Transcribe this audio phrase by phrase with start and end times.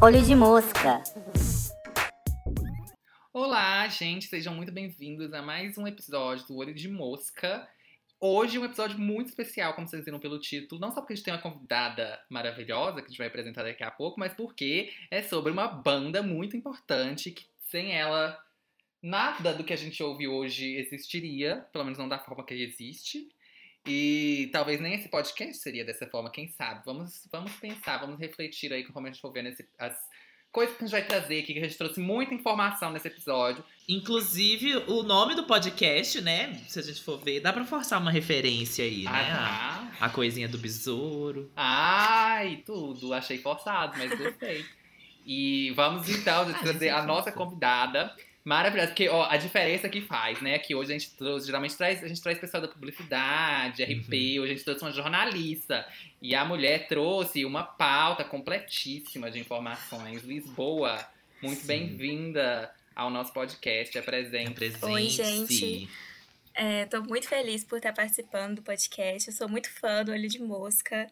[0.00, 1.02] Olho de mosca.
[3.32, 7.68] Olá, gente, sejam muito bem-vindos a mais um episódio do Olho de Mosca.
[8.20, 11.24] Hoje um episódio muito especial, como vocês viram pelo título, não só porque a gente
[11.24, 15.20] tem uma convidada maravilhosa que a gente vai apresentar daqui a pouco, mas porque é
[15.20, 18.40] sobre uma banda muito importante que sem ela
[19.02, 23.28] nada do que a gente ouve hoje existiria, pelo menos não da forma que existe.
[23.86, 26.82] E talvez nem esse podcast seria dessa forma, quem sabe?
[26.84, 29.96] Vamos, vamos pensar, vamos refletir aí como a gente for vendo esse, as
[30.52, 33.64] coisas que a gente vai trazer aqui, que a gente trouxe muita informação nesse episódio.
[33.88, 36.54] Inclusive, o nome do podcast, né?
[36.68, 39.10] Se a gente for ver, dá pra forçar uma referência aí, né?
[39.10, 41.50] Ah, A, a coisinha do besouro.
[41.56, 43.12] Ai, tudo.
[43.12, 44.64] Achei forçado, mas gostei.
[45.24, 48.12] E vamos então trazer a nossa convidada.
[48.44, 50.58] Maravilhosa, porque ó, a diferença que faz, né?
[50.58, 54.52] Que hoje a gente trouxe, geralmente traz, a gente traz pessoal da publicidade, RP, hoje
[54.52, 55.86] a gente trouxe uma jornalista.
[56.20, 60.22] E a mulher trouxe uma pauta completíssima de informações.
[60.24, 61.04] Lisboa,
[61.40, 63.96] muito bem-vinda ao nosso podcast.
[63.96, 64.52] Apresente.
[64.54, 64.84] Presente.
[64.86, 65.88] Oi, gente.
[66.54, 69.28] É, tô muito feliz por estar participando do podcast.
[69.28, 71.06] Eu sou muito fã do Olho de Mosca.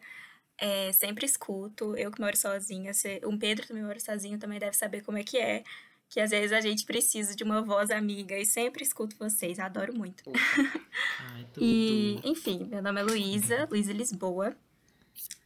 [0.59, 1.95] É, sempre escuto.
[1.97, 2.93] Eu que moro sozinha.
[2.93, 5.63] se- Um Pedro também mora sozinho, também deve saber como é que é.
[6.11, 9.57] Que às vezes a gente precisa de uma voz amiga e sempre escuto vocês.
[9.59, 10.21] Adoro muito.
[11.19, 11.63] Ai, tudo.
[11.63, 14.53] E, enfim, meu nome é Luísa, Luísa Lisboa.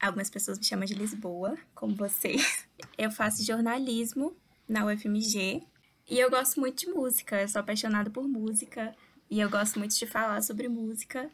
[0.01, 2.67] Algumas pessoas me chamam de Lisboa, como vocês.
[2.97, 4.35] Eu faço jornalismo
[4.67, 5.61] na UFMG
[6.09, 7.39] e eu gosto muito de música.
[7.39, 8.95] Eu sou apaixonada por música
[9.29, 11.29] e eu gosto muito de falar sobre música.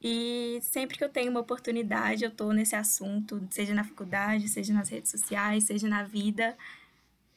[0.00, 4.72] E sempre que eu tenho uma oportunidade, eu tô nesse assunto, seja na faculdade, seja
[4.72, 6.56] nas redes sociais, seja na vida.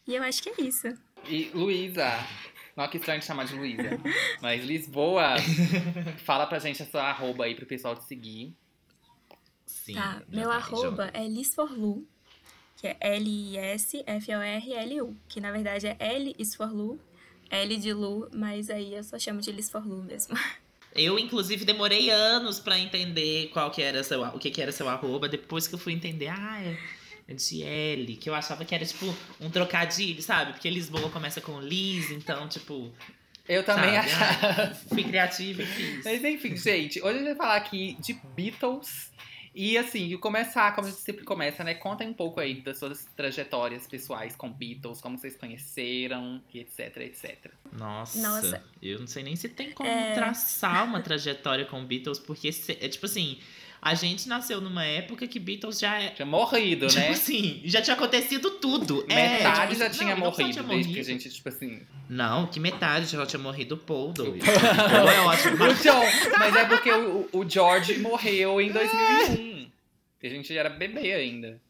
[0.07, 0.87] E eu acho que é isso.
[1.27, 2.11] E Luísa,
[2.75, 3.89] não que estranho te chamar de Luísa,
[4.41, 5.35] mas Lisboa,
[6.25, 8.53] fala pra gente a sua arroba aí pro pessoal te seguir.
[9.65, 11.11] Sim, Tá, meu vai, arroba joga.
[11.13, 12.05] é lisforlu,
[12.77, 12.97] que é
[13.99, 16.99] L-I-S-F-O-R-L-U, que na verdade é L isforlu,
[17.49, 20.37] L de Lu, mas aí eu só chamo de lisforlu mesmo.
[20.95, 24.87] Eu, inclusive, demorei anos pra entender qual que era seu, o que, que era seu
[24.87, 25.27] arroba.
[25.27, 26.77] Depois que eu fui entender, ah, é, é
[27.27, 29.05] de L, que eu achava que era tipo
[29.39, 30.53] um trocadilho, sabe?
[30.53, 32.91] Porque Lisboa começa com Liz, então, tipo.
[33.47, 33.97] Eu também sabe?
[33.97, 34.63] achava.
[34.63, 36.05] Ah, fui criativa e fiz.
[36.05, 39.11] Mas enfim, gente, hoje a gente vai falar aqui de Beatles.
[39.55, 41.75] E assim, começar, como a gente sempre começa, né?
[41.75, 46.97] Contem um pouco aí das suas trajetórias pessoais com Beatles, como vocês conheceram, e etc,
[46.97, 47.51] etc.
[47.71, 48.63] Nossa, Nossa.
[48.81, 50.13] eu não sei nem se tem como É.
[50.15, 53.37] traçar uma trajetória com Beatles, porque é tipo assim,
[53.83, 56.09] a gente nasceu numa época que Beatles já é.
[56.09, 57.09] Tinha morrido, Tipo né?
[57.09, 59.05] assim, já tinha acontecido tudo.
[59.09, 61.81] É, Metade tipo, já tinha não, não morrido, tinha desde que a gente, tipo assim.
[62.09, 64.39] Não, que metade já tinha morrido o Paul, doido.
[64.45, 65.55] Paul é ótimo.
[65.55, 66.03] O mas- John,
[66.39, 69.69] mas é porque o, o George morreu em 2001.
[70.21, 71.61] E a gente era bebê ainda.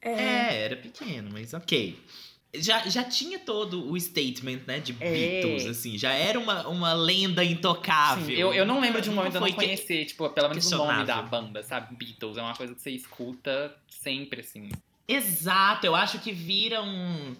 [0.00, 1.98] É, era pequeno, mas ok.
[2.60, 5.40] Já, já tinha todo o statement, né, de É.
[5.42, 5.96] Beatles, assim.
[5.98, 8.26] Já era uma, uma lenda intocável.
[8.26, 10.48] Sim, eu, eu não lembro de um momento eu não foi que- conhecer, tipo, pelo
[10.48, 11.94] menos o nome da banda, sabe?
[11.96, 12.36] Beatles.
[12.36, 14.68] É uma coisa que você escuta sempre, assim.
[15.08, 17.34] Exato, eu acho que vira um.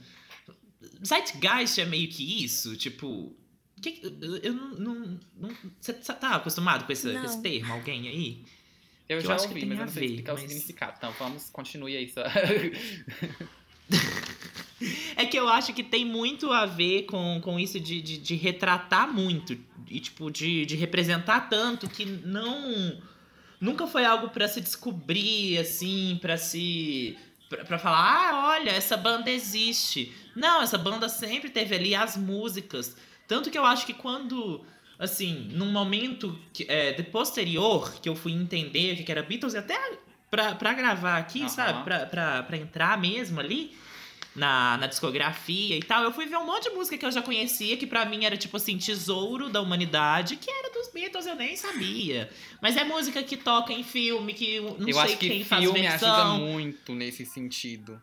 [1.04, 3.34] Zeitgeist é meio que isso, tipo.
[3.82, 4.00] que-
[4.42, 4.70] eu não.
[4.78, 5.50] não, não
[5.80, 7.72] você tá acostumado com esse, com esse termo?
[7.72, 8.44] Alguém aí?
[9.08, 10.32] Eu Que eu já acho que ouvi, tem mas eu a não sei ver, explicar
[10.32, 10.94] o mas- significado.
[10.98, 12.08] Então, vamos, continue aí.
[12.08, 12.22] Só.
[15.16, 18.34] É que eu acho que tem muito a ver com, com isso de, de, de
[18.34, 19.56] retratar muito.
[19.88, 23.00] E, tipo, de, de representar tanto que não.
[23.60, 27.16] Nunca foi algo pra se descobrir, assim, pra se.
[27.48, 30.12] Pra, pra falar, ah, olha, essa banda existe.
[30.34, 32.96] Não, essa banda sempre teve ali as músicas.
[33.26, 34.64] Tanto que eu acho que quando.
[34.98, 39.52] Assim, num momento que, é, de posterior, que eu fui entender o que era Beatles,
[39.52, 39.78] e até
[40.30, 41.84] pra, pra gravar aqui, sabe?
[41.84, 43.76] Pra, pra, pra entrar mesmo ali
[44.36, 47.22] na, na discografia e tal, eu fui ver um monte de música que eu já
[47.22, 51.34] conhecia, que pra mim era tipo assim, tesouro da humanidade, que era dos Beatles, eu
[51.34, 52.30] nem sabia.
[52.60, 55.64] Mas é música que toca em filme, que não eu sei acho que quem faz
[55.64, 56.38] filme ajuda versão.
[56.38, 58.00] muito nesse sentido.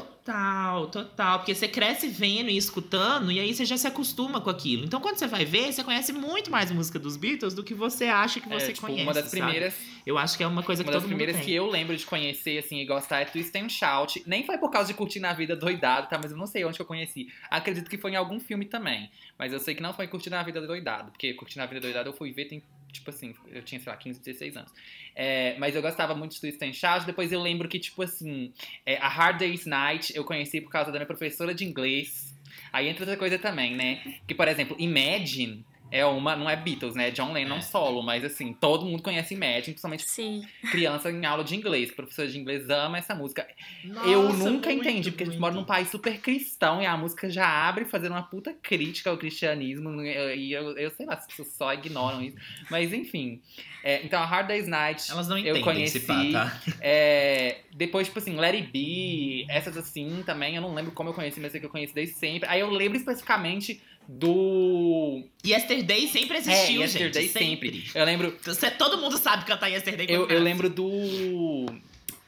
[0.00, 1.38] Total, total.
[1.40, 4.84] Porque você cresce vendo e escutando, e aí você já se acostuma com aquilo.
[4.84, 8.04] Então, quando você vai ver, você conhece muito mais música dos Beatles do que você
[8.04, 9.02] acha que você é, tipo, conhece.
[9.02, 9.42] uma das sabe?
[9.42, 9.74] primeiras,
[10.06, 11.44] Eu acho que é uma coisa que uma das todo mundo primeiras tem.
[11.46, 14.22] que eu lembro de conhecer, assim, e gostar é Twist and Shout.
[14.26, 16.18] Nem foi por causa de curtir na vida doidado, tá?
[16.22, 17.28] Mas eu não sei onde que eu conheci.
[17.50, 19.10] Acredito que foi em algum filme também.
[19.38, 21.10] Mas eu sei que não foi curtir na vida doidado.
[21.10, 22.62] Porque curtir na vida doidado eu fui ver tem,
[22.92, 24.72] tipo assim, eu tinha, sei lá, 15, 16 anos.
[25.14, 27.06] É, mas eu gostava muito de Twist and Shout.
[27.06, 28.52] Depois eu lembro que, tipo assim,
[28.84, 32.34] é, a Hard Day's Night eu conheci por causa da minha professora de inglês.
[32.72, 34.02] Aí entra outra coisa também, né?
[34.26, 37.08] Que, por exemplo, Imagine é uma, não é Beatles, né?
[37.08, 37.60] É John Lennon É.
[37.60, 40.42] solo, mas assim, todo mundo conhece Imagine, principalmente Sim.
[40.70, 41.90] criança em aula de inglês.
[41.90, 43.46] Professor de inglês ama essa música.
[43.84, 45.40] Nossa, eu nunca muito, entendi, porque a gente muito.
[45.40, 49.18] mora num país super cristão e a música já abre fazendo uma puta crítica ao
[49.18, 50.02] cristianismo.
[50.02, 52.36] E eu, eu sei lá, as pessoas só ignoram isso.
[52.70, 53.40] Mas enfim.
[53.84, 55.10] É, então, a Hard Day's Night.
[55.10, 55.98] Elas não eu entendem conheci.
[55.98, 56.60] esse pá, tá?
[56.80, 61.14] É, depois, tipo assim, Let It Be, essas assim também, eu não lembro como eu
[61.14, 62.48] conheci, mas sei que eu conheci desde sempre.
[62.48, 65.22] Aí eu lembro especificamente do.
[65.44, 67.32] Yesterday sempre existiu, é, Yesterday gente.
[67.32, 67.84] sempre.
[67.94, 68.36] Eu lembro.
[68.42, 70.06] Você, todo mundo sabe cantar Yesterday.
[70.08, 71.66] Eu, eu lembro do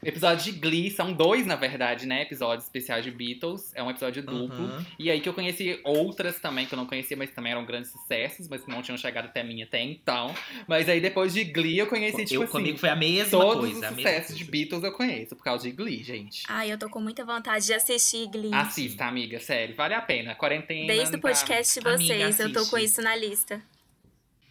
[0.07, 2.21] episódio de Glee, são dois, na verdade, né?
[2.21, 3.71] Episódios especiais de Beatles.
[3.75, 4.65] É um episódio duplo.
[4.65, 4.85] Uhum.
[4.99, 7.91] E aí que eu conheci outras também, que eu não conhecia, mas também eram grandes
[7.91, 10.33] sucessos, mas que não tinham chegado até mim até então.
[10.67, 12.51] Mas aí depois de Glee eu conheci, tipo eu, assim.
[12.51, 13.77] comigo foi a mesma Todos coisa.
[13.77, 14.45] os a mesma sucessos de.
[14.45, 16.43] Beatles eu conheço, por causa de Glee, gente.
[16.47, 18.53] Ai, eu tô com muita vontade de assistir Glee.
[18.53, 20.35] Assista, amiga, sério, vale a pena.
[20.35, 20.87] Quarentena.
[20.87, 23.61] Desde o tá- podcast de Amiga, vocês, eu tô com isso na lista.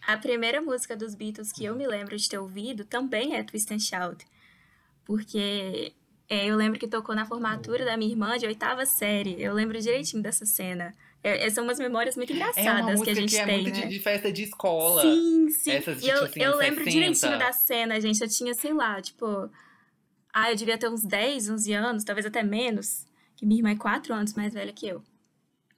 [0.05, 3.73] A primeira música dos Beatles que eu me lembro de ter ouvido também é Twist
[3.73, 4.25] and Shout.
[5.05, 5.93] Porque
[6.27, 9.41] é, eu lembro que tocou na formatura da minha irmã de oitava série.
[9.41, 10.93] Eu lembro direitinho dessa cena.
[11.23, 13.75] É, é, são umas memórias muito É engraçadas música que a gente é tem, muito
[13.75, 13.85] né?
[13.85, 15.01] de, de festa de escola.
[15.01, 15.71] Sim, sim.
[15.71, 16.91] Essas E eu, tipo assim, eu lembro 60.
[16.91, 18.21] direitinho da cena, gente.
[18.21, 19.49] Eu tinha, sei lá, tipo.
[20.33, 23.05] Ah, eu devia ter uns 10, 11 anos, talvez até menos.
[23.35, 25.01] Que minha irmã é 4 anos mais velha que eu.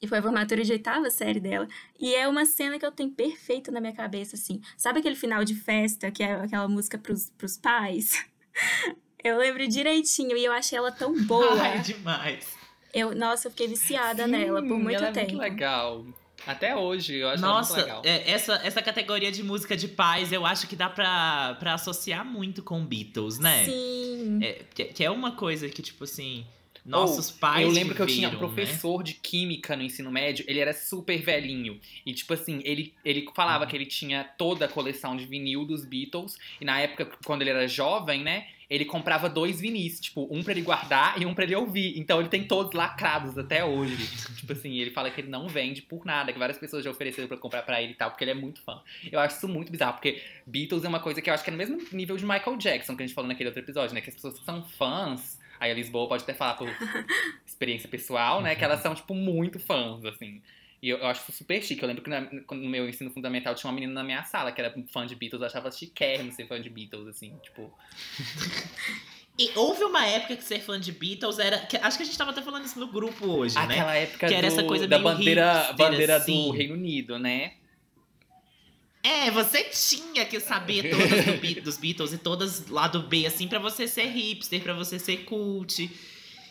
[0.02, 1.68] E foi a formatura de oitava série dela.
[2.00, 4.62] E é uma cena que eu tenho perfeito na minha cabeça, assim.
[4.78, 8.26] Sabe aquele final de festa, que é aquela música pros, pros pais?
[9.28, 11.54] Eu lembro direitinho e eu achei ela tão boa.
[11.62, 12.48] Ai, demais.
[12.94, 15.20] Eu, nossa, eu fiquei viciada Sim, nela por muito ela tempo.
[15.20, 16.06] É muito legal.
[16.46, 18.02] Até hoje, eu acho ela Nossa, muito legal.
[18.06, 22.24] é, essa, essa categoria de música de paz, eu acho que dá pra, pra associar
[22.26, 23.66] muito com Beatles, né?
[23.66, 24.40] Sim.
[24.42, 26.46] É, que, que é uma coisa que, tipo assim,
[26.86, 27.66] nossos pais.
[27.68, 28.38] Eu lembro que eu tinha um né?
[28.38, 31.80] professor de química no ensino médio, ele era super velhinho.
[32.06, 33.70] E, tipo assim, ele, ele falava Uhum.
[33.70, 36.38] que ele tinha toda a coleção de vinil dos Beatles.
[36.62, 38.48] E na época, quando ele era jovem, né?
[38.70, 41.98] Ele comprava dois vinis, tipo, um pra ele guardar e um pra ele ouvir.
[41.98, 43.96] Então ele tem todos lacrados até hoje.
[44.36, 47.28] tipo assim, ele fala que ele não vende por nada, que várias pessoas já ofereceram
[47.28, 48.82] pra comprar pra ele e tal, porque ele é muito fã.
[49.12, 51.52] Eu acho isso muito bizarro, porque Beatles é uma coisa que eu acho que é
[51.52, 54.02] no mesmo nível de Michael Jackson, que a gente falou naquele outro episódio, né?
[54.02, 55.40] Que as pessoas que são fãs.
[55.60, 56.70] Aí a Lisboa pode até falar por
[57.46, 58.54] experiência pessoal, né?
[58.56, 60.42] Que elas são, tipo, muito fãs, assim.
[60.82, 61.82] E eu, eu acho super chique.
[61.82, 64.62] Eu lembro que na- no meu ensino fundamental tinha uma menina na minha sala que
[64.62, 67.74] era fã de Beatles, eu achava chiquérrimo ser fã de Beatles, assim, tipo.
[69.40, 71.60] E houve uma época que ser fã de Beatles era.
[71.66, 73.62] que- acho que a gente tava até falando isso no grupo hoje, né?
[73.64, 76.44] Aquela época Que era do- essa coisa da bandeira, hipster, bandeira assim.
[76.46, 77.54] do Reino Unido, né?
[79.04, 83.26] É, você tinha que saber todas do Be- dos Beatles e todas lá do B,
[83.26, 85.90] assim, pra você ser hipster, pra você ser cult.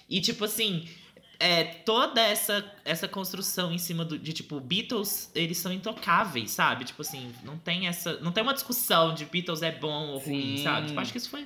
[0.09, 0.89] E, tipo assim,
[1.39, 6.85] é, toda essa, essa construção em cima do, de, tipo, Beatles, eles são intocáveis, sabe?
[6.85, 8.19] Tipo assim, não tem essa.
[8.21, 10.63] Não tem uma discussão de Beatles é bom ou ruim, Sim.
[10.65, 10.87] sabe?
[10.89, 11.43] Tipo, acho que isso foi.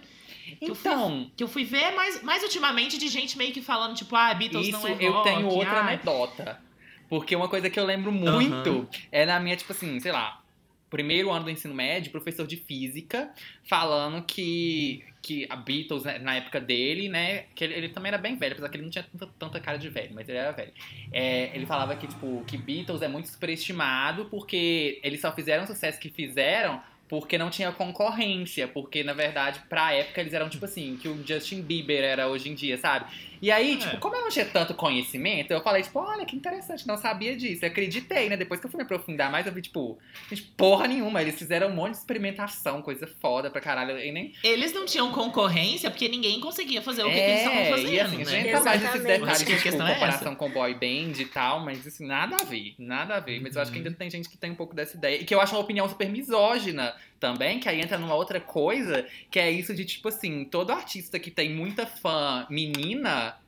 [0.60, 3.94] eu fui- Então, Que eu fui ver mais, mais ultimamente de gente meio que falando,
[3.96, 5.04] tipo, ah, Beatles isso não é rock.
[5.04, 5.94] eu tenho outra ai.
[5.94, 6.60] anedota.
[7.08, 10.40] Porque uma coisa que eu lembro muito é na minha, tipo assim, sei lá,
[10.88, 13.32] primeiro ano do ensino médio, professor de física,
[13.64, 18.18] falando que, que a Beatles, né, na época dele, né, que ele, ele também era
[18.18, 20.52] bem velho, apesar que ele não tinha tanta, tanta cara de velho, mas ele era
[20.52, 20.72] velho.
[21.12, 25.66] É, ele falava que, tipo, que Beatles é muito superestimado porque eles só fizeram o
[25.66, 26.80] sucesso que fizeram
[27.10, 31.26] porque não tinha concorrência, porque na verdade, pra época eles eram tipo assim, que o
[31.26, 33.06] Justin Bieber era hoje em dia, sabe?
[33.42, 33.76] E aí, É.
[33.76, 37.36] tipo, como eu não tinha tanto conhecimento, eu falei, tipo, olha que interessante, não sabia
[37.36, 37.64] disso.
[37.64, 38.36] Eu acreditei, né?
[38.36, 41.22] Depois que eu fui me aprofundar mais, eu vi, tipo, gente, porra nenhuma.
[41.22, 43.98] Eles fizeram um monte de experimentação, coisa foda pra caralho.
[43.98, 44.32] E nem.
[44.42, 47.92] Eles não tinham concorrência porque ninguém conseguia fazer o que, que é, eles estavam fazendo,
[47.92, 48.24] e assim, a né?
[48.24, 51.86] gente não faz esses detalhes que tipo, é comparação com boy band e tal, mas
[51.86, 53.40] assim, nada a ver, nada a ver.
[53.40, 53.84] Mas eu acho que Uhum.
[53.86, 55.20] ainda tem gente que tem um pouco dessa ideia.
[55.20, 59.06] E que eu acho uma opinião super misógina também, que aí entra numa outra coisa,
[59.30, 63.38] que é isso de, tipo assim, todo artista que tem muita fã menina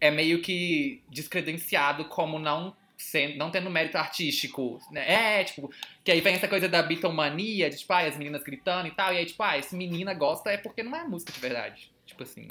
[0.00, 5.40] é meio que descredenciado como não sendo, não tendo mérito artístico, né?
[5.40, 5.72] É, tipo,
[6.04, 9.12] que aí vem essa coisa da bitomania, de tipo, ah, as meninas gritando e tal,
[9.12, 11.90] e aí, tipo, ah, esse menina gosta é porque não é música de verdade.
[12.06, 12.46] Tipo assim.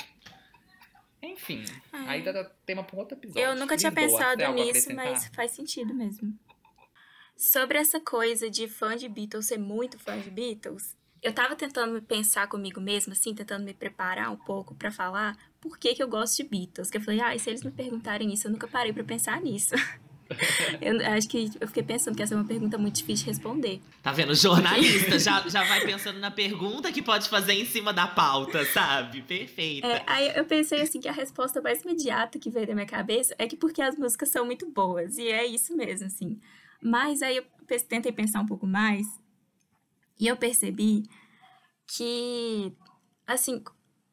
[1.22, 2.06] Enfim, Ah.
[2.08, 3.42] aí dá tema pra um outro episódio.
[3.42, 6.34] Eu nunca tinha Lisboa, pensado nisso, mas faz sentido mesmo.
[7.42, 12.00] Sobre essa coisa de fã de Beatles ser muito fã de Beatles, eu tava tentando
[12.00, 16.08] pensar comigo mesma, assim, tentando me preparar um pouco pra falar por que, que eu
[16.08, 16.92] gosto de Beatles.
[16.92, 19.42] Que eu falei, ah, e se eles me perguntarem isso, eu nunca parei pra pensar
[19.42, 19.74] nisso.
[20.80, 23.82] eu acho que eu fiquei pensando que essa é uma pergunta muito difícil de responder.
[24.04, 24.36] Tá vendo?
[24.36, 29.24] Jornalista já, já vai pensando na pergunta que pode fazer em cima da pauta, sabe?
[29.24, 29.88] Perfeita.
[29.88, 33.34] É, aí eu pensei assim que a resposta mais imediata que veio da minha cabeça
[33.40, 35.18] é que porque as músicas são muito boas.
[35.18, 36.40] E é isso mesmo, assim.
[36.82, 37.46] Mas aí eu
[37.88, 39.06] tentei pensar um pouco mais
[40.20, 41.04] e eu percebi
[41.88, 42.74] que,
[43.26, 43.64] assim,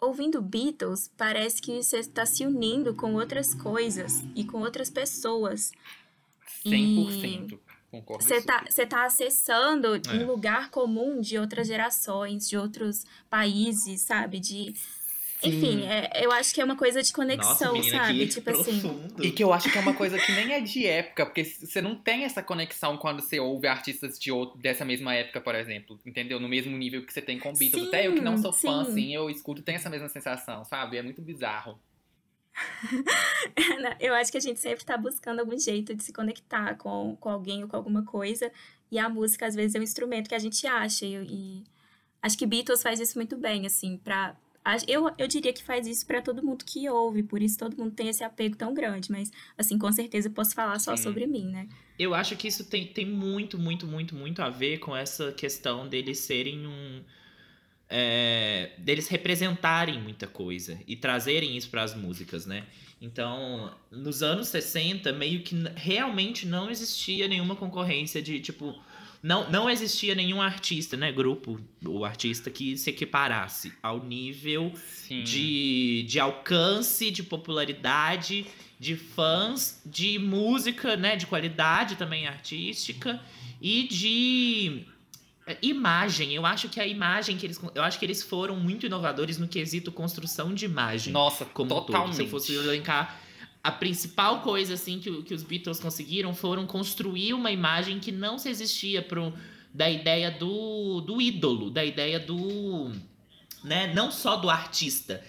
[0.01, 5.71] ouvindo Beatles, parece que você está se unindo com outras coisas e com outras pessoas.
[6.65, 7.59] 100%.
[7.91, 8.23] Concordo.
[8.23, 10.01] Você tá, você tá acessando É.
[10.15, 14.39] um lugar comum de outras gerações, de outros países, sabe?
[14.39, 14.75] De.
[15.43, 18.27] Enfim, é- eu acho que é uma coisa de conexão, Nossa, menina, sabe?
[18.27, 18.81] Tipo assim.
[18.81, 19.25] profundo.
[19.25, 21.81] E que eu acho que é uma coisa que nem é de época, porque você
[21.81, 25.99] não tem essa conexão quando você ouve artistas de outro, dessa mesma época, por exemplo,
[26.05, 26.41] entendeu?
[26.41, 27.83] No mesmo nível que você tem com Beatles.
[27.83, 28.91] Sim, Até eu que não sou fã, sim.
[28.91, 30.97] assim, eu escuto, tem essa mesma sensação, sabe?
[30.97, 31.79] É muito bizarro.
[34.01, 37.29] Eu acho que a gente sempre tá buscando algum jeito de se conectar com, com
[37.31, 38.51] alguém ou com alguma coisa.
[38.91, 41.05] E a música, às vezes, é um instrumento que a gente acha.
[41.05, 41.65] E, e
[42.23, 44.37] acho que Beatles faz isso muito bem, assim, pra.
[44.87, 47.93] Eu, eu diria que faz isso pra todo mundo que ouve, por isso todo mundo
[47.93, 49.11] tem esse apego tão grande.
[49.11, 51.03] Mas, assim, com certeza eu posso falar só Sim.
[51.05, 51.69] sobre mim, né?
[51.99, 55.89] Eu acho que isso tem, tem muito, muito, muito, muito a ver com essa questão
[55.89, 57.03] deles serem um.
[57.91, 62.67] é, deles representarem muita coisa e trazerem isso para as músicas, né?
[63.01, 68.75] Então, nos anos 60, meio que realmente não existia nenhuma concorrência de tipo.
[69.23, 71.11] Não, não existia nenhum artista, né?
[71.11, 75.25] Grupo, o artista que se equiparasse ao nível Sim.
[75.25, 78.47] de, de alcance, de popularidade,
[78.79, 83.21] de fãs, de música, né, de qualidade também artística
[83.61, 84.85] e de
[85.47, 86.33] é, imagem.
[86.33, 89.49] Eu acho que a imagem que eles eu acho que eles foram muito inovadores no
[89.49, 91.13] quesito construção de imagem.
[91.13, 91.87] Nossa, como um todo.
[91.87, 92.17] totalmente.
[92.17, 93.21] Se eu fosse elencar
[93.63, 98.39] a principal coisa assim que, que os Beatles conseguiram foram construir uma imagem que não
[98.39, 99.33] se existia pro,
[99.75, 102.93] da ideia do, do ídolo, da ideia do.
[103.65, 105.23] Né, não só do artista,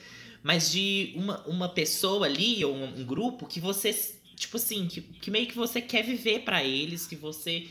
[0.43, 3.91] mas de uma, uma pessoa ali, ou um, um grupo, que você,
[4.35, 7.67] tipo assim, que, que meio que você quer viver pra eles, que você.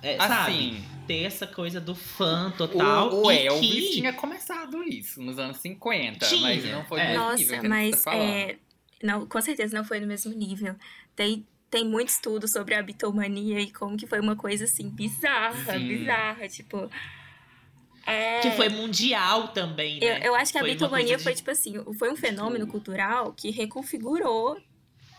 [0.00, 0.52] é, sabe?
[0.52, 3.12] Assim, Ter essa coisa do fã total.
[3.12, 7.00] o, o e Elvis que- tinha começado isso nos anos 50, Tinha, mas não foi
[7.00, 7.14] é.
[7.14, 8.56] Nossa, mas você tá é,
[9.02, 10.74] não, com certeza não foi no mesmo nível.
[11.14, 15.78] Tem, tem muito estudo sobre a bitomania e como que foi uma coisa assim bizarra,
[15.78, 15.86] Sim.
[15.86, 16.90] bizarra, tipo.
[18.06, 20.20] É, Que foi mundial também, eu, né?
[20.22, 23.32] eu acho que a Foi uma bitomania de- foi tipo assim, foi um fenômeno cultural
[23.32, 24.56] que reconfigurou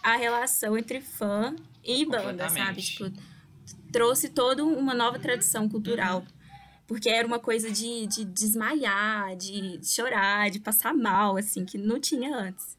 [0.02, 1.54] a relação entre fã
[1.84, 2.82] e banda, sabe?
[2.82, 3.12] Tipo,
[3.92, 6.24] trouxe toda uma nova tradição cultural.
[6.88, 12.00] Porque era uma coisa de, de desmaiar, de chorar, de passar mal, assim, que não
[12.00, 12.77] tinha antes.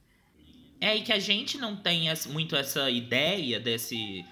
[0.80, 4.25] É, e que a gente não tem muito essa ideia desse,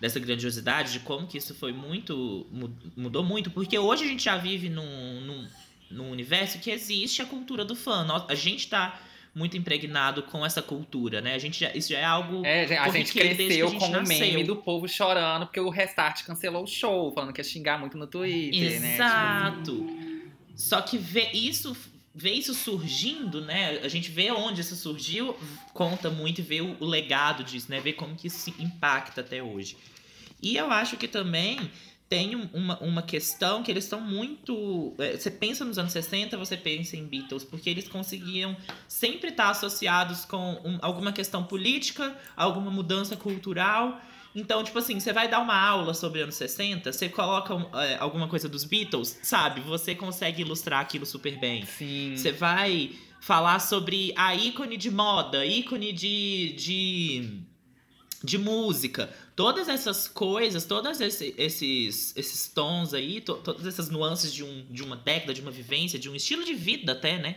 [0.00, 2.46] dessa grandiosidade, de como que isso foi muito.
[2.50, 5.48] mu- mudou muito, porque hoje a gente já vive num, num,
[5.90, 8.04] num universo que existe a cultura do fã.
[8.28, 9.00] A gente tá
[9.34, 11.34] muito impregnado com essa cultura, né?
[11.34, 12.44] A gente já, isso já é algo.
[12.44, 16.24] É, a gente cresceu a gente com o meme do povo chorando porque o Restart
[16.24, 18.94] cancelou o show, falando que ia xingar muito no Twitter, né?
[18.96, 19.86] Exato.
[20.54, 21.74] Só que ver isso,
[22.14, 23.80] ver isso surgindo, né?
[23.82, 25.36] A gente vê onde isso surgiu,
[25.72, 27.80] conta muito e vê o, o legado disso, né?
[27.80, 29.76] Ver como que isso se impacta até hoje.
[30.42, 31.70] E eu acho que também
[32.08, 34.94] tem um- uma, uma questão que eles estão muito.
[34.98, 38.54] é, Você pensa nos anos 60, você pensa em Beatles, porque eles conseguiam
[38.86, 43.98] sempre estar associados com um- alguma questão política, alguma mudança cultural.
[44.34, 48.26] Então, tipo assim, você vai dar uma aula sobre anos 60, você coloca é, alguma
[48.28, 49.60] coisa dos Beatles, sabe?
[49.60, 51.66] Você consegue ilustrar aquilo super bem.
[51.66, 52.14] Sim.
[52.16, 57.40] Você vai falar sobre a ícone de moda, ícone de, de,
[58.24, 59.14] de música.
[59.36, 64.66] Todas essas coisas, todos esse- esses, esses tons aí, to- todas essas nuances de, um,
[64.70, 67.36] de uma década, de uma vivência, de um estilo de vida até, né?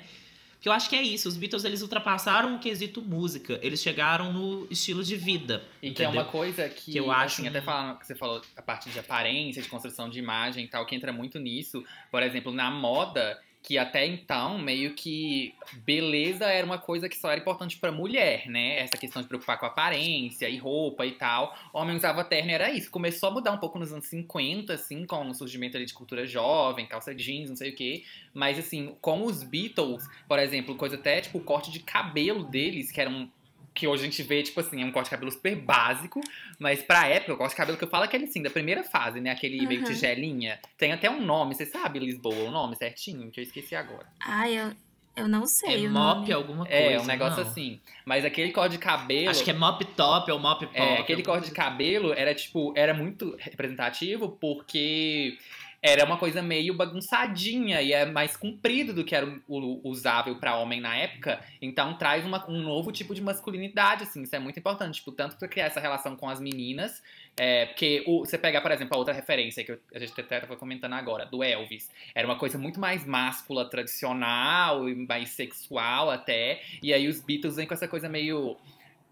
[0.65, 1.29] Que eu acho que é isso.
[1.29, 3.59] Os Beatles, eles ultrapassaram o quesito música.
[3.61, 5.63] Eles chegaram no estilo de vida.
[5.79, 6.23] E que é entendeu?
[6.23, 8.97] uma coisa que, Que eu acho assim, até falando que você falou a parte de
[8.97, 11.83] aparência, de construção de imagem e tal, que entra muito nisso.
[12.09, 17.31] Por exemplo, na moda, que até então, meio que beleza era uma coisa que só
[17.31, 18.79] era importante pra mulher, né?
[18.79, 21.57] Essa questão de preocupar com aparência e roupa e tal.
[21.73, 22.91] Homem usava terno e era isso.
[22.91, 26.27] Começou a mudar um pouco nos anos 50, assim, com o surgimento ali de cultura
[26.27, 28.03] jovem, calça jeans, não sei o quê.
[28.33, 32.91] Mas, assim, com os Beatles, por exemplo, coisa até, tipo, o corte de cabelo deles,
[32.91, 33.27] que era um
[33.75, 36.21] que hoje a gente vê, tipo assim, é um corte de cabelo super básico,
[36.57, 38.83] mas pra época, o corte de cabelo que eu falo é aquele assim, da primeira
[38.83, 39.29] fase, né?
[39.31, 39.87] Aquele meio Uhum.
[39.87, 40.57] tigelinha.
[40.77, 44.07] Tem até um nome, você sabe, Lisboa, o nome certinho, que eu esqueci agora.
[44.21, 44.71] Ai, eu,
[45.17, 46.31] eu não sei É o mop nome.
[46.33, 46.73] alguma coisa.
[46.73, 47.49] É, um negócio não.
[47.51, 47.79] assim.
[48.05, 49.29] Mas aquele corte de cabelo.
[49.29, 50.77] Acho que é mop top ou mop pop.
[50.77, 55.37] É, aquele corte de cabelo era, tipo, era muito representativo porque
[55.85, 60.57] era uma coisa meio bagunçadinha e é mais comprido do que era o, usável para
[60.57, 61.39] homem na época.
[61.61, 64.23] Então traz uma, um novo tipo de masculinidade, assim.
[64.23, 67.03] Isso é muito importante, tipo, tanto para criar essa relação com as meninas,
[67.37, 70.55] é, porque o, você pega, por exemplo, a outra referência que a gente até estava
[70.55, 71.91] comentando agora, do Elvis.
[72.15, 76.63] Era uma coisa muito mais máscula, tradicional e mais sexual até.
[76.81, 78.57] E aí os Beatles vêm com essa coisa meio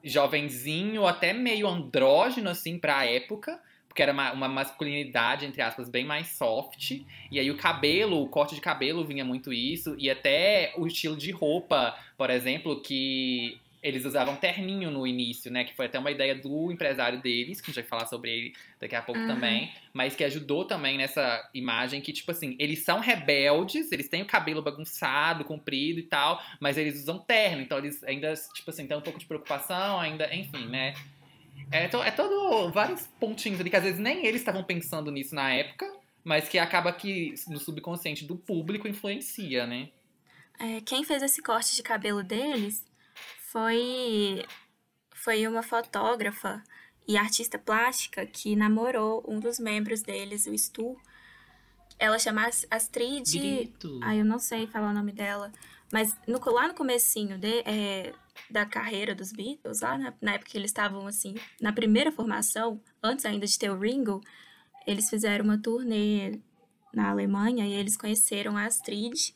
[0.04, 3.62] jovenzinho, até meio andrógeno, assim, pra época
[3.94, 7.00] porque era uma, uma, masculinidade, entre aspas, bem mais soft.
[7.32, 9.96] E aí o cabelo, o corte de cabelo vinha muito isso.
[10.00, 15.64] E até o estilo de roupa, por exemplo, que eles usavam terninho no início, né?
[15.64, 18.54] Que foi até uma ideia do empresário deles, que a gente vai falar sobre ele
[18.80, 19.28] daqui a pouco uhum.
[19.28, 19.72] também.
[19.94, 24.26] Mas que ajudou também nessa imagem que, tipo assim, eles são rebeldes, eles têm o
[24.26, 27.62] cabelo bagunçado, comprido e tal, mas eles usam terno.
[27.62, 30.96] Então eles ainda, tipo assim, têm um pouco de preocupação, ainda, enfim, né?
[31.72, 35.34] É, to, é todo vários pontinhos ali que às vezes nem eles estavam pensando nisso
[35.34, 35.92] na época,
[36.24, 39.90] mas que acaba que no subconsciente do público influencia, né?
[40.60, 42.86] É, quem fez esse corte de cabelo deles
[43.52, 44.46] foi
[45.16, 46.62] foi uma fotógrafa
[47.08, 50.98] e artista plástica que namorou um dos membros deles, o Stu.
[52.00, 53.38] Ela chama Astrid.
[53.38, 54.00] Grito.
[54.02, 55.52] Ah, eu não sei falar o nome dela.
[55.92, 58.14] Mas no, lá no comecinho de, é,
[58.50, 62.82] da carreira dos Beatles, lá na, na época que eles estavam assim, na primeira formação,
[63.02, 64.22] antes ainda de ter o Ringo,
[64.86, 66.40] eles fizeram uma turnê
[66.94, 69.34] na Alemanha e eles conheceram a Astrid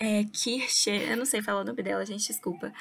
[0.00, 2.72] é, Kircher, eu não sei falar o nome dela, gente, desculpa.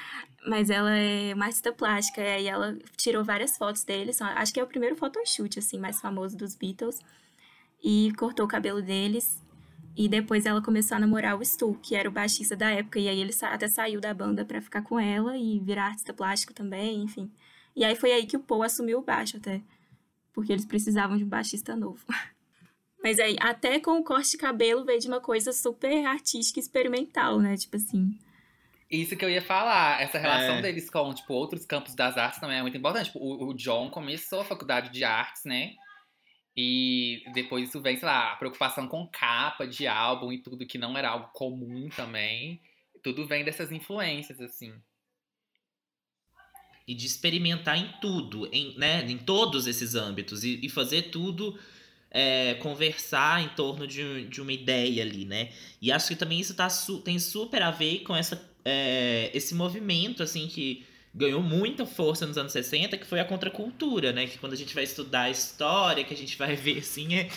[0.47, 4.21] Mas ela é uma artista plástica e ela tirou várias fotos deles.
[4.21, 6.99] Acho que é o primeiro photoshoot, assim, mais famoso dos Beatles.
[7.83, 9.41] E cortou o cabelo deles
[9.97, 12.99] e depois ela começou a namorar o Stu, que era o baixista da época.
[12.99, 16.53] E aí ele até saiu da banda para ficar com ela e virar artista plástico
[16.53, 17.31] também, enfim.
[17.75, 19.59] E aí foi aí que o Paul assumiu o baixo até.
[20.31, 22.05] Porque eles precisavam de um baixista novo.
[23.03, 26.61] Mas aí, até com o corte de cabelo veio de uma coisa super artística e
[26.61, 27.57] experimental, né?
[27.57, 28.19] Tipo assim.
[28.91, 30.61] Isso que eu ia falar, essa relação é.
[30.61, 33.07] deles com, tipo, outros campos das artes também é muito importante.
[33.07, 35.73] Tipo, o, o John começou a faculdade de artes, né?
[36.57, 40.79] E depois isso vem, sei lá, a preocupação com capa de álbum e tudo que
[40.79, 42.59] não era algo comum também.
[43.03, 44.73] Tudo vem dessas influências, assim.
[46.87, 50.43] E de experimentar em tudo, em, né, em todos esses âmbitos.
[50.43, 51.59] E, e fazer tudo
[52.09, 55.51] é, conversar em torno de, de uma ideia ali, né?
[55.79, 56.67] E acho que também isso tá,
[57.05, 60.83] tem super a ver com essa, é, esse movimento, assim, que
[61.17, 64.27] ganhou muita força nos anos 60, que foi a contracultura, né?
[64.27, 67.29] Que quando a gente vai estudar a história, que a gente vai ver assim, é,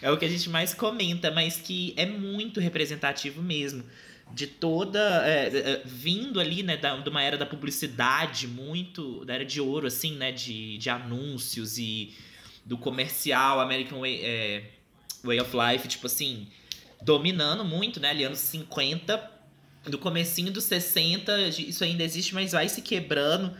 [0.00, 3.84] é o que a gente mais comenta, mas que é muito representativo mesmo.
[4.32, 4.98] De toda.
[5.26, 9.24] É, é, vindo ali, né, da, de uma era da publicidade, muito.
[9.24, 10.32] da era de ouro, assim, né?
[10.32, 12.14] De, de anúncios e
[12.64, 14.62] do comercial American Way, é,
[15.22, 16.46] Way of Life, tipo assim,
[17.02, 18.10] dominando muito, né?
[18.10, 19.33] Ali anos 50
[19.86, 23.54] do comecinho dos 60, isso ainda existe, mas vai se quebrando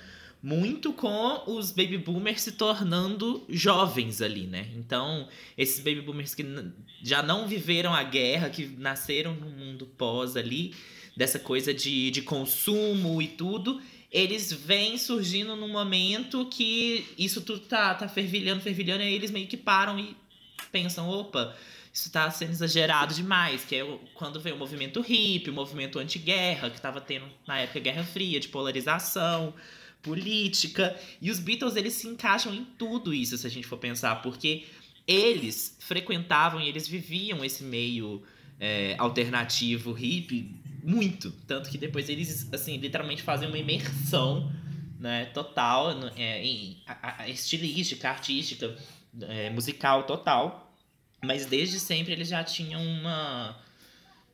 [0.44, 4.68] muito com os baby boomers se tornando jovens ali, né?
[4.76, 6.44] Então, esses baby boomers que
[7.02, 10.74] já não viveram a guerra, que nasceram no mundo pós ali,
[11.16, 13.80] dessa coisa de, de consumo e tudo,
[14.12, 19.30] eles vêm surgindo num momento que isso tudo tá, tá fervilhando, fervilhando, e aí eles
[19.30, 20.14] meio que param e
[20.70, 21.56] pensam, opa,
[21.94, 26.68] isso está sendo exagerado demais, que é quando veio o movimento hippie, o movimento anti-guerra,
[26.68, 29.54] que estava tendo na época Guerra Fria, de polarização
[30.02, 34.16] política, e os Beatles eles se encaixam em tudo isso, se a gente for pensar,
[34.22, 34.64] porque
[35.06, 38.24] eles frequentavam e eles viviam esse meio
[38.58, 40.50] é, alternativo hippie
[40.82, 44.52] muito, tanto que depois eles assim literalmente fazem uma imersão
[44.98, 48.76] né, total é, em a, a estilística, artística,
[49.22, 50.63] é, musical total
[51.24, 53.56] mas desde sempre eles já tinham uma.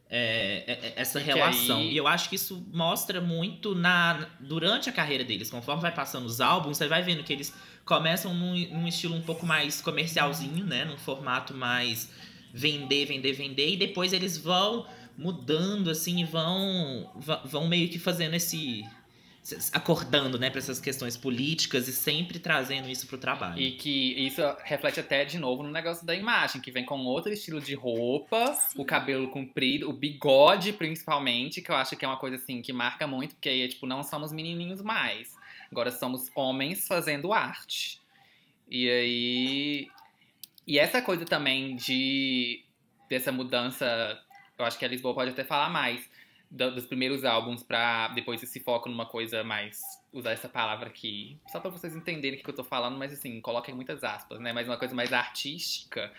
[0.09, 1.79] É, é, é essa relação.
[1.79, 1.93] Aí...
[1.93, 5.51] E eu acho que isso mostra muito na durante a carreira deles.
[5.51, 9.23] Conforme vai passando os álbuns, você vai vendo que eles começam num, num estilo um
[9.23, 10.85] pouco mais comercialzinho, né?
[10.85, 12.11] Num formato mais
[12.53, 13.71] vender, vender, vender.
[13.71, 17.11] E depois eles vão mudando, assim, e vão,
[17.45, 18.85] vão meio que fazendo esse
[19.73, 23.59] acordando, né, para essas questões políticas e sempre trazendo isso pro trabalho.
[23.59, 27.33] E que isso reflete até de novo no negócio da imagem, que vem com outro
[27.33, 28.81] estilo de roupa, Sim.
[28.81, 32.73] o cabelo comprido, o bigode principalmente, que eu acho que é uma coisa assim que
[32.73, 35.35] marca muito, porque aí é tipo, não somos menininhos mais.
[35.71, 38.01] Agora somos homens fazendo arte.
[38.69, 39.91] E aí
[40.67, 42.63] e essa coisa também de
[43.09, 44.23] dessa mudança,
[44.57, 46.09] eu acho que a Lisboa pode até falar mais
[46.51, 49.81] dos primeiros álbuns pra depois esse foco numa coisa mais.
[50.13, 53.41] Usar essa palavra aqui, só pra vocês entenderem o que eu tô falando, mas assim,
[53.41, 54.53] coloquem muitas aspas, né?
[54.53, 56.13] Mas uma coisa mais artística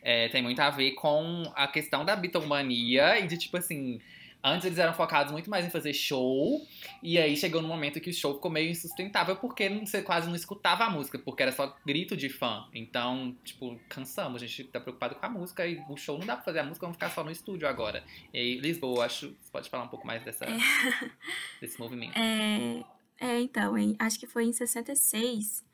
[0.00, 4.00] é, tem muito a ver com a questão da bitomania e de tipo assim.
[4.46, 6.60] Antes eles eram focados muito mais em fazer show,
[7.02, 10.36] e aí chegou num momento que o show ficou meio insustentável porque você quase não
[10.36, 12.68] escutava a música, porque era só grito de fã.
[12.74, 16.36] Então, tipo, cansamos, a gente tá preocupado com a música e o show não dá
[16.36, 18.04] pra fazer a música, vamos ficar só no estúdio agora.
[18.34, 20.44] E aí, Lisboa, acho você pode falar um pouco mais dessa,
[21.58, 22.18] desse movimento.
[22.18, 22.84] É,
[23.18, 25.64] é, então, acho que foi em 66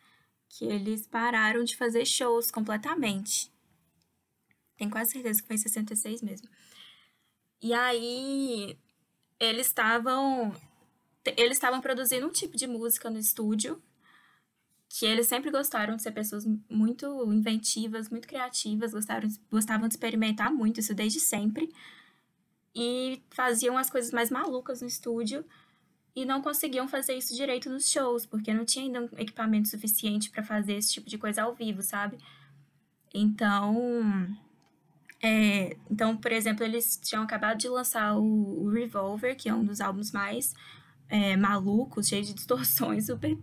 [0.49, 3.51] que eles pararam de fazer shows completamente.
[4.77, 6.49] Tenho quase certeza que foi em 66 mesmo.
[7.63, 8.79] E aí,
[9.39, 10.55] eles estavam
[11.37, 13.81] eles estavam produzindo um tipo de música no estúdio
[14.93, 20.53] que eles sempre gostaram de ser pessoas muito inventivas, muito criativas, gostaram, gostavam de experimentar
[20.53, 21.73] muito, isso desde sempre.
[22.75, 25.45] E faziam as coisas mais malucas no estúdio
[26.15, 30.29] e não conseguiam fazer isso direito nos shows, porque não tinha ainda um equipamento suficiente
[30.29, 32.19] para fazer esse tipo de coisa ao vivo, sabe?
[33.15, 34.27] Então,
[35.23, 39.65] é, então, por exemplo, eles tinham acabado de lançar o, o Revolver, que é um
[39.65, 40.55] dos álbuns mais
[41.09, 43.37] é, malucos, cheio de distorções, super,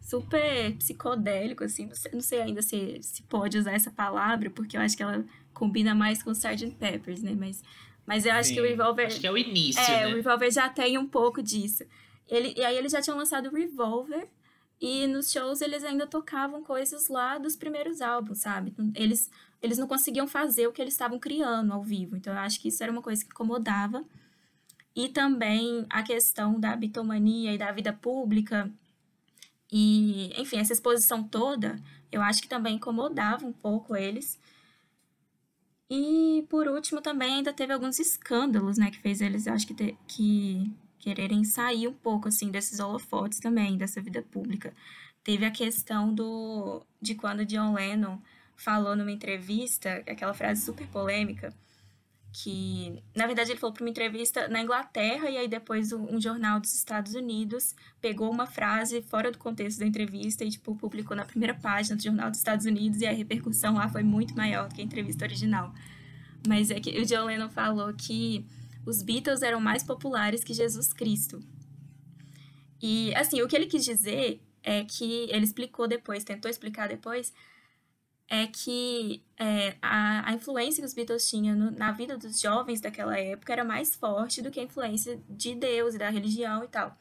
[0.00, 1.86] super psicodélico, assim.
[1.86, 5.02] Não sei, não sei ainda se, se pode usar essa palavra, porque eu acho que
[5.02, 6.76] ela combina mais com Sgt.
[6.78, 7.34] Peppers, né?
[7.38, 7.62] Mas,
[8.06, 8.70] mas eu acho que o Sim.
[8.70, 9.06] Revolver...
[9.06, 10.12] Acho que é o início, É, né?
[10.12, 11.84] o Revolver já tem um pouco disso.
[12.28, 14.28] Ele, e aí eles já tinham lançado o Revolver,
[14.80, 18.74] e nos shows eles ainda tocavam coisas lá dos primeiros álbuns, sabe?
[18.94, 19.30] Eles,
[19.64, 22.16] eles não conseguiam fazer o que eles estavam criando ao vivo.
[22.16, 24.04] Então eu acho que isso era uma coisa que incomodava.
[24.94, 28.70] E também a questão da bitomania e da vida pública.
[29.72, 34.38] E, enfim, essa exposição toda, eu acho que também incomodava um pouco eles.
[35.88, 40.70] E por último também ainda teve alguns escândalos, né, que fez eles, acho que, que
[40.98, 44.74] quererem sair um pouco assim desses holofotes também, dessa vida pública.
[45.22, 48.18] Teve a questão do de quando John Lennon
[48.56, 51.52] falou numa entrevista, aquela frase super polêmica,
[52.32, 56.58] que na verdade ele falou para uma entrevista na Inglaterra e aí depois um, jornal
[56.58, 61.24] dos Estados Unidos pegou uma frase fora do contexto da entrevista e tipo publicou na
[61.24, 64.74] primeira página do jornal dos Estados Unidos e a repercussão lá foi muito maior do
[64.74, 65.72] que a entrevista original.
[66.46, 68.44] Mas é que o John Lennon falou que
[68.84, 71.40] os Beatles eram mais populares que Jesus Cristo.
[72.82, 77.32] E, assim, o que ele quis dizer é que ele explicou depois, tentou explicar depois,
[78.28, 82.80] é que é, a, a influência que os Beatles tinham no- na vida dos jovens
[82.80, 86.68] daquela época era mais forte do que a influência de Deus e da religião e
[86.68, 86.96] tal.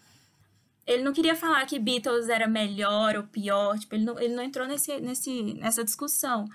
[0.85, 4.43] Ele não queria falar que Beatles era melhor ou pior, tipo, ele não, ele não
[4.43, 6.45] entrou nesse, nesse, nessa discussão.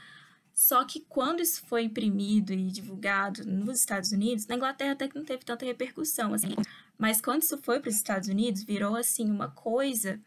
[0.54, 5.16] Só que quando isso foi imprimido e divulgado nos Estados Unidos, na Inglaterra até que
[5.16, 6.54] não teve tanta repercussão, assim.
[6.98, 10.20] Mas quando isso foi para os Estados Unidos, virou, assim, uma coisa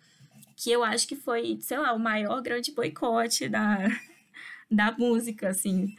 [0.55, 3.87] que eu acho que foi, sei lá, o maior grande boicote da,
[4.71, 5.95] da música, assim.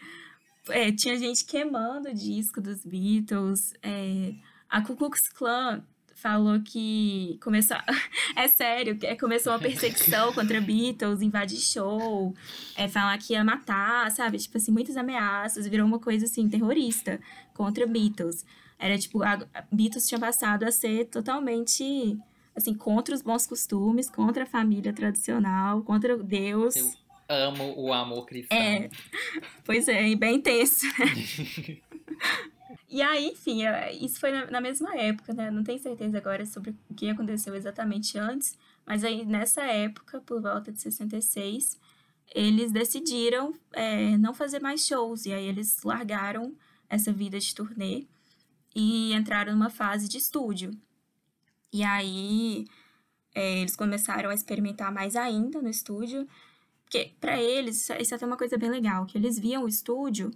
[0.69, 4.33] É, tinha gente queimando o disco dos Beatles, é,
[4.71, 7.77] a Ku Klux Klan falou que começou.
[8.35, 12.35] É sério, que começou uma perseguição contra Beatles, invadir show,
[12.75, 14.39] é, falar que ia matar, sabe?
[14.39, 17.21] Tipo assim, muitas ameaças, virou uma coisa assim, terrorista
[17.53, 18.47] contra Beatles.
[18.79, 19.37] Era tipo, a
[19.71, 22.19] Beatles tinha passado a ser totalmente
[22.55, 26.77] assim, contra os bons costumes, contra a família tradicional, contra Deus.
[26.77, 26.91] Eu
[27.33, 28.57] amo o amor cristão.
[28.57, 28.89] É.
[29.65, 30.87] Pois é, e bem intenso.
[30.87, 31.81] né?
[32.89, 35.51] e aí, enfim, é, isso foi na, na mesma época, né?
[35.51, 40.41] Não tenho certeza agora sobre o que aconteceu exatamente antes, mas aí nessa época, por
[40.41, 41.81] volta de 66,
[42.35, 46.55] eles decidiram é, não fazer mais shows, e aí eles largaram
[46.89, 48.07] essa vida de turnê
[48.75, 50.71] e entraram numa fase de estúdio.
[51.73, 52.67] E aí
[53.35, 56.27] é, eles começaram a experimentar mais ainda no estúdio,
[56.93, 59.69] porque para eles isso, isso é até uma coisa bem legal, que eles viam o
[59.69, 60.31] estúdio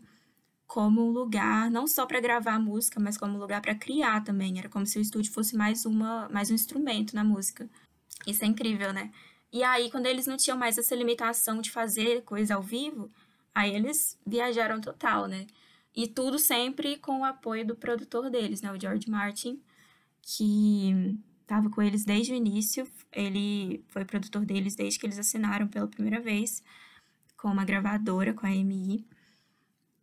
[0.67, 4.59] como um lugar não só para gravar música, mas como um lugar para criar também.
[4.59, 7.69] Era como se o estúdio fosse mais uma mais um instrumento na música.
[8.27, 9.13] Isso é incrível, né?
[9.53, 13.11] E aí quando eles não tinham mais essa limitação de fazer coisa ao vivo,
[13.55, 15.47] aí eles viajaram total, né?
[15.95, 19.63] E tudo sempre com o apoio do produtor deles, né, o George Martin,
[20.23, 22.87] que estava com eles desde o início.
[23.13, 26.63] Ele foi produtor deles desde que eles assinaram pela primeira vez
[27.37, 29.07] com uma gravadora, com a EMI.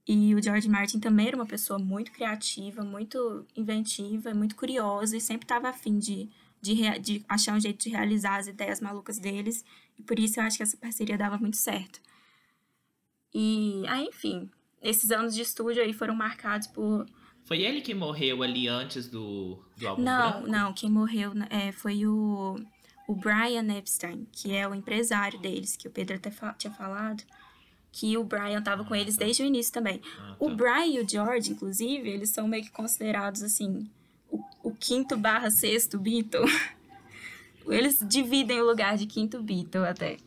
[0.08, 5.22] E o George Martin também era uma pessoa muito criativa, muito inventiva, muito curiosa e
[5.22, 6.30] sempre estava afim de,
[6.62, 9.64] de, de achar um jeito de realizar as ideias malucas deles.
[9.98, 12.02] E por isso eu acho que essa parceria dava muito certo.
[13.34, 14.50] E, aí, enfim,
[14.82, 17.06] esses anos de estúdio aí foram marcados por
[17.46, 20.48] Foi ele que morreu ali antes do, do álbum Não, branco?
[20.48, 22.56] não, quem morreu é, foi o,
[23.08, 27.22] o Brian Epstein, que é o empresário deles, que o Pedro até fa- tinha falado.
[27.92, 29.24] Que o Brian tava com Ah, eles tá.
[29.26, 30.02] desde o início também.
[30.20, 30.56] Ah, O tá.
[30.56, 33.88] Brian e o George, inclusive, eles são meio que considerados assim,
[34.32, 36.42] o, o quinto barra sexto Beatle.
[37.68, 40.18] Eles dividem o lugar de quinto Beatle até.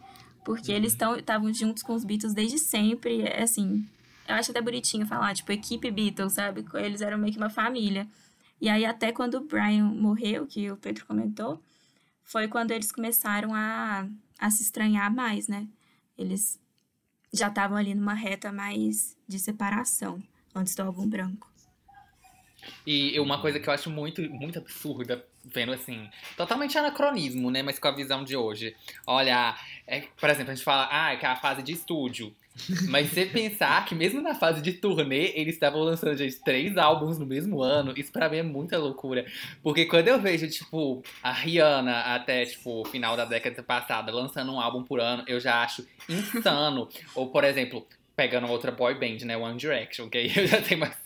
[0.45, 3.23] Porque eles estavam juntos com os Beatles desde sempre.
[3.23, 3.87] é Assim,
[4.29, 6.65] eu acho até bonitinho falar, tipo, equipe Beatles, sabe?
[6.75, 8.07] Eles eram meio que uma família.
[8.61, 11.63] E aí, até quando o Brian morreu, que o Pedro comentou,
[12.23, 14.09] foi quando eles começaram a,
[14.39, 15.67] a se estranhar mais, né?
[16.17, 16.59] Eles
[17.33, 20.23] já estavam ali numa reta mais de separação,
[20.55, 21.51] antes do álbum branco.
[22.87, 27.63] E uma coisa que eu acho muito, muito absurda, vendo assim, totalmente anacronismo, né?
[27.63, 28.75] Mas com a visão de hoje.
[29.07, 32.35] Olha, é, por exemplo, a gente fala, ah, é que é a fase de estúdio.
[32.89, 37.19] Mas você pensar que mesmo na fase de turnê, eles estavam lançando, gente, três álbuns
[37.19, 39.27] no mesmo ano, isso pra mim é muita loucura.
[39.63, 44.61] Porque quando eu vejo, tipo, a Rihanna até, tipo, final da década passada, lançando um
[44.61, 46.89] álbum por ano, eu já acho insano.
[47.15, 50.81] Ou, por exemplo, pegando outra boy band, né, One Direction, que aí eu já tenho
[50.81, 50.97] mais,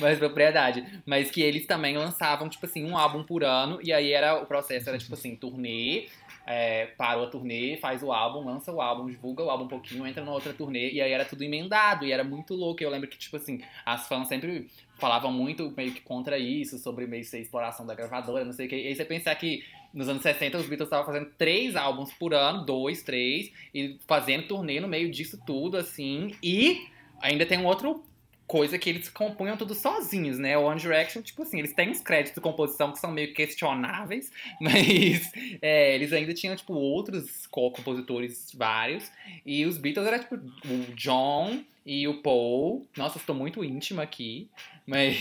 [0.00, 1.02] mais propriedade.
[1.04, 4.46] Mas que eles também lançavam, tipo assim, um álbum por ano, e aí era o
[4.46, 6.06] processo era, tipo assim, turnê,
[6.46, 10.06] é, parou a turnê, faz o álbum, lança o álbum, divulga o álbum um pouquinho,
[10.06, 12.82] entra na outra turnê, e aí era tudo emendado, e era muito louco.
[12.82, 17.06] Eu lembro que, tipo assim, as fãs sempre falavam muito meio que contra isso, sobre
[17.06, 18.76] meio ser exploração da gravadora, não sei o que.
[18.76, 22.34] E aí você pensar que nos anos 60 os Beatles estavam fazendo três álbuns por
[22.34, 26.86] ano, dois, três, e fazendo turnê no meio disso tudo, assim, e
[27.20, 28.02] ainda tem um outro
[28.50, 30.58] coisa que eles compunham tudo sozinhos, né?
[30.58, 34.28] O One Direction, tipo assim, eles têm uns créditos de composição que são meio questionáveis,
[34.60, 35.30] mas
[35.62, 39.08] é, eles ainda tinham, tipo, outros co-compositores vários.
[39.46, 42.84] E os Beatles era, tipo, o John e o Paul.
[42.96, 44.48] Nossa, estou muito íntima aqui.
[44.84, 45.16] Mas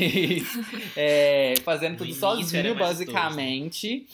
[0.97, 4.07] é, fazendo tudo sozinho, basicamente.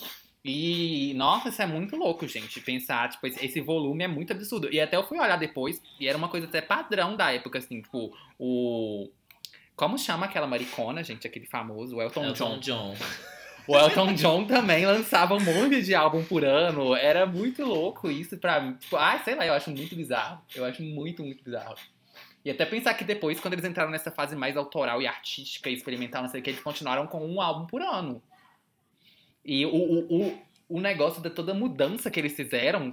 [0.43, 2.59] E, nossa, isso é muito louco, gente.
[2.59, 4.69] Pensar, tipo, esse volume é muito absurdo.
[4.71, 7.81] E até eu fui olhar depois, e era uma coisa até padrão da época, assim,
[7.81, 9.09] tipo, o.
[9.75, 11.27] Como chama aquela maricona, gente?
[11.27, 12.93] Aquele famoso, o Elton, Elton John.
[12.93, 12.95] John.
[13.67, 16.95] O Elton John também lançava um monte de álbum por ano.
[16.95, 18.77] Era muito louco isso pra mim.
[18.93, 20.41] Ai, sei lá, eu acho muito bizarro.
[20.55, 21.75] Eu acho muito, muito bizarro.
[22.43, 25.73] E até pensar que depois, quando eles entraram nessa fase mais autoral e artística e
[25.73, 28.21] experimental, não sei o que, eles continuaram com um álbum por ano.
[29.43, 32.91] E o, o, o, o negócio da toda a mudança que eles fizeram,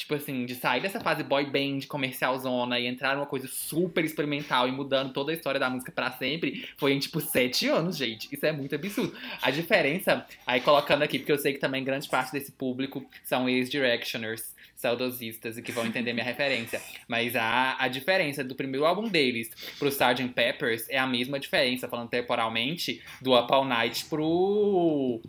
[0.00, 4.02] tipo assim, de sair dessa fase boy band comercial zona e entrar numa coisa super
[4.02, 7.98] experimental e mudando toda a história da música pra sempre, foi em tipo sete anos,
[7.98, 8.26] gente.
[8.32, 9.14] Isso é muito absurdo.
[9.42, 13.46] A diferença, aí colocando aqui, porque eu sei que também grande parte desse público são
[13.46, 16.80] ex-directioners, saudosistas e que vão entender minha referência.
[17.06, 20.28] Mas a, a diferença do primeiro álbum deles pro Sgt.
[20.28, 25.20] Peppers é a mesma diferença, falando temporalmente, do Up All Night pro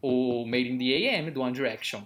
[0.00, 2.04] o Made in the AM do One Direction.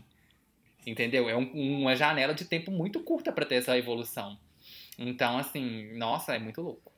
[0.86, 1.28] Entendeu?
[1.28, 4.38] É um- uma janela de tempo muito curta pra ter essa evolução.
[4.98, 6.92] Então, assim, nossa, é muito louco.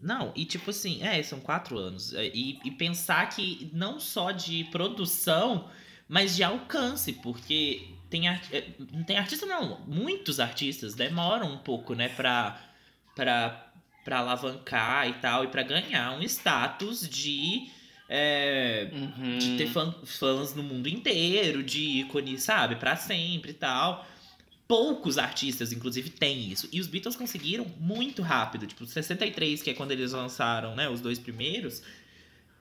[0.00, 2.12] Não, e tipo assim, é, são quatro anos.
[2.14, 5.68] É, E, e pensar que não só de produção,
[6.08, 8.60] mas de alcance, porque tem, ar- é,
[9.06, 12.60] tem artista não, muitos artistas demoram um pouco, né, pra,
[13.16, 13.72] pra,
[14.04, 17.70] pra alavancar e tal, e pra ganhar um status de,
[18.16, 19.38] é, Uhum.
[19.38, 24.06] de ter fã- fãs no mundo inteiro, de ícone, sabe, pra sempre e tal.
[24.68, 26.68] Poucos artistas, inclusive, têm isso.
[26.72, 28.66] E os Beatles conseguiram muito rápido.
[28.66, 31.82] Tipo, 63, que é quando eles lançaram, né, os dois primeiros.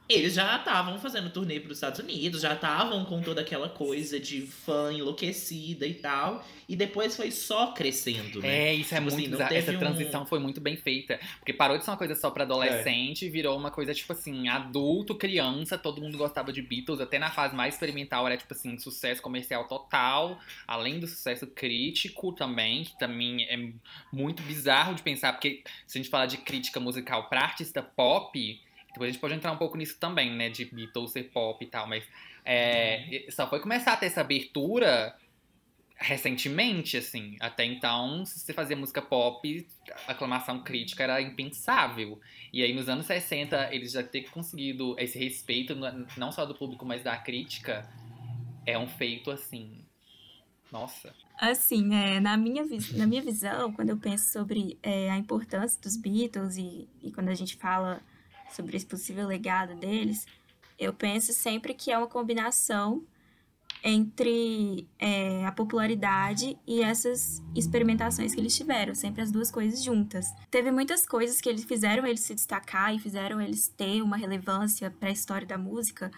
[0.09, 4.19] Eles já estavam fazendo turnê para os Estados Unidos, já estavam com toda aquela coisa
[4.19, 6.45] de fã enlouquecida e tal.
[6.67, 8.69] E depois foi só crescendo, né?
[8.69, 9.53] É, isso é Tipo muito assim, bizarro.
[9.53, 11.19] Essa um- transição foi muito bem feita.
[11.39, 14.49] Porque parou de ser uma coisa só pra adolescente e virou uma coisa, tipo assim,
[14.49, 18.77] adulto, criança, todo mundo gostava de Beatles, até na fase mais experimental era, tipo assim,
[18.77, 20.37] sucesso comercial total,
[20.67, 23.71] além do sucesso crítico também, que também é
[24.11, 28.59] muito bizarro de pensar, porque se a gente falar de crítica musical pra artista pop,
[28.93, 31.67] depois a gente pode entrar um pouco nisso também, né, de Beatles ser pop e
[31.67, 32.03] tal, mas
[32.45, 35.17] é, só foi começar a ter essa abertura
[35.95, 37.35] recentemente, assim.
[37.39, 39.67] Até então, se você fazia música pop,
[40.07, 42.19] aclamação crítica era impensável.
[42.51, 45.75] E aí, nos anos 60, eles já ter conseguido esse respeito,
[46.17, 47.89] não só do público, mas da crítica,
[48.65, 49.83] é um feito, assim...
[50.71, 51.13] Nossa.
[51.39, 55.95] Assim, é, na, minha, na minha visão, quando eu penso sobre é, a importância dos
[55.95, 58.01] Beatles e, e quando a gente fala
[58.55, 60.25] sobre esse possível legado deles,
[60.77, 63.03] eu penso sempre que é uma combinação
[63.83, 70.33] entre é, a popularidade e essas experimentações que eles tiveram, sempre as duas coisas juntas.
[70.49, 74.89] Teve muitas coisas que eles fizeram eles se destacar e fizeram eles ter uma relevância
[74.89, 76.09] para a história da música,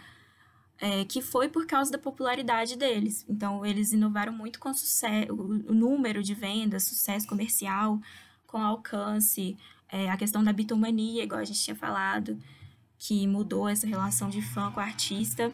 [0.79, 3.25] é, que foi por causa da popularidade deles.
[3.27, 7.99] Então, eles inovaram muito com sucesso, o número de vendas, sucesso comercial,
[8.45, 9.57] com alcance,
[9.95, 12.37] é, a questão da bitomania, igual a gente tinha falado,
[12.99, 15.53] que mudou essa relação de fã com o artista.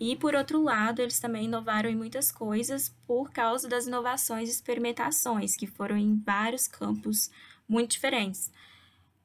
[0.00, 4.52] E, por outro lado, eles também inovaram em muitas coisas por causa das inovações e
[4.52, 7.30] experimentações, que foram em vários campos
[7.68, 8.50] muito diferentes.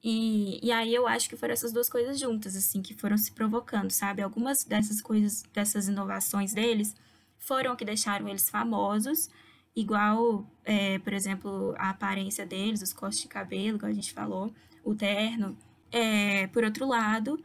[0.04, 3.32] E, e aí eu acho que foram essas duas coisas juntas, assim, que foram se
[3.32, 4.22] provocando, sabe?
[4.22, 6.96] Algumas dessas coisas, dessas inovações deles,
[7.40, 9.32] foram que deixaram eles famosos,
[9.76, 14.54] igual, é, por exemplo, a aparência deles, os cortes de cabelo, como a gente falou,
[14.84, 15.58] o terno.
[15.92, 17.44] É, por outro lado,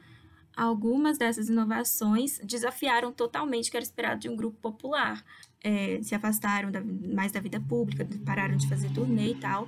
[0.56, 5.24] algumas dessas inovações desafiaram totalmente o que era esperado de um grupo popular.
[5.62, 9.66] É, se afastaram da, mais da vida pública, pararam de fazer turnê e tal.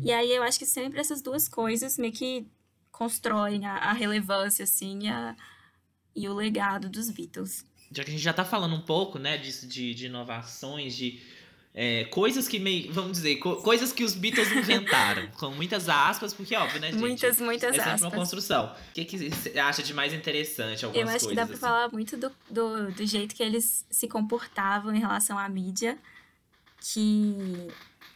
[0.00, 2.46] E aí eu acho que sempre essas duas coisas meio que
[2.90, 5.36] constroem a, a relevância, assim, a,
[6.14, 7.64] e o legado dos Beatles.
[7.92, 11.22] Já que a gente já tá falando um pouco, né, disso de, de inovações, de
[11.74, 16.34] é, coisas que meio, vamos dizer, co coisas que os Beatles inventaram, com muitas aspas,
[16.34, 17.00] porque óbvio, né, gente?
[17.00, 18.02] Muitas, muitas é sempre aspas.
[18.02, 18.74] uma construção.
[18.90, 21.54] O que, que você acha de mais interessante algumas Eu acho coisas, que dá pra
[21.54, 21.60] assim?
[21.60, 25.98] falar muito do, do, do jeito que eles se comportavam em relação à mídia,
[26.80, 27.68] que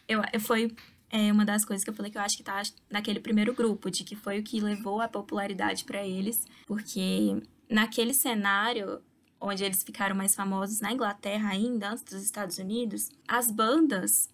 [0.09, 0.75] eu, foi
[1.11, 3.91] é, uma das coisas que eu falei que eu acho que tá naquele primeiro grupo,
[3.91, 7.37] de que foi o que levou a popularidade para eles, porque
[7.69, 9.01] naquele cenário
[9.43, 14.31] onde eles ficaram mais famosos na Inglaterra ainda, antes dos Estados Unidos, as bandas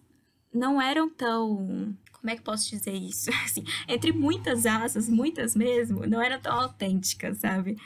[0.53, 1.97] não eram tão.
[2.13, 3.31] Como é que posso dizer isso?
[3.45, 7.77] Assim, entre muitas asas, muitas mesmo, não eram tão autênticas, sabe?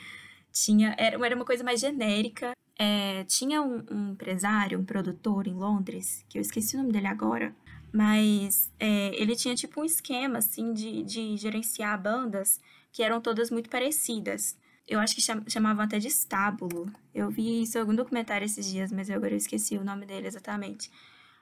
[0.51, 2.53] Tinha, era, era uma coisa mais genérica.
[2.77, 7.07] É, tinha um, um, empresário, um produtor em Londres, que eu esqueci o nome dele
[7.07, 7.55] agora,
[7.91, 12.59] mas é, ele tinha tipo um esquema assim de, de gerenciar bandas
[12.91, 16.91] que eram todas muito parecidas eu acho que chamavam até de estábulo.
[17.13, 20.27] Eu vi isso em algum documentário esses dias, mas eu agora esqueci o nome dele
[20.27, 20.91] exatamente.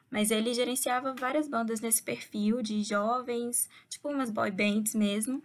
[0.09, 5.41] Mas ele gerenciava várias bandas nesse perfil de jovens, tipo umas boy bands mesmo.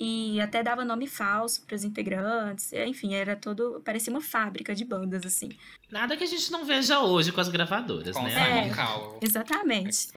[0.00, 2.72] E até dava nome falso para os integrantes.
[2.72, 3.82] Enfim, era todo.
[3.84, 5.48] parecia uma fábrica de bandas, assim.
[5.90, 8.68] Nada que a gente não veja hoje com as gravadoras, Com né?
[8.68, 9.18] É.
[9.20, 10.08] Exatamente.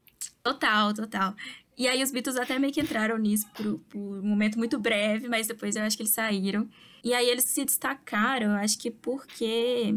[0.44, 1.36] Total, total.
[1.78, 5.28] E aí os Beatles até meio que entraram nisso por, por um momento muito breve,
[5.28, 6.70] mas depois eu acho que eles saíram.
[7.04, 9.96] E aí eles se destacaram, acho que porque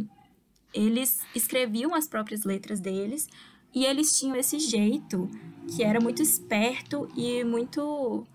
[0.73, 3.29] eles escreviam as próprias letras deles
[3.75, 5.29] e eles tinham esse jeito
[5.75, 8.27] que era muito esperto e muito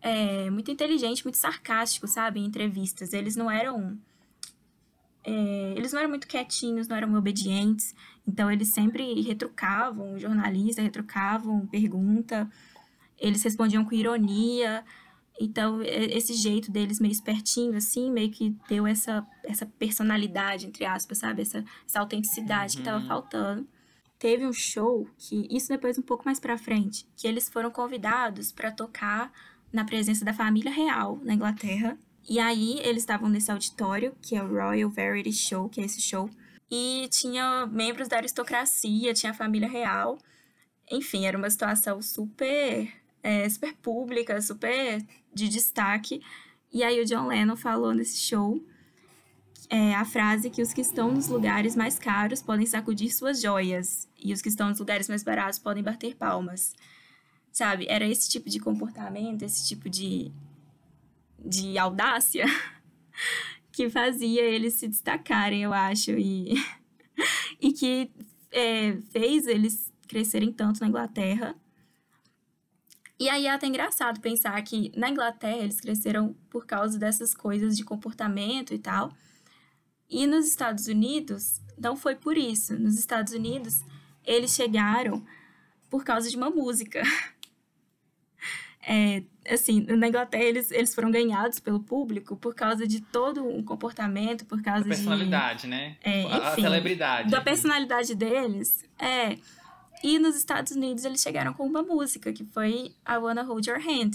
[0.00, 2.40] é, muito inteligente, muito sarcástico, sabe?
[2.40, 3.12] Em entrevistas.
[3.12, 3.98] Eles não eram
[5.22, 7.94] é, eles não eram muito quietinhos, não eram obedientes.
[8.26, 12.50] Então, eles sempre retrucavam o jornalista, retrucavam pergunta.
[13.20, 14.84] Eles respondiam com ironia.
[15.40, 21.18] Então, esse jeito deles meio espertinho, assim, meio que deu essa, essa personalidade, entre aspas,
[21.18, 21.42] sabe?
[21.42, 23.06] Essa, essa autenticidade que tava Uhum.
[23.06, 23.68] faltando.
[24.18, 28.52] Teve um show que, isso depois um pouco mais pra frente, que eles foram convidados
[28.52, 29.32] para tocar
[29.72, 31.96] na presença da família real na Inglaterra.
[32.28, 36.02] E aí, eles estavam nesse auditório, que é o Royal Variety Show, que é esse
[36.02, 36.28] show.
[36.70, 40.18] E tinha membros da aristocracia, tinha a família real.
[40.92, 46.22] Enfim, era uma situação super, é, super pública, super de destaque.
[46.72, 48.62] E aí o John Lennon falou nesse show
[49.70, 54.08] é, a frase que os que estão nos lugares mais caros podem sacudir suas joias
[54.18, 56.74] e os que estão nos lugares mais baratos podem bater palmas.
[57.52, 57.86] Sabe?
[57.88, 60.32] Era esse tipo de comportamento, esse tipo de,
[61.38, 62.44] de audácia
[63.70, 66.54] que fazia eles se destacarem, eu acho, e,
[67.60, 68.10] e que
[68.50, 71.54] é, fez eles crescerem tanto na Inglaterra.
[73.20, 77.76] E aí é até engraçado pensar que na Inglaterra eles cresceram por causa dessas coisas
[77.76, 79.12] de comportamento e tal.
[80.08, 82.78] E nos Estados Unidos não foi por isso.
[82.78, 83.80] Nos Estados Unidos
[84.24, 85.22] eles chegaram
[85.90, 87.02] por causa de uma música.
[88.82, 93.62] É, assim, na Inglaterra eles, eles foram ganhados pelo público por causa de todo um
[93.62, 95.98] comportamento, por causa de personalidade, né?
[96.02, 97.30] É, a, a enfim, celebridade.
[97.30, 98.82] da personalidade deles.
[98.98, 99.36] É.
[100.02, 103.78] E nos Estados Unidos eles chegaram com uma música, que foi I Wanna Hold Your
[103.78, 104.12] Hand,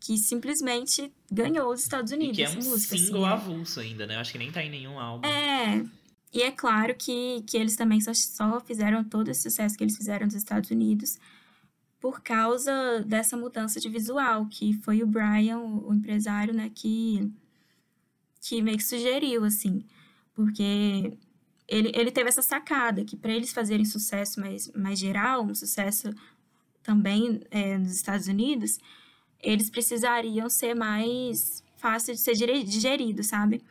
[0.00, 2.36] que simplesmente ganhou os Estados E Unidos.
[2.36, 4.16] que é um música, single assim, avulso ainda, né?
[4.16, 5.26] Eu acho que nem tá em nenhum álbum.
[5.26, 5.84] é.
[6.30, 9.96] E é claro que, que eles também só, só fizeram todo esse sucesso que eles
[9.96, 11.16] fizeram nos Estados Unidos
[11.98, 17.32] por causa dessa mudança de visual, que foi o Brian, o, o empresário, né, que,
[18.42, 19.82] que meio que sugeriu, assim.
[20.34, 21.16] Porque
[21.68, 26.10] ele, ele teve essa sacada que para eles fazerem sucesso mais, mais geral, um sucesso
[26.82, 28.78] também é, nos Estados Unidos,
[29.40, 33.62] eles precisariam ser mais fácil de ser digerido, sabe?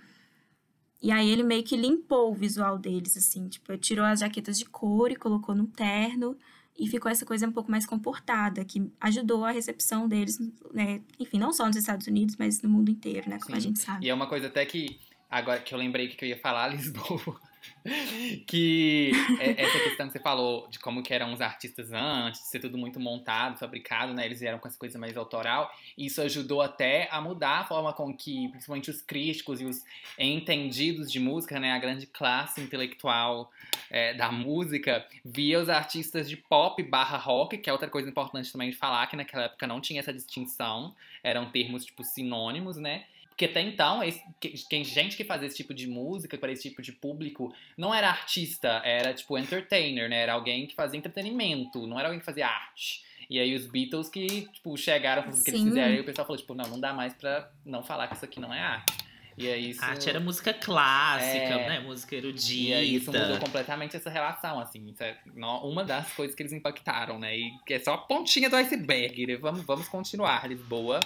[1.02, 4.66] E aí ele meio que limpou o visual deles, assim, tipo, tirou as jaquetas de
[4.66, 6.38] couro e colocou num terno
[6.78, 10.40] e ficou essa coisa um pouco mais comportada, que ajudou a recepção deles,
[10.72, 11.02] né?
[11.20, 13.40] Enfim, não só nos Estados Unidos, mas no mundo inteiro, né?
[13.40, 13.58] Como Sim.
[13.58, 14.06] a gente sabe.
[14.06, 17.40] E é uma coisa até que, agora que eu lembrei que eu ia falar, Lisboa,
[18.46, 22.48] que é, essa questão que você falou de como que eram os artistas antes, de
[22.48, 24.26] ser tudo muito montado, fabricado, né?
[24.26, 25.72] Eles vieram com essa coisa mais autoral.
[25.98, 29.84] Isso ajudou até a mudar a forma com que, principalmente os críticos e os
[30.18, 31.72] entendidos de música, né?
[31.72, 33.52] A grande classe intelectual
[33.90, 38.52] é, da música, via os artistas de pop barra rock, que é outra coisa importante
[38.52, 40.96] também de falar, que naquela época não tinha essa distinção.
[41.24, 43.06] Eram termos, tipo, sinônimos, né?
[43.38, 44.20] Porque até então, esse,
[44.68, 48.10] quem, gente que fazia esse tipo de música para esse tipo de público não era
[48.10, 50.24] artista, era tipo entertainer, né?
[50.24, 53.04] Era alguém que fazia entretenimento, não era alguém que fazia arte.
[53.30, 56.26] E aí os Beatles que, tipo, chegaram com o que eles fizeram e o pessoal
[56.26, 58.98] falou, tipo, não, não dá mais pra não falar que isso aqui não é arte.
[59.38, 59.86] E aí isso...
[59.86, 61.70] Arte era música clássica, é...
[61.70, 61.80] né?
[61.80, 62.70] Música erudita.
[62.70, 64.90] E aí isso mudou completamente essa relação, assim.
[64.90, 67.38] Isso é uma das coisas que eles impactaram, né?
[67.38, 69.28] E que é só a pontinha do iceberg.
[69.28, 69.36] Né?
[69.36, 71.02] Vamos, vamos continuar, Lisboa.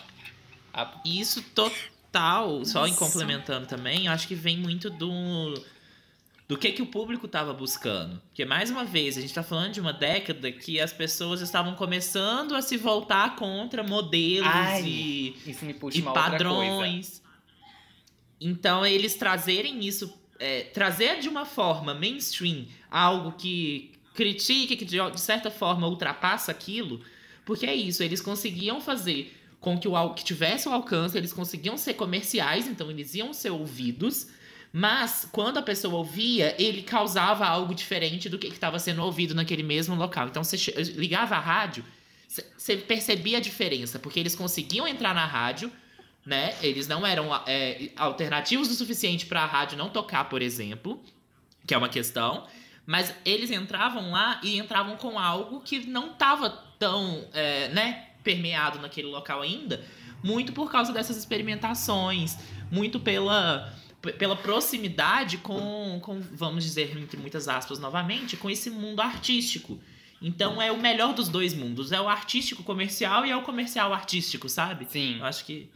[0.73, 1.01] A...
[1.05, 1.43] Isso
[2.11, 5.53] total tal, só em complementando também, acho que vem muito do
[6.47, 8.21] do que que o público estava buscando.
[8.27, 11.75] Porque mais uma vez, a gente está falando de uma década que as pessoas estavam
[11.75, 15.55] começando a se voltar contra modelos Ai, e,
[15.93, 17.23] e padrões.
[18.39, 24.97] Então eles trazerem isso, é, trazer de uma forma mainstream algo que critique, que de,
[25.09, 26.99] de certa forma ultrapassa aquilo,
[27.45, 31.77] porque é isso, eles conseguiam fazer com que, o, que tivesse o alcance, eles conseguiam
[31.77, 34.27] ser comerciais, então eles iam ser ouvidos,
[34.73, 39.61] mas quando a pessoa ouvia, ele causava algo diferente do que estava sendo ouvido naquele
[39.61, 40.27] mesmo local.
[40.27, 40.57] Então você
[40.95, 41.85] ligava a rádio,
[42.57, 45.71] você percebia a diferença, porque eles conseguiam entrar na rádio,
[46.25, 46.55] né?
[46.61, 51.03] Eles não eram é, alternativos o suficiente para a rádio não tocar, por exemplo,
[51.67, 52.47] que é uma questão.
[52.85, 56.49] Mas eles entravam lá e entravam com algo que não estava
[56.79, 58.07] tão, é, né?
[58.23, 59.83] Permeado naquele local ainda,
[60.23, 62.37] muito por causa dessas experimentações,
[62.71, 63.73] muito pela
[64.17, 69.79] pela proximidade com, com, vamos dizer, entre muitas aspas novamente, com esse mundo artístico.
[70.19, 71.91] Então é o melhor dos dois mundos.
[71.91, 74.87] É o artístico comercial e é o comercial artístico, sabe?
[74.89, 75.19] Sim.
[75.19, 75.69] Eu acho que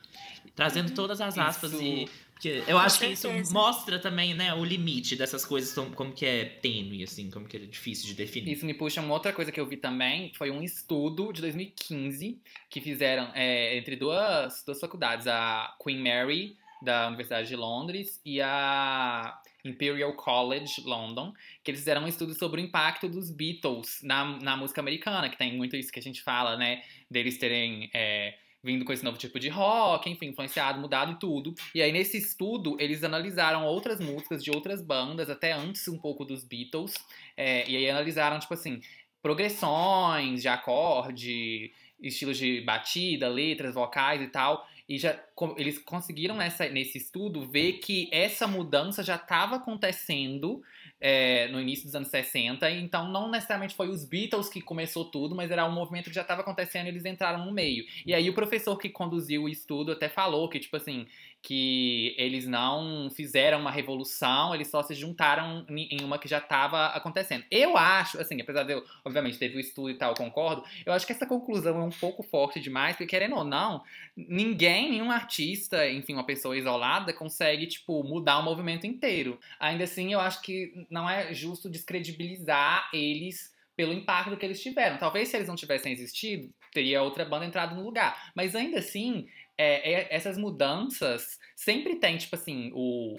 [0.56, 1.84] trazendo todas as aspas Isso...
[1.84, 6.26] e porque eu acho que isso mostra também, né, o limite dessas coisas, como que
[6.26, 8.52] é tênue, assim, como que é difícil de definir.
[8.52, 12.38] Isso me puxa uma outra coisa que eu vi também, foi um estudo de 2015
[12.70, 18.42] que fizeram é, entre duas, duas faculdades, a Queen Mary, da Universidade de Londres, e
[18.42, 21.34] a Imperial College London,
[21.64, 25.38] que eles fizeram um estudo sobre o impacto dos Beatles na, na música americana, que
[25.38, 27.90] tem muito isso que a gente fala, né, deles terem...
[27.94, 31.54] É, vindo com esse novo tipo de rock, enfim, influenciado, mudado e tudo.
[31.74, 36.26] E aí, nesse estudo, eles analisaram outras músicas de outras bandas, até antes um pouco
[36.26, 36.96] dos Beatles,
[37.38, 38.82] é, e aí analisaram, tipo assim,
[39.22, 44.68] progressões de acorde, estilos de batida, letras, vocais e tal.
[44.90, 45.20] E já
[45.58, 50.62] eles conseguiram nessa, nesse estudo ver que essa mudança já estava acontecendo
[51.08, 55.36] é, no início dos anos 60, então não necessariamente foi os Beatles que começou tudo,
[55.36, 57.86] mas era um movimento que já estava acontecendo e eles entraram no meio.
[58.04, 61.06] E aí o professor que conduziu o estudo até falou que, tipo assim,
[61.46, 66.88] que eles não fizeram uma revolução, eles só se juntaram em uma que já estava
[66.88, 67.46] acontecendo.
[67.52, 71.06] Eu acho, assim, apesar de eu, obviamente, teve o estudo e tal, concordo, eu acho
[71.06, 73.84] que essa conclusão é um pouco forte demais, porque querendo ou não,
[74.18, 79.40] ninguém, nenhum artista, enfim, uma pessoa isolada, consegue, tipo, mudar o movimento inteiro.
[79.60, 84.98] Ainda assim, eu acho que não é justo descredibilizar eles pelo impacto que eles tiveram.
[84.98, 88.32] Talvez se eles não tivessem existido, teria outra banda entrado no lugar.
[88.34, 89.28] Mas ainda assim,
[89.58, 93.16] é, é, essas mudanças sempre tem, tipo assim, o,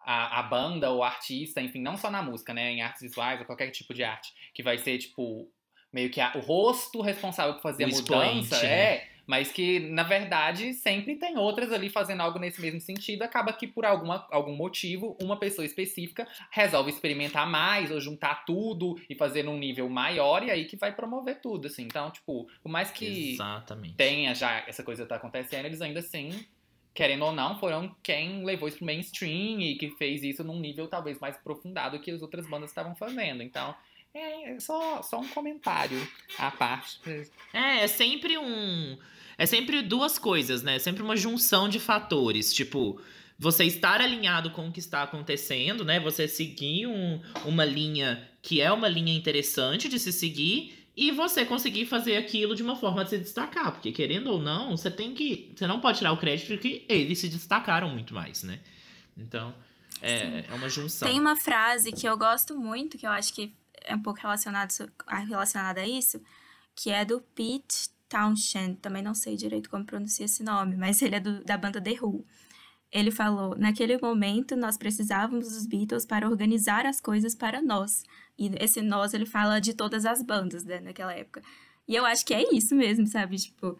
[0.00, 2.70] a, a banda, o artista, enfim, não só na música, né?
[2.70, 5.50] Em artes visuais ou qualquer tipo de arte, que vai ser, tipo,
[5.92, 8.62] meio que a, o rosto responsável por fazer o a mudança.
[8.62, 8.68] Né?
[8.68, 13.22] É, mas que, na verdade, sempre tem outras ali fazendo algo nesse mesmo sentido.
[13.22, 19.00] Acaba que, por alguma, algum motivo, uma pessoa específica resolve experimentar mais ou juntar tudo
[19.08, 21.84] e fazer num nível maior, e aí que vai promover tudo, assim.
[21.84, 23.94] Então, tipo, por mais que Exatamente.
[23.94, 26.30] tenha já essa coisa tá acontecendo, eles ainda assim
[26.92, 30.88] querendo ou não, foram quem levou isso pro mainstream e que fez isso num nível
[30.88, 33.44] talvez mais aprofundado que as outras bandas estavam fazendo.
[33.44, 33.76] Então,
[34.12, 35.96] é só, só um comentário
[36.36, 37.00] à parte.
[37.54, 38.98] É, é sempre um.
[39.40, 40.76] É sempre duas coisas, né?
[40.76, 42.52] É sempre uma junção de fatores.
[42.52, 43.00] Tipo,
[43.38, 45.98] você estar alinhado com o que está acontecendo, né?
[45.98, 51.46] Você seguir um, uma linha que é uma linha interessante de se seguir e você
[51.46, 55.14] conseguir fazer aquilo de uma forma de se destacar, porque querendo ou não, você tem
[55.14, 58.60] que, você não pode tirar o crédito de que eles se destacaram muito mais, né?
[59.16, 59.54] Então,
[60.02, 61.08] é, é uma junção.
[61.08, 63.54] Tem uma frase que eu gosto muito, que eu acho que
[63.86, 64.70] é um pouco relacionado,
[65.26, 66.20] relacionada a isso,
[66.76, 71.14] que é do Pete Townshend, também não sei direito como pronuncia esse nome, mas ele
[71.14, 72.26] é do, da banda The Who.
[72.92, 78.02] Ele falou: naquele momento nós precisávamos dos Beatles para organizar as coisas para nós.
[78.38, 81.40] E esse nós ele fala de todas as bandas né, naquela época.
[81.88, 83.36] E eu acho que é isso mesmo, sabe?
[83.36, 83.78] Tipo,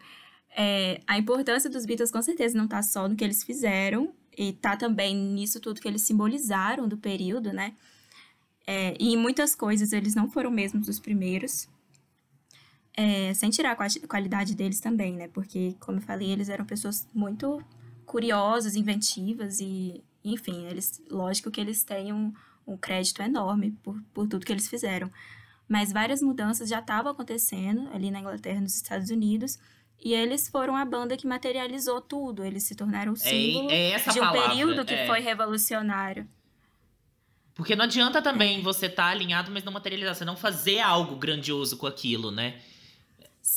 [0.55, 4.53] é, a importância dos Beatles com certeza não tá só no que eles fizeram, e
[4.53, 7.73] tá também nisso tudo que eles simbolizaram do período, né?
[8.65, 11.67] É, e em muitas coisas eles não foram mesmo os primeiros.
[12.93, 15.27] É, sem tirar a qualidade deles também, né?
[15.29, 17.63] Porque, como eu falei, eles eram pessoas muito
[18.05, 22.33] curiosas, inventivas e, enfim, eles, lógico que eles têm um,
[22.67, 25.09] um crédito enorme por, por tudo que eles fizeram.
[25.67, 29.57] Mas várias mudanças já estavam acontecendo ali na Inglaterra, nos Estados Unidos,
[30.03, 32.43] e eles foram a banda que materializou tudo.
[32.43, 35.07] Eles se tornaram o é, símbolo é, é de um palavra, período que é.
[35.07, 36.27] foi revolucionário.
[37.53, 40.15] Porque não adianta também você estar tá alinhado, mas não materializar.
[40.15, 42.59] Você não fazer algo grandioso com aquilo, né?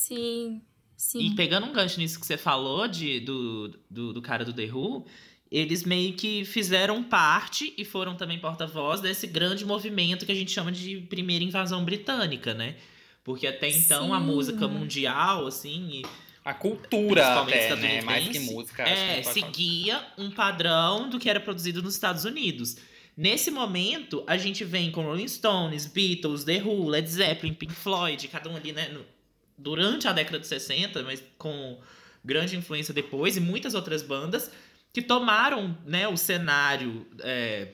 [0.06, 0.60] Sim,
[0.96, 1.20] sim.
[1.20, 4.66] E pegando um gancho nisso que você falou de, do, do, do cara do The
[4.72, 5.06] Who,
[5.50, 10.50] eles meio que fizeram parte e foram também porta-voz desse grande movimento que a gente
[10.50, 12.76] chama de primeira invasão britânica, né?
[13.22, 14.12] Porque até então Sim.
[14.12, 16.02] a música mundial, assim, e
[16.44, 18.02] A cultura até, né?
[18.02, 18.82] Mais que música.
[18.82, 22.76] acho é, que seguia um padrão do que era produzido nos Estados Unidos.
[23.16, 28.28] Nesse momento, a gente vem com Rolling Stones, Beatles, The Who, Led Zeppelin, Pink Floyd,
[28.28, 29.13] cada um ali, né, no-
[29.56, 31.78] durante a década de 60, mas com
[32.24, 34.50] grande influência depois, e muitas outras bandas
[34.92, 37.68] que tomaram, né, o cenário é,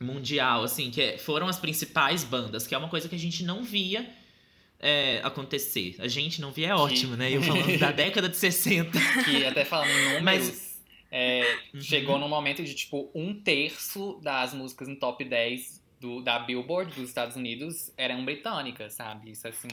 [0.00, 3.44] mundial, assim, que é- foram as principais bandas, que é uma coisa que a gente
[3.44, 4.08] não via
[4.82, 5.94] é, acontecer.
[5.98, 7.30] A gente não via é ótimo, né?
[7.30, 8.98] Eu falando da década de 60.
[9.26, 10.80] Que até falando em números, Mas-
[11.12, 11.80] é, Uhum.
[11.82, 16.94] chegou num momento de, tipo, um terço das músicas no top 10 do, da Billboard
[16.94, 19.32] dos Estados Unidos eram britânicas, sabe?
[19.32, 19.68] Isso, assim,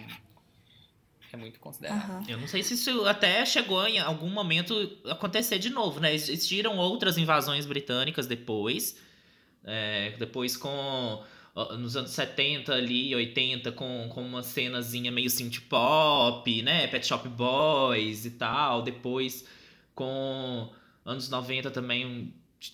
[1.34, 2.16] é muito considerável.
[2.18, 2.24] Aham.
[2.28, 4.74] Eu não sei se isso até chegou em algum momento
[5.10, 6.14] acontecer de novo, né?
[6.14, 8.98] Existiram outras invasões britânicas depois.
[9.64, 11.24] é, depois com.
[11.80, 16.86] Nos anos 70 ali, 80, com, com uma cenazinha meio synth pop, né?
[16.86, 18.84] Pet Shop Boys e tal.
[18.84, 19.44] Depois
[19.96, 20.70] com
[21.04, 22.32] anos 90 também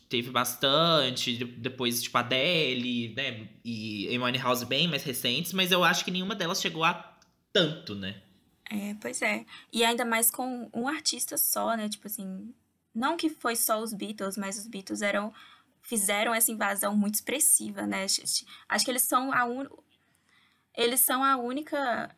[0.10, 1.38] teve bastante.
[1.38, 3.48] de- Depois, tipo, Adele, né?
[3.64, 5.54] E Amy House bem mais recentes.
[5.54, 7.16] Mas eu acho que nenhuma delas chegou a
[7.54, 8.16] tanto, né?
[8.70, 9.46] É, pois é.
[9.72, 11.90] E ainda mais com um artista só, né?
[11.90, 12.54] Tipo assim,
[12.94, 15.34] não que foi só os Beatles, mas os Beatles eram
[15.82, 18.06] fizeram essa invasão muito expressiva, né?
[18.06, 19.68] Acho que eles são a un...
[20.76, 22.16] eles são a única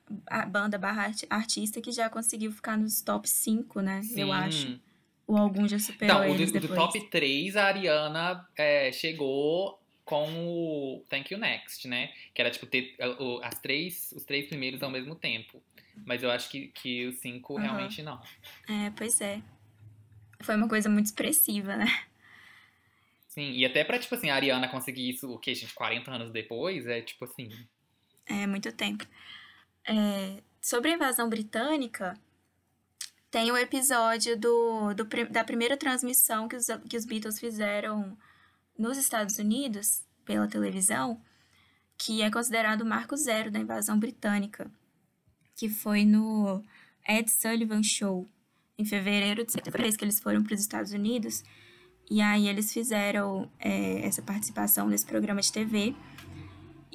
[0.49, 3.99] banda barra arti- artista que já conseguiu ficar nos top 5, né?
[4.15, 4.31] Eu Sim.
[4.31, 4.79] acho.
[5.27, 6.79] Ou algum já superou Então, o eles do, do depois.
[6.79, 12.13] top 3, a Ariana é, chegou com o Thank You Next, né?
[12.33, 12.95] Que era, tipo, ter
[13.41, 15.59] as três, os três primeiros ao mesmo tempo.
[16.05, 17.63] Mas eu acho que, que os cinco Aham.
[17.63, 18.21] realmente não.
[18.67, 19.41] É, pois é.
[20.41, 21.87] Foi uma coisa muito expressiva, né?
[23.27, 26.31] Sim, e até pra, tipo assim, a Ariana conseguir isso, o que, gente, 40 anos
[26.31, 27.49] depois, é tipo assim.
[28.25, 29.05] É, muito tempo.
[29.87, 32.17] É, sobre a invasão britânica,
[33.29, 38.17] tem o episódio do, do da primeira transmissão que os, que os Beatles fizeram
[38.77, 41.21] nos Estados Unidos, pela televisão,
[41.97, 44.71] que é considerado o marco zero da invasão britânica,
[45.55, 46.63] que foi no
[47.07, 48.27] Ed Sullivan Show,
[48.77, 51.43] em fevereiro de 73, que eles foram para os Estados Unidos,
[52.09, 55.95] e aí eles fizeram é, essa participação nesse programa de TV,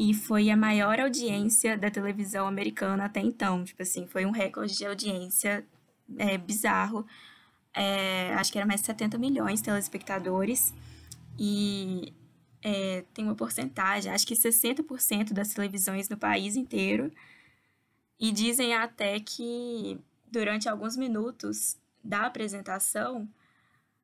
[0.03, 3.63] e foi a maior audiência da televisão americana até então.
[3.65, 5.63] Tipo assim, foi um recorde de audiência
[6.17, 7.07] é, bizarro.
[7.75, 10.73] É, acho que era mais de 70 milhões de telespectadores.
[11.39, 12.15] E
[12.63, 17.13] é, tem uma porcentagem, acho que 60% das televisões no país inteiro.
[18.21, 19.99] E dizem até que
[20.31, 23.27] durante alguns minutos da apresentação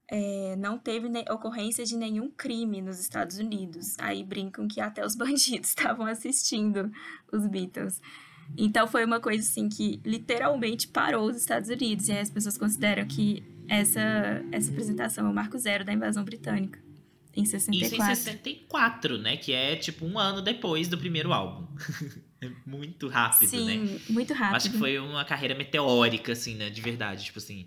[0.09, 3.95] é, não teve ocorrência de nenhum crime nos Estados Unidos.
[3.99, 6.91] Aí brincam que até os bandidos estavam assistindo
[7.33, 8.01] os Beatles.
[8.57, 12.09] Então foi uma coisa assim que literalmente parou os Estados Unidos.
[12.09, 14.01] E aí as pessoas consideram que essa,
[14.53, 16.81] essa apresentação é o marco zero da invasão britânica.
[17.35, 18.17] Em Isso em 64.
[18.17, 19.37] 64, né?
[19.37, 21.67] Que é tipo um ano depois do primeiro álbum.
[22.41, 24.01] é muito rápido, Sim, né?
[24.09, 24.57] muito rápido.
[24.57, 26.69] Acho que foi uma carreira meteórica, assim, né?
[26.69, 27.25] De verdade.
[27.25, 27.67] Tipo assim,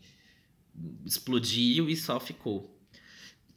[1.06, 2.76] explodiu e só ficou.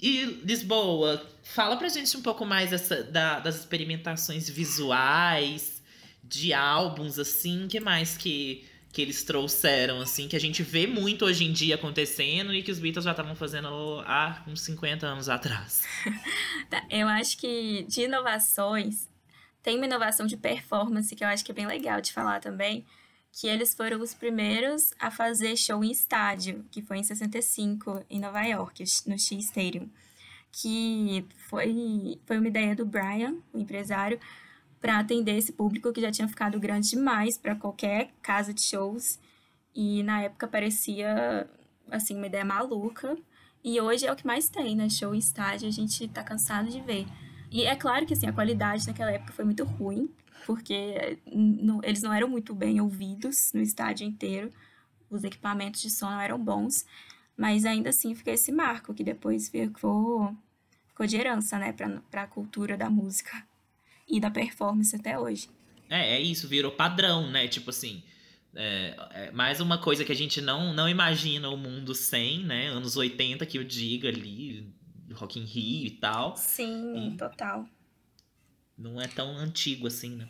[0.00, 5.80] E Lisboa, fala pra gente um pouco mais dessa, da, das experimentações visuais,
[6.24, 11.24] de álbuns, assim, que mais que, que eles trouxeram, assim, que a gente vê muito
[11.24, 13.68] hoje em dia acontecendo e que os Beatles já estavam fazendo
[14.04, 15.82] há uns 50 anos atrás.
[16.70, 19.06] Tá, eu acho que de inovações,
[19.62, 22.84] tem uma inovação de performance que eu acho que é bem legal de falar também,
[23.32, 28.20] que eles foram os primeiros a fazer show em estádio, que foi em 65, em
[28.20, 29.88] Nova York, no Shea Stadium.
[30.50, 34.20] Que foi, foi uma ideia do Brian, o empresário,
[34.78, 39.18] para atender esse público que já tinha ficado grande demais para qualquer casa de shows.
[39.74, 41.48] E na época parecia,
[41.90, 43.16] assim, uma ideia maluca.
[43.64, 44.90] E hoje é o que mais tem, né?
[44.90, 47.06] Show em estádio, a gente tá cansado de ver.
[47.52, 50.08] E é claro que, assim, a qualidade naquela época foi muito ruim,
[50.46, 54.50] porque não, eles não eram muito bem ouvidos no estádio inteiro,
[55.10, 56.86] os equipamentos de som não eram bons,
[57.36, 60.34] mas ainda assim fica esse marco que depois ficou,
[60.88, 63.46] ficou de herança, né, para a cultura da música
[64.08, 65.50] e da performance até hoje.
[65.90, 67.46] É, é isso, virou padrão, né?
[67.48, 68.02] Tipo assim,
[68.54, 72.68] é, é, mais uma coisa que a gente não, não imagina o mundo sem, né?
[72.68, 74.72] Anos 80 que eu diga ali,
[75.12, 76.36] Rock in Rio e tal.
[76.36, 77.66] Sim, e total
[78.82, 80.28] não é tão antigo assim, né?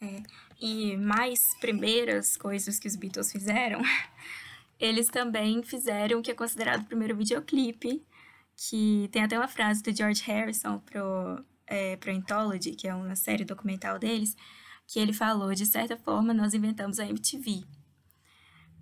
[0.00, 0.22] É.
[0.60, 3.80] E mais primeiras coisas que os Beatles fizeram,
[4.78, 8.04] eles também fizeram o que é considerado o primeiro videoclipe,
[8.56, 13.16] que tem até uma frase do George Harrison pro, é, pro Anthology, que é uma
[13.16, 14.36] série documental deles,
[14.86, 17.64] que ele falou, de certa forma, nós inventamos a MTV.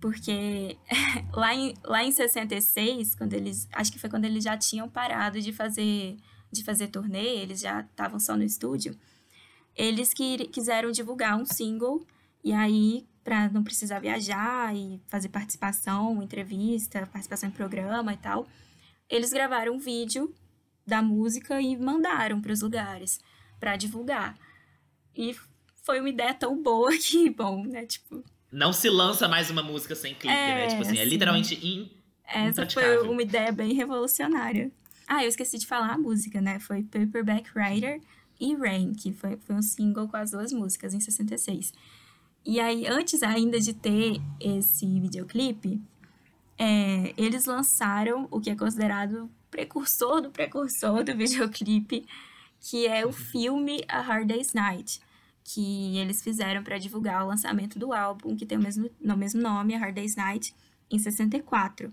[0.01, 0.77] Porque
[1.31, 3.69] lá em, lá em 66, quando eles.
[3.71, 6.17] Acho que foi quando eles já tinham parado de fazer
[6.51, 8.97] de fazer turnê, eles já estavam só no estúdio,
[9.75, 12.05] eles que, quiseram divulgar um single,
[12.43, 18.47] e aí, para não precisar viajar e fazer participação, entrevista, participação em programa e tal,
[19.09, 20.33] eles gravaram um vídeo
[20.85, 23.19] da música e mandaram para os lugares
[23.59, 24.37] para divulgar.
[25.15, 25.35] E
[25.83, 28.23] foi uma ideia tão boa que, bom, né, tipo...
[28.51, 30.67] Não se lança mais uma música sem clipe, é, né?
[30.67, 31.89] Tipo assim, é literalmente in...
[32.25, 34.71] Essa foi uma ideia bem revolucionária.
[35.07, 36.59] Ah, eu esqueci de falar a música, né?
[36.59, 38.01] Foi Paperback Writer
[38.39, 41.73] e Rain, que foi, foi um single com as duas músicas em 66.
[42.45, 45.79] E aí, antes ainda de ter esse videoclipe,
[46.57, 52.05] é, eles lançaram o que é considerado precursor do precursor do videoclipe,
[52.59, 55.01] que é o filme A Hard Day's Night,
[55.43, 59.41] que eles fizeram para divulgar o lançamento do álbum, que tem o mesmo, no mesmo
[59.41, 60.53] nome, A Hard Day's Night,
[60.89, 61.91] em 64.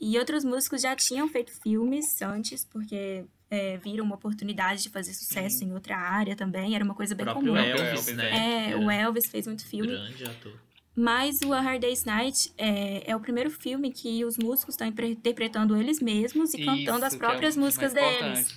[0.00, 5.14] E outros músicos já tinham feito filmes antes, porque é, viram uma oportunidade de fazer
[5.14, 5.66] sucesso Sim.
[5.66, 6.74] em outra área também.
[6.74, 7.56] Era uma coisa bem comum.
[7.56, 8.70] Elvis, né?
[8.70, 9.92] É, o Elvis fez muito filme.
[9.92, 10.60] Grande ator.
[10.96, 14.86] Mas o A Hard Day's Night é, é o primeiro filme que os músicos estão
[14.86, 18.56] interpretando eles mesmos e Isso, cantando as próprias é músicas deles.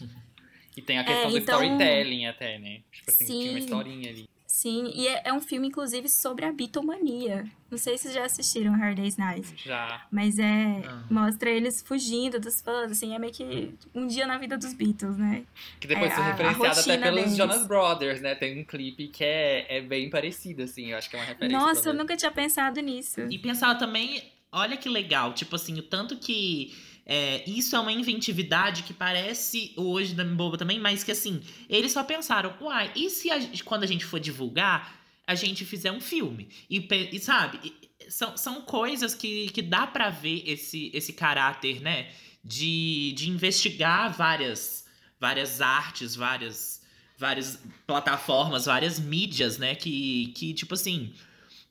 [0.78, 1.64] E tem a questão é, do então...
[1.64, 2.82] storytelling até, né?
[2.92, 3.40] Tipo assim, Sim.
[3.40, 4.30] tinha uma historinha ali.
[4.46, 7.46] Sim, e é, é, um filme, inclusive, sobre a bitomania.
[7.70, 9.54] Não sei se vocês já assistiram Hard Day's Night.
[9.56, 10.08] Já.
[10.10, 10.82] Mas é.
[10.84, 11.04] Ah.
[11.12, 15.16] Mostra eles fugindo dos fãs, assim, é meio que um dia na vida dos Beatles,
[15.16, 15.44] né?
[15.80, 17.38] Que depois é, foi referenciado até pelos deles.
[17.38, 18.34] Jonas Brothers, né?
[18.34, 21.60] Tem um clipe que é, é bem parecido, assim, eu acho que é uma referência.
[21.60, 23.22] Nossa, eu nunca tinha pensado nisso.
[23.30, 26.74] E pensar também, olha que legal, tipo assim, o tanto que
[27.10, 31.94] é, isso é uma inventividade que parece hoje da boba também, mas que assim, eles
[31.94, 36.02] só pensaram, uai, e se a, quando a gente for divulgar, a gente fizer um
[36.02, 36.50] filme?
[36.70, 37.74] E, e sabe,
[38.10, 42.10] são, são coisas que, que dá para ver esse, esse caráter, né?
[42.44, 44.86] De, de investigar várias,
[45.18, 46.82] várias artes, várias,
[47.18, 49.76] várias plataformas, várias mídias, né?
[49.76, 51.14] Que, que tipo assim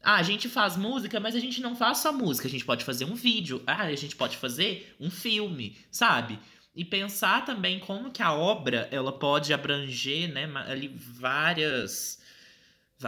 [0.08, 2.46] ah, a gente faz música, mas a gente não faz só música.
[2.46, 3.60] A gente pode fazer um vídeo.
[3.66, 6.38] Ah, a gente pode fazer um filme, sabe?
[6.76, 12.20] E pensar também como que a obra ela pode abranger, né, ali várias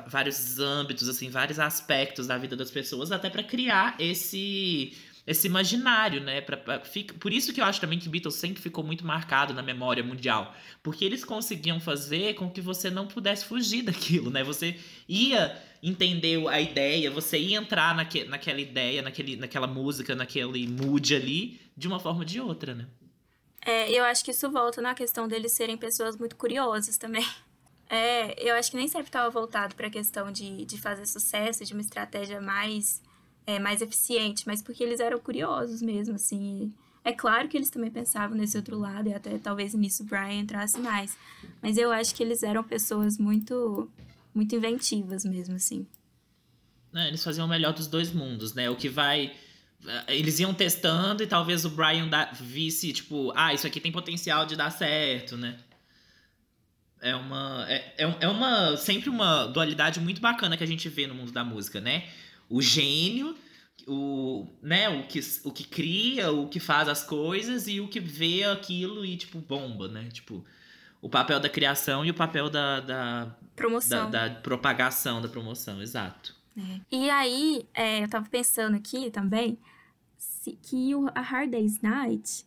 [0.09, 4.93] vários âmbitos, assim, vários aspectos da vida das pessoas, até para criar esse
[5.25, 6.41] esse imaginário, né?
[6.41, 9.63] Pra, fica, por isso que eu acho também que Beatles sempre ficou muito marcado na
[9.63, 10.57] memória mundial.
[10.83, 14.43] Porque eles conseguiam fazer com que você não pudesse fugir daquilo, né?
[14.43, 14.77] Você
[15.07, 21.15] ia entender a ideia, você ia entrar naque, naquela ideia, naquele, naquela música, naquele mood
[21.15, 22.87] ali, de uma forma ou de outra, né?
[23.65, 27.27] É, eu acho que isso volta na questão deles serem pessoas muito curiosas também.
[27.91, 31.65] É, eu acho que nem sempre estava voltado para a questão de, de fazer sucesso,
[31.65, 33.01] de uma estratégia mais
[33.49, 36.71] é, mais eficiente, mas porque eles eram curiosos mesmo, assim.
[37.03, 40.41] É claro que eles também pensavam nesse outro lado e até talvez nisso o Brian
[40.41, 41.17] entrasse mais.
[41.63, 43.91] Mas eu acho que eles eram pessoas muito,
[44.35, 45.87] muito inventivas mesmo, assim.
[46.95, 48.71] É, eles faziam o melhor dos dois mundos, né?
[48.71, 49.33] O que vai
[50.09, 54.45] eles iam testando e talvez o Brian da, visse, tipo, ah, isso aqui tem potencial
[54.45, 55.57] de dar certo, né?
[57.01, 61.07] É uma, é, é, é uma sempre uma dualidade muito bacana que a gente vê
[61.07, 62.09] no mundo da música, né?
[62.49, 63.37] O gênio,
[63.87, 68.01] o, né, o, que, o que cria, o que faz as coisas e o que
[68.01, 70.09] vê aquilo e, tipo, bomba, né?
[70.13, 70.45] Tipo,
[71.01, 74.11] o papel da criação e o papel da, da, Promoção.
[74.11, 76.35] da, da propagação, da promoção, exato.
[76.57, 76.81] É.
[76.91, 79.59] E aí, é, eu tava pensando aqui também
[80.17, 82.47] se, que o, a Hard Day's Night,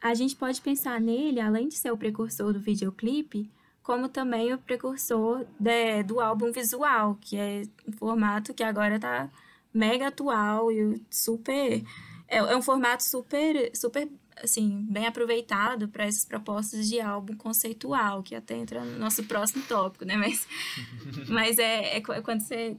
[0.00, 3.50] a gente pode pensar nele, além de ser o precursor do videoclipe,
[3.82, 9.30] como também o precursor de, do álbum visual, que é um formato que agora tá
[9.72, 11.82] mega atual e super.
[12.28, 14.08] É, é um formato super, super
[14.42, 19.62] assim, bem aproveitado para essas propostas de álbum conceitual, que até entra no nosso próximo
[19.64, 20.16] tópico, né?
[20.16, 20.46] Mas,
[21.28, 22.76] mas é, é quando você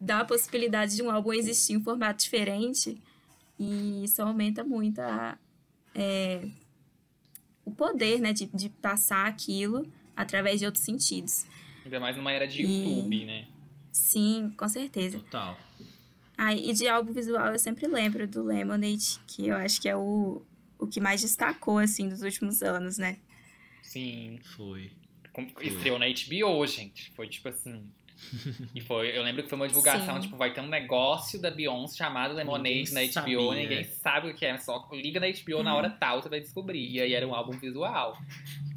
[0.00, 3.00] dá a possibilidade de um álbum existir em um formato diferente
[3.58, 5.38] e isso aumenta muito a,
[5.94, 6.48] é,
[7.64, 9.86] o poder, né, de, de passar aquilo
[10.16, 11.46] através de outros sentidos.
[11.84, 13.24] Ainda mais numa era de YouTube, e...
[13.24, 13.46] né?
[13.92, 15.18] Sim, com certeza.
[15.18, 15.58] Total.
[16.36, 19.94] Ah, e de álbum visual eu sempre lembro do Lemonade, que eu acho que é
[19.94, 20.42] o,
[20.82, 23.18] o que mais destacou, assim, dos últimos anos, né?
[23.82, 24.40] Sim.
[24.56, 24.90] Foi.
[25.60, 27.10] Estreou na HBO, gente.
[27.12, 27.88] Foi tipo assim.
[28.74, 30.22] e foi, eu lembro que foi uma divulgação, Sim.
[30.22, 33.54] tipo, vai ter um negócio da Beyoncé chamado Lemonade Ninguém na HBO, sabia.
[33.54, 36.88] ninguém sabe o que é, só liga na HBO na hora tal, você vai descobrir.
[36.88, 38.16] E aí era um álbum visual.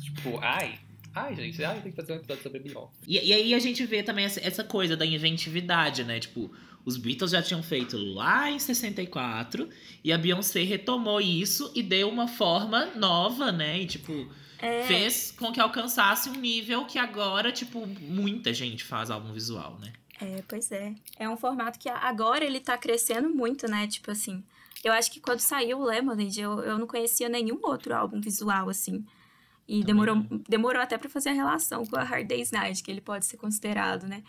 [0.01, 0.80] Tipo, ai,
[1.14, 2.97] ai, gente, ai, tem que fazer um episódio sobre Beyoncé.
[3.08, 6.20] E, e aí a gente vê também essa, essa coisa da inventividade, né?
[6.20, 6.51] Tipo,
[6.86, 9.68] os Beatles já tinham feito lá em 64
[10.04, 13.80] e a Beyoncé retomou isso e deu uma forma nova, né?
[13.82, 14.28] E tipo,
[14.60, 19.78] É, fez com que alcançasse um nível que agora, tipo, muita gente faz álbum visual,
[19.82, 19.92] né?
[20.22, 20.94] é, pois é.
[21.20, 23.86] É um formato que agora ele tá crescendo muito, né?
[23.88, 24.42] Tipo assim,
[24.84, 28.70] eu acho que quando saiu o Lemonade, eu, eu não conhecia nenhum outro álbum visual,
[28.70, 29.04] assim.
[29.68, 30.42] E Também demorou, não.
[30.48, 33.38] demorou até pra fazer a relação com a Hard Day's Night, que ele pode ser
[33.38, 34.24] considerado, né?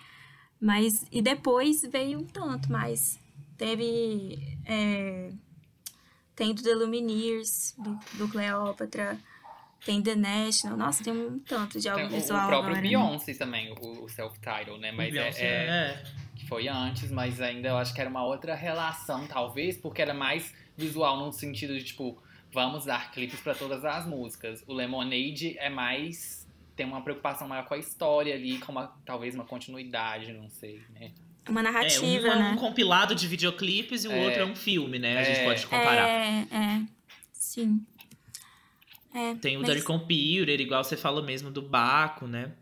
[0.61, 3.19] Mas, e depois veio um tanto, mas
[3.59, 4.59] teve.
[4.65, 5.31] é,
[6.35, 9.19] tem do The Lumineers, do, do Cleópatra,
[9.85, 10.77] tem The National.
[10.77, 12.89] Nossa, tem um tanto de álbum Tem o, visual o próprio agora, né?
[12.89, 14.93] Beyoncé também, o, o self-title, né?
[14.93, 16.03] Mas é, Beyoncé, é-
[16.37, 20.13] que foi antes, mas ainda eu acho que era uma outra relação, talvez, porque era
[20.13, 24.63] mais visual no sentido de, tipo, vamos dar clipes pra todas as músicas.
[24.67, 26.46] O Lemonade é mais.
[26.77, 30.81] Tem uma preocupação maior com a história ali, com uma, talvez uma continuidade, não sei,
[30.95, 31.13] né?
[31.49, 32.51] Uma É, narrativa, um é né?
[32.53, 34.25] um compilado de videoclipes e o É.
[34.27, 35.19] outro é um filme, né?
[35.19, 35.45] A gente É.
[35.45, 36.09] pode comparar.
[36.09, 36.83] É, é.
[37.33, 37.81] Sim.
[39.15, 42.53] É, Tem o mas- Dirty Computer, igual você falou mesmo do Baco, né?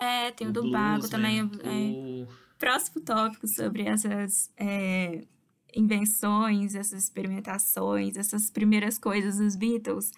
[0.00, 1.08] É, tem o, do Blues, Baco né?
[1.10, 1.38] também.
[1.40, 1.44] é.
[1.44, 2.28] O...
[2.58, 5.22] Próximo tópico sobre essas é,
[5.74, 10.10] invenções, essas experimentações, essas primeiras coisas dos Beatles.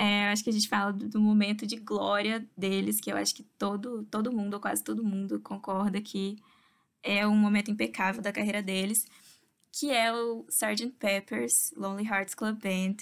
[0.00, 3.34] É, acho que a gente fala do, do momento de glória deles, que eu acho
[3.34, 6.36] que todo, todo mundo, ou quase todo mundo, concorda que
[7.02, 9.06] é um momento impecável da carreira deles,
[9.72, 10.90] que é o Sgt.
[11.00, 12.98] Pepper's Lonely Hearts Club Band,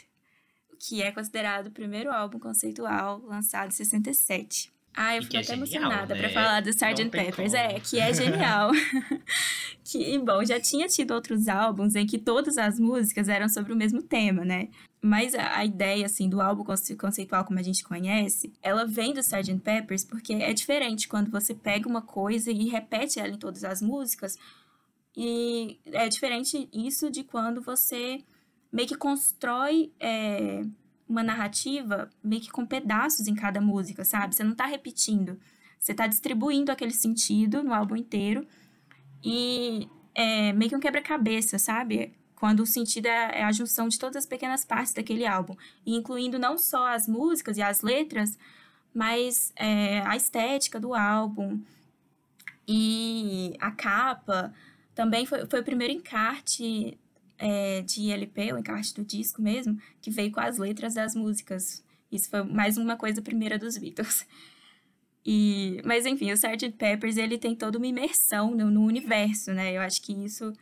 [0.79, 4.73] que é considerado o primeiro álbum conceitual lançado em 67.
[4.97, 6.21] Ah, eu fiquei que é até genial, emocionada né?
[6.21, 7.11] pra falar do Sgt.
[7.11, 7.53] Peppers.
[7.53, 7.57] como.
[7.57, 8.71] É, que é genial.
[9.85, 13.77] que, bom, já tinha tido outros álbuns em que todas as músicas eram sobre o
[13.77, 14.69] mesmo tema, né?
[15.03, 19.13] Mas a, a ideia, assim, do álbum conce- conceitual como a gente conhece, ela vem
[19.13, 19.59] do Sgt.
[19.63, 23.81] Peppers porque é diferente quando você pega uma coisa e repete ela em todas as
[23.83, 24.37] músicas.
[25.17, 28.25] E é diferente isso de quando você
[28.73, 30.63] meio que constrói é,
[31.09, 34.35] uma narrativa meio que com pedaços em cada música, sabe?
[34.35, 35.39] Você não tá repetindo.
[35.79, 38.47] Você tá distribuindo aquele sentido no álbum inteiro.
[39.25, 42.15] E é meio que um quebra-cabeça, sabe?
[42.35, 45.57] Quando o sentido é é a junção de todas as pequenas partes daquele álbum.
[45.87, 48.39] Incluindo não só as músicas e as letras,
[48.93, 51.61] mas é, a estética do álbum
[52.67, 54.53] e a capa.
[54.95, 56.99] Também foi, foi o primeiro encarte
[57.39, 61.84] é, de LP, o encarte do disco mesmo, que veio com as letras das músicas.
[62.11, 64.26] Isso foi mais uma coisa primeira dos Beatles.
[65.24, 66.70] E, mas enfim, o Sgt.
[66.78, 69.76] Peppers ele tem toda uma imersão no, no universo, né?
[69.76, 70.53] Eu acho que isso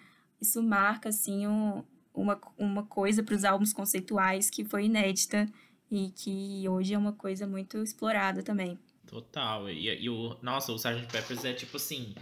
[0.41, 1.83] isso marca assim um-
[2.15, 5.47] uma, uma coisa para os álbuns conceituais que foi inédita
[5.91, 8.79] e que hoje é uma coisa muito explorada também.
[9.07, 9.69] Total.
[9.69, 10.37] E, e o.
[10.43, 11.07] Nossa, o Sgt.
[11.13, 12.15] Peppers é tipo assim.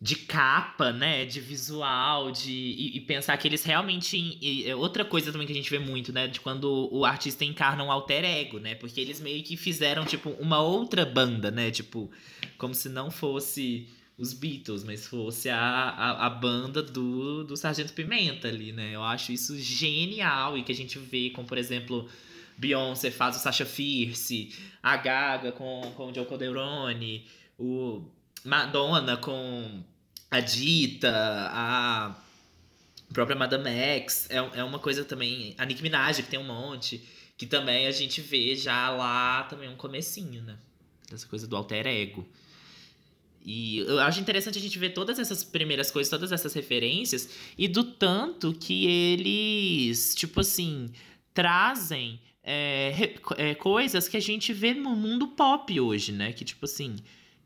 [0.00, 1.24] De capa, né?
[1.24, 2.52] De visual, de.
[2.52, 4.16] E, e pensar que eles realmente.
[4.40, 6.26] e é outra coisa também que a gente vê muito, né?
[6.26, 8.74] De quando o artista encarna um alter ego, né?
[8.74, 11.70] Porque eles meio que fizeram, tipo, uma outra banda, né?
[11.70, 12.10] Tipo,
[12.58, 17.92] como se não fosse os Beatles, mas fosse a, a, a, banda do, do Sargento
[17.92, 18.94] Pimenta ali, né?
[18.94, 22.08] Eu acho isso genial e que a gente vê com, por exemplo,
[22.56, 27.24] Beyoncé faz o Sasha Fierce, a Gaga com, com o Joe Calderone,
[27.58, 28.04] o
[28.44, 29.82] Madonna com
[30.30, 31.10] a Dita,
[31.50, 32.14] a
[33.12, 37.02] própria Madame X, é, é uma coisa também, a Nicki Minaj que tem um monte,
[37.36, 40.58] que também a gente vê já lá também um comecinho, né?
[41.12, 42.26] Essa coisa do alter ego.
[43.44, 47.28] E eu acho interessante a gente ver todas essas primeiras coisas, todas essas referências,
[47.58, 50.90] e do tanto que eles, tipo assim,
[51.34, 56.32] trazem é, é, coisas que a gente vê no mundo pop hoje, né?
[56.32, 56.96] Que, tipo assim,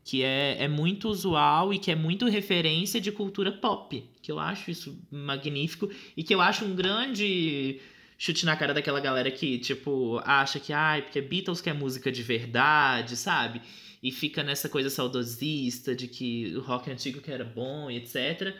[0.03, 4.03] que é, é muito usual e que é muito referência de cultura pop.
[4.21, 7.79] Que eu acho isso magnífico e que eu acho um grande
[8.17, 12.11] chute na cara daquela galera que, tipo, acha que, ai, porque Beatles que é música
[12.11, 13.61] de verdade, sabe?
[14.01, 18.55] e fica nessa coisa saudosista de que o rock antigo que era bom e etc.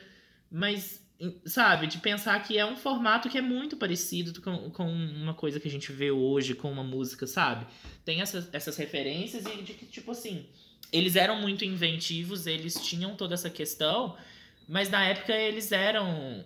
[0.51, 1.01] Mas,
[1.45, 5.59] sabe, de pensar que é um formato que é muito parecido com, com uma coisa
[5.59, 7.65] que a gente vê hoje com uma música, sabe?
[8.03, 10.45] Tem essas, essas referências e de que, tipo assim,
[10.91, 14.15] eles eram muito inventivos, eles tinham toda essa questão,
[14.67, 16.45] mas na época eles eram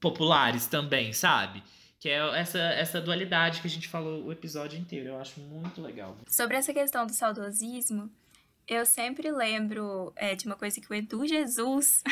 [0.00, 1.62] populares também, sabe?
[1.98, 5.10] Que é essa, essa dualidade que a gente falou o episódio inteiro.
[5.10, 6.16] Eu acho muito legal.
[6.26, 8.10] Sobre essa questão do saudosismo,
[8.66, 12.02] eu sempre lembro é, de uma coisa que o Edu Jesus.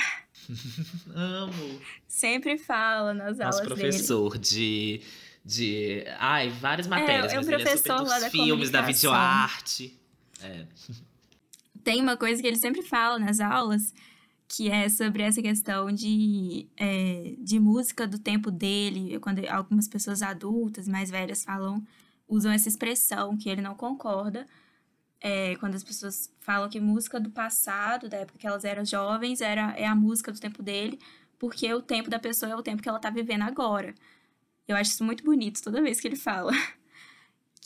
[1.15, 1.81] Amo!
[2.07, 4.45] sempre fala nas Nosso aulas professor dele.
[4.45, 5.01] de.
[5.45, 6.05] De.
[6.19, 7.33] Ai, várias matérias.
[7.33, 9.99] É, é um professor é lá da filmes, da videoarte.
[10.43, 10.67] É.
[11.89, 13.95] Tem uma coisa que ele sempre fala nas aulas,
[14.47, 20.21] que é sobre essa questão de, é, de música do tempo dele, quando algumas pessoas
[20.21, 21.83] adultas, mais velhas, falam,
[22.29, 24.47] usam essa expressão que ele não concorda,
[25.19, 29.41] é, quando as pessoas falam que música do passado, da época que elas eram jovens,
[29.41, 30.99] era, é a música do tempo dele,
[31.39, 33.95] porque o tempo da pessoa é o tempo que ela tá vivendo agora.
[34.69, 36.53] Eu acho isso muito bonito toda vez que ele fala.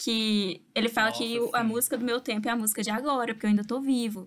[0.03, 1.51] que ele fala Nossa, que sim.
[1.53, 4.27] a música do meu tempo é a música de agora, porque eu ainda tô vivo.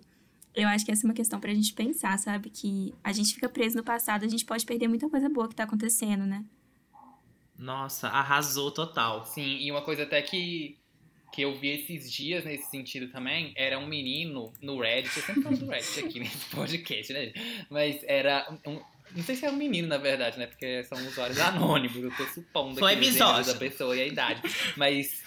[0.54, 2.48] Eu acho que essa é uma questão pra gente pensar, sabe?
[2.48, 5.54] Que a gente fica preso no passado, a gente pode perder muita coisa boa que
[5.54, 6.42] tá acontecendo, né?
[7.58, 9.26] Nossa, arrasou total.
[9.26, 10.78] Sim, e uma coisa até que,
[11.30, 15.42] que eu vi esses dias nesse sentido também, era um menino no Reddit, eu sempre
[15.42, 17.34] falo do Reddit aqui nesse podcast, né?
[17.68, 18.80] Mas era um,
[19.14, 20.46] não sei se é um menino, na verdade, né?
[20.46, 24.40] Porque são usuários anônimos, eu tô supondo Foi aqui da pessoa e a idade.
[24.76, 25.25] Mas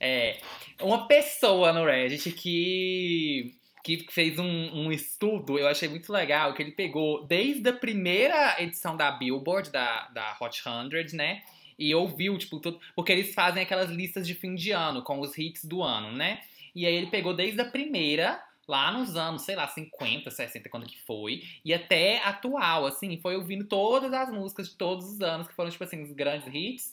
[0.00, 0.38] é
[0.80, 3.54] uma pessoa no Reddit que
[3.86, 8.60] que fez um, um, estudo, eu achei muito legal, que ele pegou desde a primeira
[8.60, 11.42] edição da Billboard, da, da Hot 100, né?
[11.78, 12.80] E ouviu, tipo, tudo.
[12.96, 16.40] Porque eles fazem aquelas listas de fim de ano, com os hits do ano, né?
[16.74, 20.86] E aí ele pegou desde a primeira lá nos anos, sei lá, 50, 60, quando
[20.86, 25.46] que foi, e até atual, assim, foi ouvindo todas as músicas de todos os anos,
[25.46, 26.92] que foram, tipo assim, os grandes hits.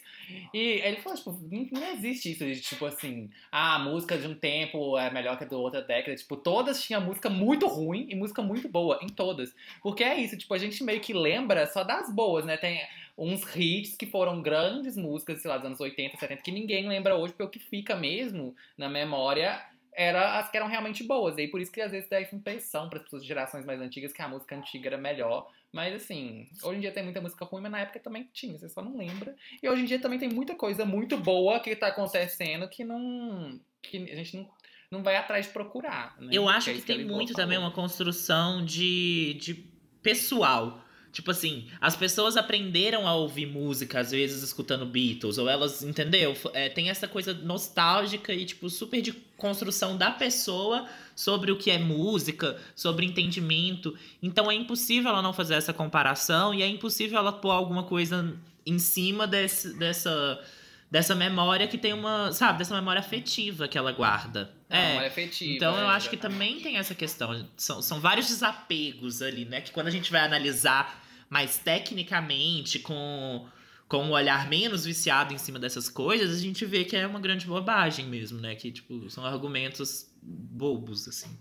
[0.53, 1.31] E ele falou, tipo,
[1.71, 5.43] não, existe isso de, tipo assim, ah, a música de um tempo é melhor que
[5.43, 6.15] a da outra década.
[6.15, 9.53] Tipo, todas tinham música muito ruim e música muito boa, em todas.
[9.81, 12.55] Porque é isso, tipo, a gente meio que lembra só das boas, né?
[12.55, 12.81] Tem
[13.17, 17.15] uns hits que foram grandes músicas, sei lá, dos anos 80, 70, que ninguém lembra
[17.15, 19.61] hoje, porque o que fica mesmo na memória
[19.95, 21.37] era as que eram realmente boas.
[21.37, 23.65] E aí por isso que às vezes dá essa impressão para as pessoas de gerações
[23.65, 25.49] mais antigas que a música antiga era melhor.
[25.71, 28.69] Mas assim, hoje em dia tem muita música ruim, mas na época também tinha, você
[28.69, 29.35] só não lembra.
[29.61, 33.59] E hoje em dia também tem muita coisa muito boa que tá acontecendo que não.
[33.81, 34.49] que a gente não.
[34.91, 36.15] Não vai atrás de procurar.
[36.21, 36.29] Né?
[36.31, 39.55] Eu acho que, que tem muito também uma construção de, de
[40.03, 40.82] pessoal
[41.13, 46.35] Tipo assim, as pessoas aprenderam a ouvir música, às vezes, escutando Beatles, ou elas, entendeu?
[46.53, 51.69] É, tem essa coisa nostálgica e, tipo, super de construção da pessoa sobre o que
[51.69, 53.95] é música, sobre entendimento.
[54.23, 58.35] Então é impossível ela não fazer essa comparação e é impossível ela pôr alguma coisa
[58.65, 60.43] em cima desse, dessa
[60.89, 64.51] dessa memória que tem uma, sabe, dessa memória afetiva que ela guarda.
[64.69, 64.87] É, é.
[64.89, 65.53] memória afetiva.
[65.55, 67.47] Então eu é, acho que também tem essa questão.
[67.57, 69.59] São, são vários desapegos ali, né?
[69.59, 71.02] Que quando a gente vai analisar
[71.33, 73.43] mais tecnicamente, com,
[73.87, 77.19] com um olhar menos viciado em cima dessas coisas, a gente vê que é uma
[77.19, 78.53] grande bobagem mesmo, né?
[78.53, 81.35] Que, tipo, são argumentos bobos, assim.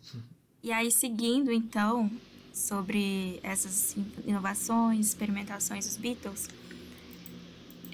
[0.63, 2.11] E aí, seguindo, então,
[2.55, 3.95] sobre essas
[4.27, 6.49] inovações, experimentações dos Beatles,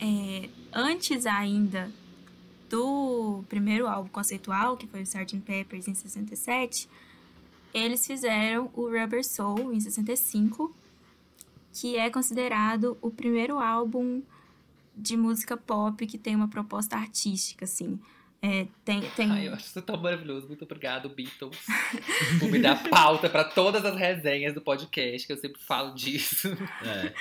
[0.00, 1.90] é, antes ainda
[2.70, 5.36] do primeiro álbum conceitual, que foi o Sgt.
[5.40, 6.88] Peppers em 67,
[7.74, 10.72] eles fizeram o Rubber Soul em 65,
[11.78, 14.20] que é considerado o primeiro álbum
[14.96, 18.00] de música pop que tem uma proposta artística, assim.
[18.42, 19.30] É, tem, tem...
[19.30, 20.48] Ai, eu acho isso tão maravilhoso.
[20.48, 21.56] Muito obrigado, Beatles,
[22.40, 26.48] por me dar pauta para todas as resenhas do podcast, que eu sempre falo disso.
[26.84, 27.14] É.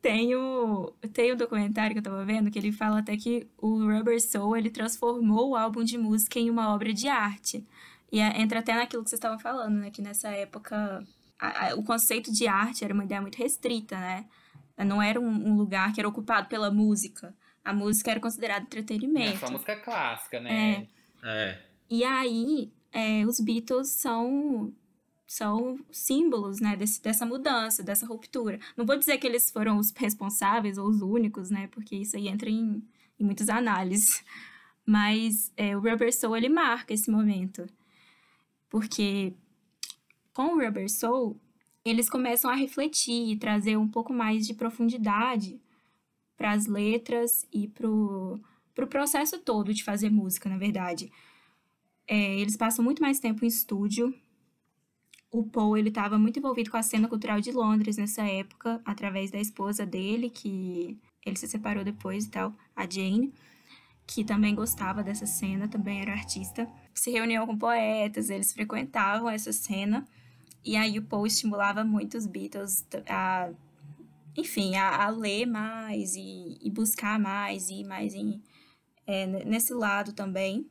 [0.00, 3.78] Tem o, tem o documentário que eu tava vendo que ele fala até que o
[3.78, 7.66] Rubber Soul ele transformou o álbum de música em uma obra de arte.
[8.12, 9.90] E é, entra até naquilo que vocês estavam falando, né?
[9.90, 11.04] Que nessa época
[11.38, 14.26] a, a, o conceito de arte era uma ideia muito restrita, né?
[14.84, 17.34] Não era um, um, lugar que era ocupado pela música.
[17.64, 19.44] A música era considerada entretenimento.
[19.44, 20.86] É só música clássica, né?
[21.22, 21.28] É.
[21.28, 21.62] é.
[21.90, 24.72] E aí, é, os Beatles são
[25.26, 28.58] são símbolos, né, desse, dessa mudança, dessa ruptura.
[28.74, 32.28] Não vou dizer que eles foram os responsáveis ou os únicos, né, porque isso aí
[32.28, 32.82] entra em,
[33.20, 34.24] em muitas análises.
[34.86, 37.66] Mas é, o Rubber Soul, ele marca esse momento.
[38.70, 39.34] Porque
[40.38, 41.36] com o Rubber Soul,
[41.84, 45.60] eles começam a refletir e trazer um pouco mais de profundidade
[46.36, 48.38] para as letras e para o
[48.72, 51.10] pro processo todo de fazer música, na verdade.
[52.06, 54.14] É, eles passam muito mais tempo em estúdio,
[55.28, 59.32] o Paul ele estava muito envolvido com a cena cultural de Londres nessa época, através
[59.32, 63.34] da esposa dele, que ele se separou depois e tal, a Jane,
[64.06, 66.70] que também gostava dessa cena, também era artista.
[66.94, 70.06] Se reuniam com poetas, eles frequentavam essa cena,
[70.64, 73.50] e aí o Paul estimulava muito os Beatles a,
[74.36, 78.42] enfim, a, a ler mais e, e, buscar mais, e ir mais em,
[79.06, 80.68] é, nesse lado também.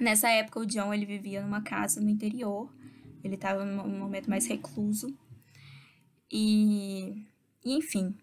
[0.00, 2.72] Nessa época, o John ele vivia numa casa no interior,
[3.22, 5.14] ele estava num momento mais recluso.
[6.30, 7.26] E,
[7.64, 8.16] e, enfim,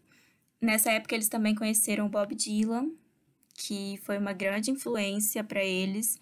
[0.62, 2.92] nessa época eles também conheceram Bob Dylan,
[3.54, 6.20] que foi uma grande influência para eles,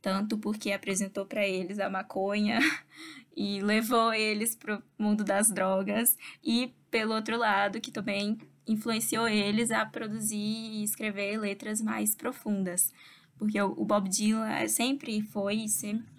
[0.00, 2.58] tanto porque apresentou para eles a maconha
[3.38, 8.36] e levou eles para o mundo das drogas, e pelo outro lado, que também
[8.66, 12.92] influenciou eles a produzir e escrever letras mais profundas.
[13.38, 16.18] Porque o Bob Dylan sempre foi sempre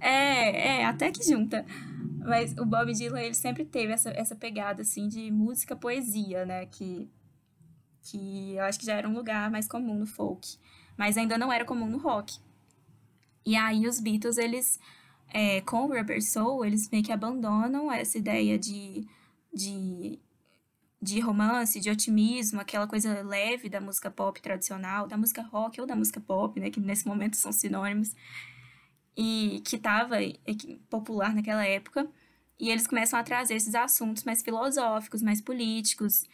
[0.00, 1.66] é, é, até que junta.
[2.24, 6.64] Mas o Bob Dylan, ele sempre teve essa, essa pegada, assim, de música, poesia, né?
[6.64, 7.10] Que,
[8.02, 10.56] que eu acho que já era um lugar mais comum no folk.
[10.96, 12.38] Mas ainda não era comum no rock.
[13.44, 14.78] E aí os Beatles, eles,
[15.30, 19.06] é, com o Rubber Soul, eles meio que abandonam essa ideia de,
[19.52, 20.18] de,
[21.00, 25.86] de romance, de otimismo, aquela coisa leve da música pop tradicional, da música rock ou
[25.86, 26.70] da música pop, né?
[26.70, 28.14] Que nesse momento são sinônimos
[29.16, 30.16] e que estava
[30.88, 32.08] popular naquela época.
[32.58, 36.24] E eles começam a trazer esses assuntos mais filosóficos, mais políticos.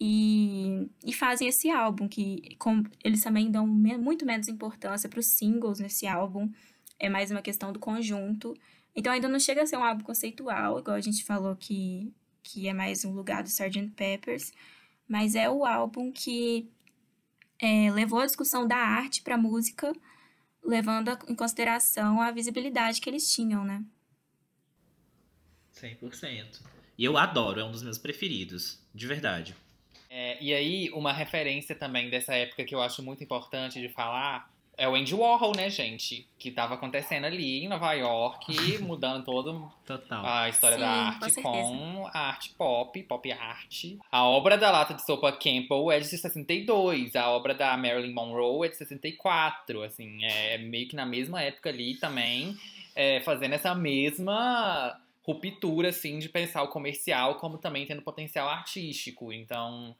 [0.00, 5.20] E, e fazem esse álbum, que com, eles também dão me, muito menos importância para
[5.20, 6.50] os singles nesse álbum.
[6.98, 8.56] É mais uma questão do conjunto.
[8.94, 12.68] Então ainda não chega a ser um álbum conceitual, igual a gente falou que, que
[12.68, 13.92] é mais um lugar do Sgt.
[13.96, 14.52] Peppers.
[15.08, 16.68] Mas é o álbum que
[17.60, 19.92] é, levou a discussão da arte para a música
[20.64, 23.84] levando em consideração a visibilidade que eles tinham, né?
[25.74, 26.62] 100%.
[26.96, 29.54] E eu adoro, é um dos meus preferidos, de verdade.
[30.08, 34.53] É, e aí, uma referência também dessa época que eu acho muito importante de falar
[34.76, 36.28] é o Andy Warhol, né, gente?
[36.38, 40.24] Que estava acontecendo ali em Nova York, mudando todo Total.
[40.24, 43.84] a história Sim, da arte com, com a arte pop, pop art.
[44.10, 48.66] A obra da lata de sopa Campbell é de 62, a obra da Marilyn Monroe
[48.66, 52.56] é de 64, assim, é meio que na mesma época ali também,
[52.94, 59.32] é, fazendo essa mesma ruptura, assim, de pensar o comercial como também tendo potencial artístico.
[59.32, 59.96] Então,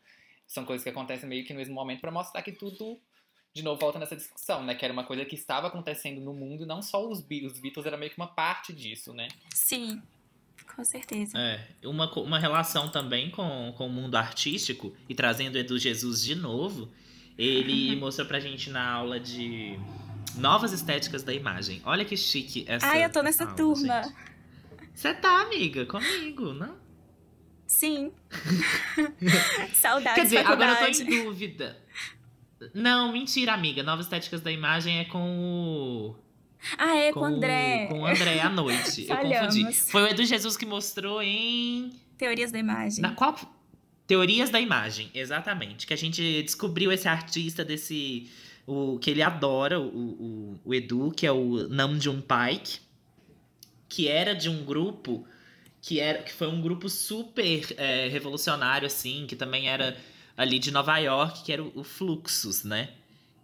[0.47, 3.01] são coisas que acontecem meio que no mesmo momento para mostrar que tudo
[3.55, 4.75] de novo volta nessa discussão, né?
[4.75, 7.87] Que era uma coisa que estava acontecendo no mundo, não só os Beatles, os Beatles
[7.87, 9.29] era meio que uma parte disso, né?
[9.55, 10.03] Sim,
[10.75, 11.39] com certeza.
[11.39, 16.35] É, uma, uma relação também com, com o mundo artístico, e trazendo Edu Jesus de
[16.35, 16.91] novo,
[17.39, 19.79] ele mostrou pra gente na aula de
[20.37, 21.81] novas estéticas da imagem.
[21.85, 24.03] Olha que chique essa Ah, eu tô nessa aula, turma.
[24.93, 26.77] Você tá, amiga, comigo, não?
[27.69, 28.11] Sim.
[29.75, 30.73] Saudades Quer dizer, faculdade.
[30.73, 31.84] agora eu tô em dúvida.
[32.73, 33.83] Não, mentira, amiga.
[33.83, 36.17] Novas Estéticas da Imagem é com o.
[36.79, 37.87] Ah, é com, o André.
[37.89, 39.07] Com o André à noite.
[39.09, 39.73] eu confundi.
[39.75, 41.93] Foi o Edu Jesus que mostrou em.
[42.17, 43.03] Teorias da imagem.
[43.03, 43.37] Na qual.
[44.07, 45.87] Teorias da Imagem, exatamente.
[45.87, 48.31] Que a gente descobriu esse artista desse.
[48.67, 52.81] O, que ele adora, o, o, o Edu, que é o Namjoon Paik.
[53.89, 55.27] Que era de um grupo.
[55.81, 59.97] Que, era, que foi um grupo super é, revolucionário, assim, que também era
[60.37, 62.91] ali de Nova York, que era o Fluxus, né?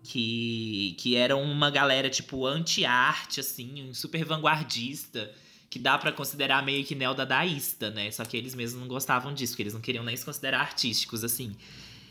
[0.03, 5.31] Que, que era uma galera, tipo, anti-arte, assim, super vanguardista,
[5.69, 8.11] que dá para considerar meio que neodadaísta, né?
[8.11, 11.23] Só que eles mesmos não gostavam disso, porque eles não queriam nem se considerar artísticos,
[11.23, 11.55] assim.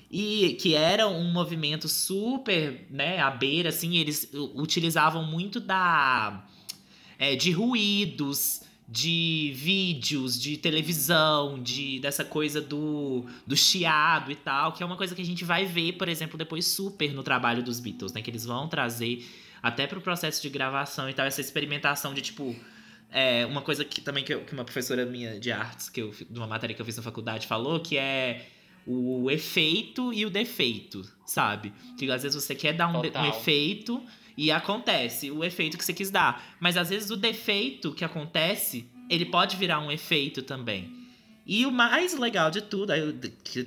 [0.09, 6.47] E que era um movimento super, né, à beira, assim, eles utilizavam muito da
[7.19, 8.61] é, de ruídos,
[8.91, 14.97] de vídeos, de televisão, de dessa coisa do, do chiado e tal, que é uma
[14.97, 18.21] coisa que a gente vai ver, por exemplo, depois super no trabalho dos Beatles, né?
[18.21, 19.23] Que eles vão trazer
[19.61, 22.55] até pro processo de gravação e tal, essa experimentação de tipo.
[23.11, 26.11] É, uma coisa que também que, eu- que uma professora minha de artes, que eu,
[26.11, 28.45] de uma matéria que eu fiz na faculdade, falou, que é
[28.85, 31.73] o efeito e o defeito, sabe?
[31.97, 34.01] Que às vezes você quer dar um, um efeito
[34.39, 36.55] e acontece o efeito que você quis dar.
[36.61, 40.89] Mas às vezes o defeito que acontece, ele pode virar um efeito também.
[41.45, 42.93] E o mais legal de tudo,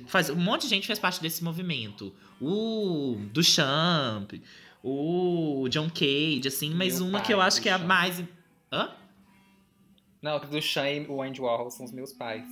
[0.07, 2.11] faz, um monte de gente fez parte desse movimento.
[2.41, 4.33] O Duchamp,
[4.81, 7.87] o John Cage, assim, mas Meu uma que eu acho que é a Duchamp.
[7.87, 8.23] mais.
[8.71, 8.89] Hã?
[10.23, 12.47] Não, do Sean e o Andy Warhol são os meus pais.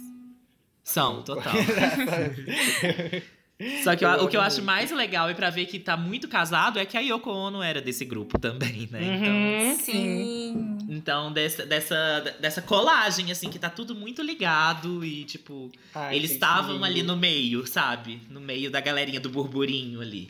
[0.83, 1.53] São, total.
[3.83, 6.27] Só que eu- o que eu acho mais legal e pra ver que tá muito
[6.27, 8.99] casado é que a Yoko Ono era desse grupo também, né?
[9.17, 10.77] Então, Uhum, Sim.
[10.89, 16.31] então dessa, dessa, dessa colagem, assim, que tá tudo muito ligado e, tipo, Ai, eles
[16.31, 18.21] estavam ali no meio, sabe?
[18.29, 20.29] No meio da galerinha do burburinho ali.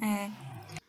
[0.00, 0.28] É.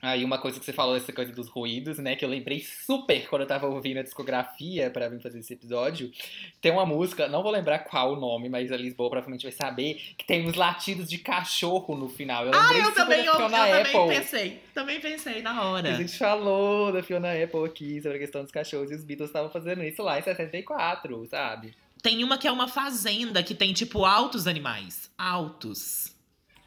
[0.06, 2.14] Aí uma coisa que você falou, essa coisa dos ruídos, né?
[2.18, 6.12] Que eu lembrei super quando eu tava ouvindo a discografia pra vir fazer esse episódio.
[6.60, 9.93] Tem uma música, não vou lembrar qual o nome, mas a Lisboa provavelmente vai saber,
[10.18, 12.45] que tem uns latidos de cachorro no final.
[12.45, 13.91] Eu lembrei Ah, eu super também, da eu, Fiona eu Apple.
[13.93, 14.64] também pensei.
[14.74, 15.95] Também pensei na A hora.
[15.95, 19.49] gente falou da Fiona Apple aqui sobre a questão dos cachorros e os Beatles estavam
[19.49, 21.74] fazendo isso lá em 64, sabe?
[22.01, 25.10] Tem uma que é uma fazenda que tem, tipo, altos animais.
[25.18, 26.14] Altos.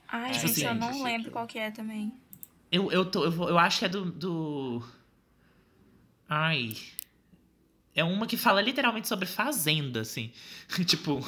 [0.08, 1.04] Ai, Tipo gente, eu assim, não chique.
[1.04, 2.10] lembro qual que é também.
[2.70, 4.82] Eu, eu, tô, eu, vou- eu acho que é do, do.
[6.28, 6.76] Ai.
[7.94, 10.32] É uma que fala literalmente sobre fazenda, assim.
[10.86, 11.20] tipo.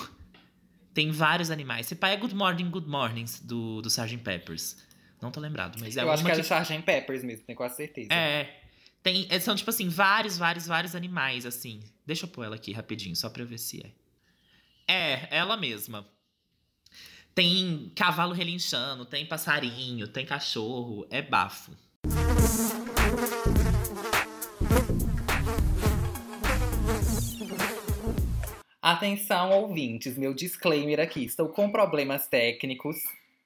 [0.93, 1.87] Tem vários animais.
[1.87, 4.19] Você pega Good Morning, Good Mornings do, do Sgt.
[4.19, 4.77] Peppers.
[5.23, 6.41] Não tô lembrado, mas é eu acho que é que.
[6.41, 6.83] do Sgt.
[6.83, 8.13] Peppers mesmo, tenho quase certeza.
[8.13, 8.63] É.
[9.01, 11.81] Tem, é, são, tipo assim, vários, vários, vários animais, assim.
[12.05, 13.93] Deixa eu pôr ela aqui rapidinho, só pra eu ver se é.
[14.93, 16.05] É, ela mesma.
[17.39, 21.07] Tem cavalo relinchando, tem passarinho, tem cachorro.
[21.09, 21.71] É bafo.
[28.83, 31.27] Atenção, ouvintes, meu disclaimer aqui.
[31.27, 32.97] Estou com problemas técnicos,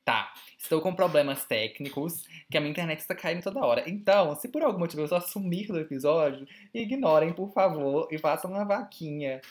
[0.07, 0.32] tá?
[0.59, 3.84] Estou com problemas técnicos, que a minha internet está caindo toda hora.
[3.86, 8.53] Então, se por algum motivo eu só sumir do episódio, ignorem, por favor, e façam
[8.53, 9.43] uma vaquinha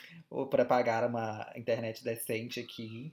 [0.50, 3.12] para pagar uma internet decente aqui.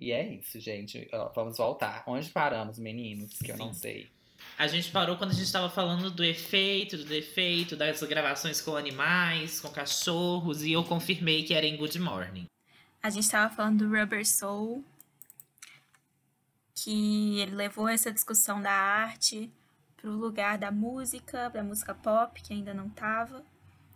[0.00, 1.06] E é isso, gente.
[1.12, 2.02] Ó, vamos voltar.
[2.06, 3.38] Onde paramos, meninos?
[3.38, 3.80] Que eu não Sim.
[3.80, 4.10] sei.
[4.56, 8.74] A gente parou quando a gente tava falando do efeito, do defeito, das gravações com
[8.74, 12.46] animais, com cachorros, e eu confirmei que era em Good Morning.
[13.02, 14.82] A gente tava falando do Rubber Soul,
[16.74, 19.50] que ele levou essa discussão da arte
[19.98, 23.44] pro lugar da música, da música pop, que ainda não tava.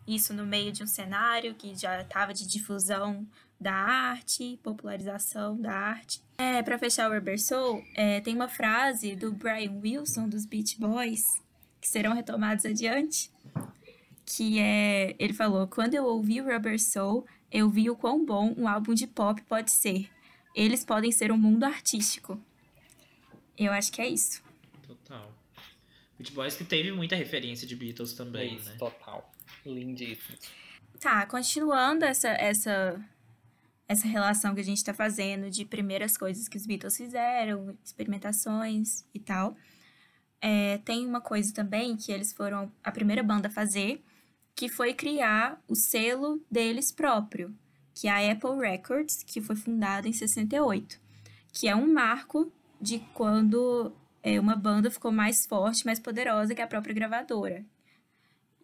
[0.06, 3.26] Isso no meio de um cenário que já tava de difusão
[3.64, 6.20] da arte, popularização da arte.
[6.36, 10.78] É, para fechar o Rubber Soul, é, tem uma frase do Brian Wilson, dos Beach
[10.78, 11.22] Boys,
[11.80, 13.30] que serão retomados adiante,
[14.26, 18.54] que é, ele falou, quando eu ouvi o Rubber Soul, eu vi o quão bom
[18.54, 20.10] um álbum de pop pode ser.
[20.54, 22.38] Eles podem ser um mundo artístico.
[23.56, 24.42] Eu acho que é isso.
[24.86, 25.32] Total.
[26.18, 28.76] Beach Boys que teve muita referência de Beatles É também, isso, né?
[28.78, 29.32] total.
[29.64, 30.36] Lindíssimo.
[31.00, 33.00] Tá, continuando essa, essa,
[33.86, 39.04] essa relação que a gente tá fazendo de primeiras coisas que os Beatles fizeram, experimentações
[39.12, 39.56] e tal.
[40.40, 44.02] É, tem uma coisa também que eles foram a primeira banda a fazer,
[44.54, 47.54] que foi criar o selo deles próprio,
[47.94, 51.00] que é a Apple Records, que foi fundada em 68,
[51.52, 56.62] que é um marco de quando é, uma banda ficou mais forte, mais poderosa que
[56.62, 57.64] a própria gravadora.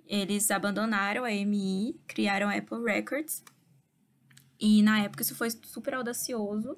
[0.06, 3.44] Eles abandonaram a EMI, criaram a Apple Records.
[4.60, 6.76] E na época isso foi super audacioso.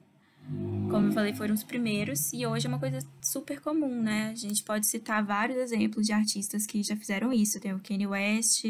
[0.91, 2.33] Como eu falei, foram os primeiros.
[2.33, 4.31] E hoje é uma coisa super comum, né?
[4.33, 7.61] A gente pode citar vários exemplos de artistas que já fizeram isso.
[7.61, 8.65] Tem o Kanye West,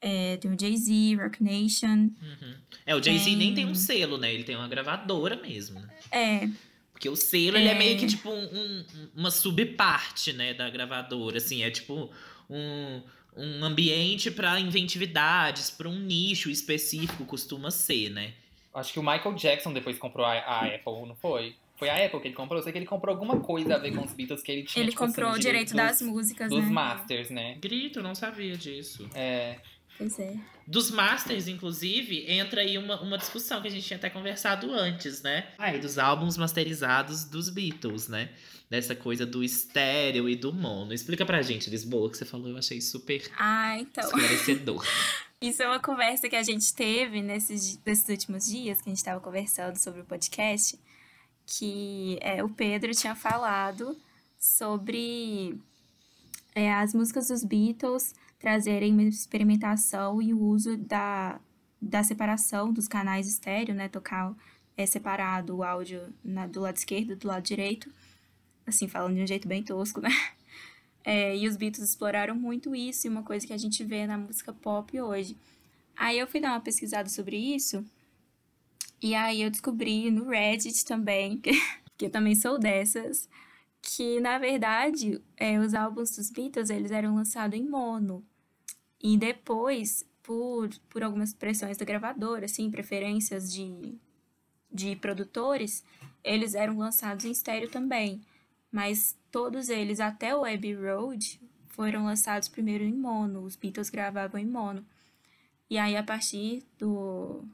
[0.00, 2.10] é, tem o Jay-Z, Rock Nation.
[2.22, 2.54] Uhum.
[2.86, 4.32] É, o Jay-Z Tem- nem tem um selo, né?
[4.32, 5.80] Ele tem uma gravadora mesmo.
[5.80, 5.88] né?
[6.10, 6.48] É,
[6.92, 7.78] Porque o selo, ele é É.
[7.78, 8.84] meio que tipo um- um-
[9.16, 12.08] uma subparte, né, da gravadora, assim, é tipo
[12.48, 13.02] um,
[13.36, 18.32] um ambiente pra inventividades, pra um nicho específico costuma ser, né?
[18.74, 21.54] Acho que o Michael Jackson depois comprou a, a Apple, não foi?
[21.76, 22.58] Foi a Apple que ele comprou.
[22.58, 24.82] Eu sei que ele comprou alguma coisa a ver com os Beatles que ele tinha.
[24.82, 26.70] ele tipo, assim, comprou o direito dos- das músicas, Dos né?
[26.70, 27.56] masters, né?
[27.60, 29.08] Grito, não sabia disso.
[29.14, 29.58] É.
[29.98, 30.34] Pois é.
[30.66, 35.22] Dos masters, inclusive, entra aí uma, uma discussão que a gente tinha até conversado antes,
[35.22, 35.48] né?
[35.58, 38.30] Aí, dos álbuns masterizados dos Beatles, né?
[38.70, 40.92] Dessa coisa do estéreo e do mono.
[40.92, 44.04] Explica pra gente, Lisboa, que você falou, eu achei super Ah, então.
[44.04, 44.84] esclarecedor.
[45.40, 48.98] Isso é uma conversa que a gente teve nesses, nesses últimos dias, que a gente
[48.98, 50.78] estava conversando sobre o podcast,
[51.46, 53.94] que é, o Pedro tinha falado
[54.38, 55.58] sobre
[56.54, 61.38] é, as músicas dos Beatles trazerem uma experimentação e o uso da,
[61.80, 63.88] da separação dos canais estéreo, né?
[63.88, 64.34] Tocar
[64.76, 67.90] é, separado o áudio na, do lado esquerdo e do lado direito.
[68.66, 70.10] Assim, falando de um jeito bem tosco, né?
[71.06, 74.16] É, e os Beatles exploraram muito isso, e uma coisa que a gente vê na
[74.16, 75.36] música pop hoje.
[75.94, 77.84] Aí eu fui dar uma pesquisada sobre isso,
[79.02, 81.38] e aí eu descobri no Reddit também,
[81.98, 83.28] que eu também sou dessas,
[83.82, 88.24] que na verdade é, os álbuns dos Beatles eles eram lançados em mono.
[88.98, 93.94] E depois, por, por algumas pressões da gravadora, assim, preferências de,
[94.72, 95.84] de produtores,
[96.24, 98.22] eles eram lançados em estéreo também.
[98.74, 103.42] Mas todos eles, até o Abbey Road, foram lançados primeiro em mono.
[103.42, 104.84] Os Beatles gravavam em mono.
[105.70, 107.44] E aí, a partir do.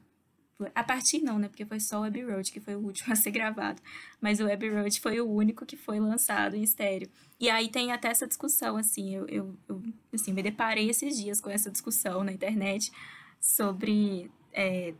[0.73, 1.47] A partir não, né?
[1.47, 3.79] Porque foi só o Abbey Road que foi o último a ser gravado.
[4.19, 7.07] Mas o Abbey Road foi o único que foi lançado em estéreo.
[7.39, 9.15] E aí tem até essa discussão, assim.
[9.15, 12.91] Eu, eu, eu assim, me deparei esses dias com essa discussão na internet
[13.39, 14.95] sobre é,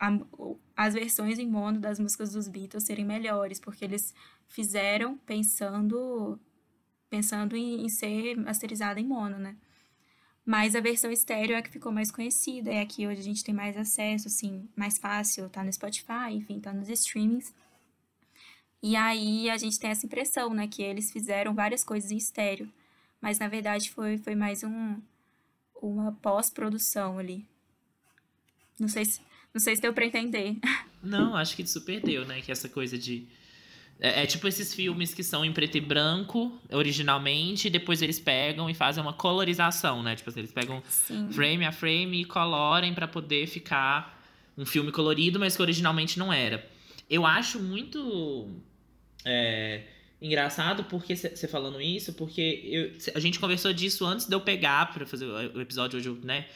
[0.00, 0.18] a,
[0.74, 4.14] as versões em mono das músicas dos Beatles serem melhores, porque eles
[4.48, 6.38] fizeram pensando
[7.10, 9.56] pensando em, em ser masterizada em mono, né?
[10.44, 13.24] Mas a versão estéreo é a que ficou mais conhecida, é a que hoje a
[13.24, 17.54] gente tem mais acesso, assim, mais fácil, tá no Spotify, enfim, tá nos streamings.
[18.82, 22.70] E aí a gente tem essa impressão, né, que eles fizeram várias coisas em estéreo,
[23.20, 25.00] mas na verdade foi, foi mais um,
[25.82, 27.46] uma pós-produção ali.
[28.78, 29.20] Não sei se,
[29.52, 30.56] não sei se deu pra entender.
[31.02, 32.40] Não, acho que super deu, né?
[32.40, 33.26] Que essa coisa de.
[34.00, 38.20] É, é, tipo esses filmes que são em preto e branco, originalmente, e depois eles
[38.20, 40.14] pegam e fazem uma colorização, né?
[40.14, 41.28] Tipo assim, eles pegam Sim.
[41.32, 44.22] frame a frame e colorem para poder ficar
[44.56, 46.64] um filme colorido, mas que originalmente não era.
[47.10, 48.50] Eu acho muito
[49.24, 49.82] é,
[50.22, 54.92] engraçado porque você falando isso, porque eu, a gente conversou disso antes de eu pegar
[54.92, 56.46] para fazer o episódio hoje, eu, né?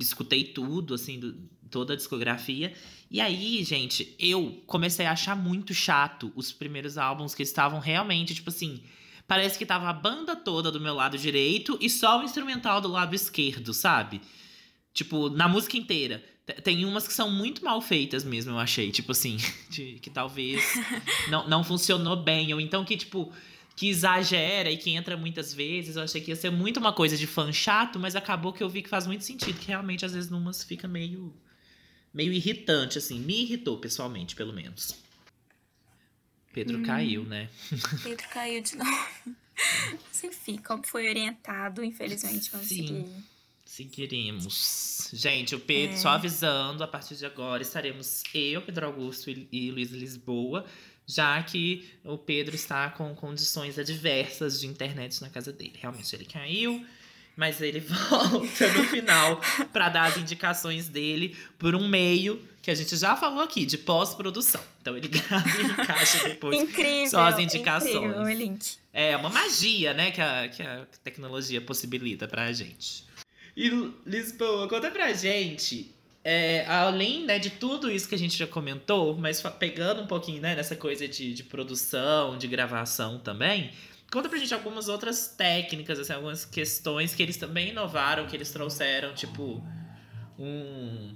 [0.00, 1.36] Escutei tudo, assim, do,
[1.70, 2.72] toda a discografia.
[3.10, 8.34] E aí, gente, eu comecei a achar muito chato os primeiros álbuns que estavam realmente,
[8.34, 8.82] tipo assim.
[9.26, 12.88] Parece que tava a banda toda do meu lado direito e só o instrumental do
[12.88, 14.20] lado esquerdo, sabe?
[14.92, 16.24] Tipo, na música inteira.
[16.62, 18.92] Tem umas que são muito mal feitas mesmo, eu achei.
[18.92, 19.36] Tipo assim,
[19.68, 20.62] de, que talvez
[21.28, 22.54] não, não funcionou bem.
[22.54, 23.32] Ou então que, tipo,
[23.74, 25.96] que exagera e que entra muitas vezes.
[25.96, 28.68] Eu achei que ia ser muito uma coisa de fã chato, mas acabou que eu
[28.68, 29.58] vi que faz muito sentido.
[29.58, 31.34] Que realmente, às vezes, numas fica meio
[32.16, 33.20] meio irritante, assim.
[33.20, 34.96] Me irritou, pessoalmente, pelo menos.
[36.52, 36.82] Pedro hum.
[36.82, 37.50] caiu, né?
[38.02, 39.36] Pedro caiu de novo.
[40.08, 42.86] Mas enfim, como foi orientado, infelizmente, vamos Sim.
[42.86, 43.06] seguir.
[43.64, 45.10] Seguiremos.
[45.12, 45.98] Gente, o Pedro, é.
[45.98, 50.64] só avisando, a partir de agora estaremos eu, Pedro Augusto e, e Luiz Lisboa,
[51.06, 55.74] já que o Pedro está com condições adversas de internet na casa dele.
[55.78, 56.84] Realmente, ele caiu
[57.36, 59.40] mas ele volta no final
[59.72, 63.78] para dar as indicações dele por um meio que a gente já falou aqui, de
[63.78, 64.60] pós-produção.
[64.80, 67.94] Então ele grava e encaixa depois incrível, só as indicações.
[67.94, 68.76] Incrível, o link.
[68.92, 73.04] É uma magia, né, que a, que a tecnologia possibilita pra gente.
[73.56, 73.70] E
[74.04, 75.94] Lisboa, conta pra gente
[76.28, 80.42] é, além né, de tudo isso que a gente já comentou, mas pegando um pouquinho
[80.42, 83.70] né, nessa coisa de, de produção, de gravação também,
[84.10, 88.50] Conta pra gente algumas outras técnicas, assim, algumas questões que eles também inovaram, que eles
[88.50, 89.62] trouxeram, tipo,
[90.38, 91.14] um,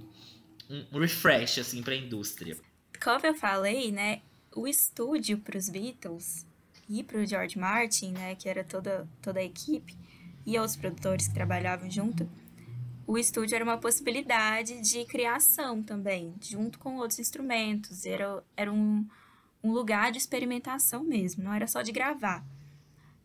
[0.91, 2.57] um refresh, assim, pra indústria.
[3.01, 4.21] Como eu falei, né,
[4.55, 6.45] o estúdio pros Beatles
[6.89, 9.97] e pro George Martin, né, que era toda, toda a equipe,
[10.45, 12.29] e os produtores que trabalhavam junto,
[13.07, 18.05] o estúdio era uma possibilidade de criação também, junto com outros instrumentos.
[18.05, 19.07] Era, era um,
[19.63, 22.45] um lugar de experimentação mesmo, não era só de gravar.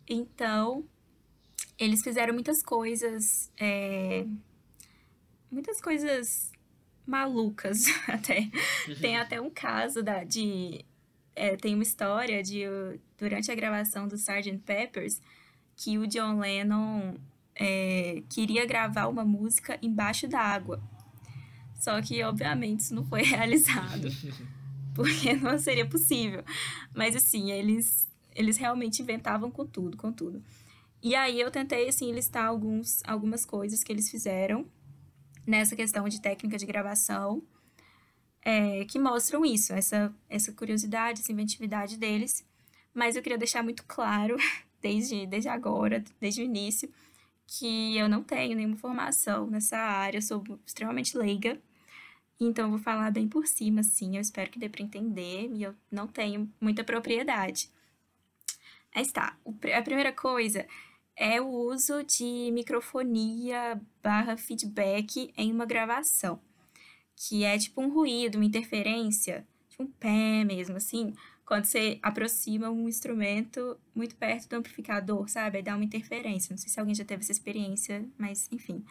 [0.08, 0.84] Então,
[1.78, 3.50] eles fizeram muitas coisas.
[3.58, 4.26] É,
[5.50, 6.52] muitas coisas
[7.06, 8.48] malucas até.
[9.00, 10.84] tem até um caso da, de.
[11.34, 12.64] É, tem uma história de
[13.18, 14.58] durante a gravação do Sgt.
[14.64, 15.20] Peppers
[15.76, 17.14] que o John Lennon
[17.54, 20.82] é, queria gravar uma música embaixo d'água.
[21.78, 24.08] Só que, obviamente, isso não foi realizado.
[24.94, 26.42] Porque não seria possível.
[26.94, 30.42] Mas, assim, eles eles realmente inventavam com tudo, com tudo.
[31.02, 34.66] E aí eu tentei, assim, listar alguns, algumas coisas que eles fizeram
[35.46, 37.42] nessa questão de técnica de gravação
[38.42, 42.44] é, que mostram isso, essa, essa curiosidade, essa inventividade deles.
[42.94, 44.36] Mas eu queria deixar muito claro,
[44.80, 46.90] desde, desde agora, desde o início,
[47.46, 51.60] que eu não tenho nenhuma formação nessa área, eu sou extremamente leiga.
[52.38, 54.16] Então, eu vou falar bem por cima, assim.
[54.16, 57.70] Eu espero que dê para entender e eu não tenho muita propriedade.
[58.97, 59.36] Aí está.
[59.77, 60.66] A primeira coisa
[61.14, 66.40] é o uso de microfonia barra feedback em uma gravação,
[67.14, 71.12] que é tipo um ruído, uma interferência, tipo um pé mesmo, assim,
[71.44, 75.59] quando você aproxima um instrumento muito perto do amplificador, sabe?
[75.59, 76.55] Aí dá uma interferência.
[76.55, 78.82] Não sei se alguém já teve essa experiência, mas enfim.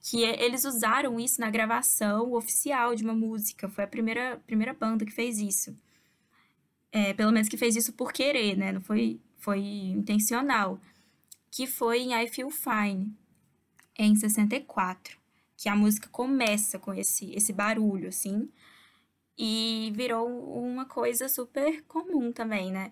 [0.00, 3.68] Que é, eles usaram isso na gravação oficial de uma música.
[3.68, 5.76] Foi a primeira, primeira banda que fez isso.
[6.92, 8.70] É, pelo menos que fez isso por querer, né?
[8.70, 10.78] Não foi, foi intencional
[11.50, 13.14] que foi em I Feel Fine,
[13.98, 15.18] em 64,
[15.56, 18.48] que a música começa com esse, esse barulho, assim,
[19.36, 20.26] e virou
[20.58, 22.90] uma coisa super comum também, né?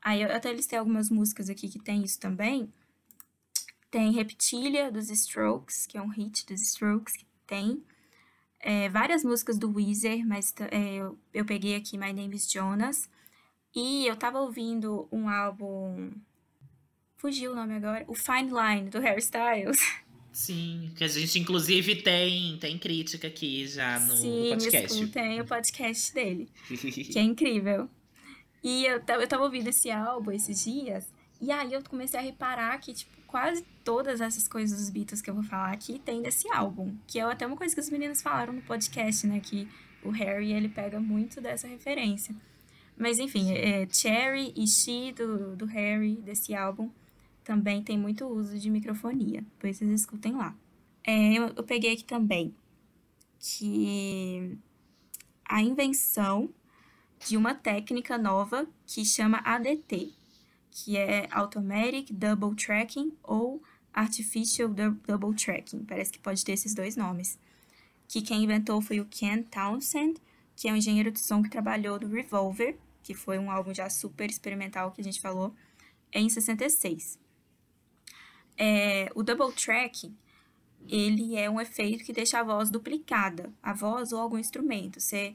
[0.00, 2.72] Aí eu até listei algumas músicas aqui que tem isso também.
[3.90, 7.82] Tem Reptilia, dos Strokes, que é um hit dos Strokes que tem.
[8.60, 13.08] É, várias músicas do Weezer, mas é, eu, eu peguei aqui My Name is Jonas.
[13.74, 16.10] E eu tava ouvindo um álbum
[17.18, 18.04] Fugiu o nome agora.
[18.06, 19.80] O Fine Line, do Harry Styles.
[20.32, 24.92] Sim, que a gente inclusive tem, tem crítica aqui já no Sim, podcast.
[24.92, 26.48] Sim, tem o podcast dele,
[27.10, 27.90] que é incrível.
[28.62, 32.78] E eu, eu tava ouvindo esse álbum esses dias, e aí eu comecei a reparar
[32.78, 36.48] que, tipo, quase todas essas coisas dos Beatles que eu vou falar aqui tem desse
[36.52, 36.96] álbum.
[37.08, 39.40] Que é até uma coisa que os meninos falaram no podcast, né?
[39.40, 39.66] Que
[40.04, 42.32] o Harry, ele pega muito dessa referência.
[42.98, 46.90] Mas, enfim, é Cherry e She, do, do Harry, desse álbum
[47.44, 50.54] também tem muito uso de microfonia, depois vocês escutem lá.
[51.02, 52.54] É, eu, eu peguei aqui também
[53.38, 54.58] que
[55.44, 56.50] a invenção
[57.26, 60.12] de uma técnica nova que chama ADT,
[60.70, 63.62] que é Automatic Double Tracking ou
[63.94, 65.84] Artificial Double Tracking.
[65.84, 67.38] Parece que pode ter esses dois nomes.
[68.06, 70.20] Que quem inventou foi o Ken Townsend,
[70.54, 72.76] que é um engenheiro de som que trabalhou no Revolver,
[73.08, 75.54] que foi um álbum já super experimental que a gente falou,
[76.12, 77.18] em 66.
[78.54, 80.14] É, o double tracking,
[80.86, 85.00] ele é um efeito que deixa a voz duplicada, a voz ou algum instrumento.
[85.00, 85.34] Você,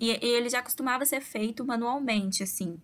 [0.00, 2.76] e, e ele já costumava ser feito manualmente, assim.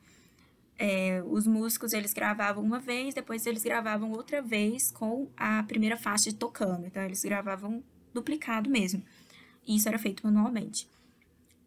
[0.79, 5.97] É, os músicos, eles gravavam uma vez, depois eles gravavam outra vez com a primeira
[5.97, 6.87] faixa tocando.
[6.87, 7.83] Então, eles gravavam
[8.15, 9.03] duplicado mesmo.
[9.67, 10.89] E isso era feito manualmente.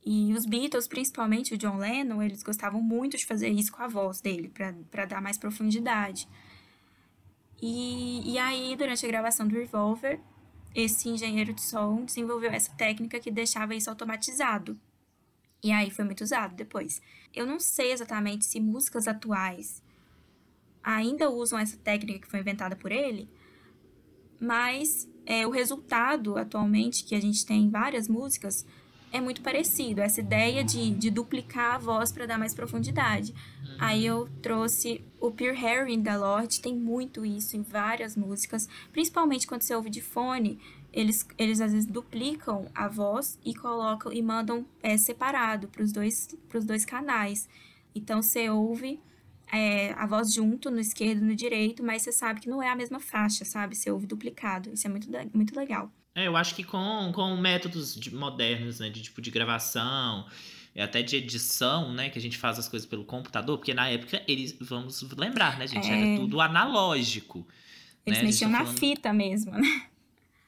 [0.03, 3.87] E os Beatles, principalmente o John Lennon, eles gostavam muito de fazer isso com a
[3.87, 4.51] voz dele,
[4.89, 6.27] para dar mais profundidade.
[7.61, 10.19] E, e aí, durante a gravação do Revolver,
[10.73, 14.79] esse engenheiro de som desenvolveu essa técnica que deixava isso automatizado.
[15.63, 17.01] E aí foi muito usado depois.
[17.33, 19.83] Eu não sei exatamente se músicas atuais
[20.83, 23.29] ainda usam essa técnica que foi inventada por ele,
[24.39, 28.65] mas é, o resultado atualmente que a gente tem em várias músicas
[29.11, 30.01] é muito parecido.
[30.01, 33.33] Essa ideia de, de duplicar a voz para dar mais profundidade.
[33.33, 33.75] Uhum.
[33.79, 39.45] Aí eu trouxe o Pure Herring da Lorde, tem muito isso em várias músicas, principalmente
[39.45, 40.59] quando você ouve de fone.
[40.93, 45.91] Eles, eles às vezes duplicam a voz e colocam e mandam é, separado para os
[45.91, 46.27] dois,
[46.65, 47.47] dois canais.
[47.95, 48.99] Então você ouve
[49.51, 52.69] é, a voz junto no esquerdo e no direito, mas você sabe que não é
[52.69, 53.75] a mesma faixa, sabe?
[53.75, 54.69] Você ouve duplicado.
[54.73, 55.91] Isso é muito, muito legal.
[56.13, 60.25] É, eu acho que com, com métodos de, modernos, né, de tipo de gravação,
[60.77, 64.21] até de edição, né, que a gente faz as coisas pelo computador, porque na época
[64.27, 65.93] eles, vamos lembrar, né, gente, é...
[65.93, 67.47] era tudo analógico.
[68.05, 68.25] Eles né?
[68.25, 68.79] mexiam tá na falando...
[68.79, 69.85] fita mesmo, né?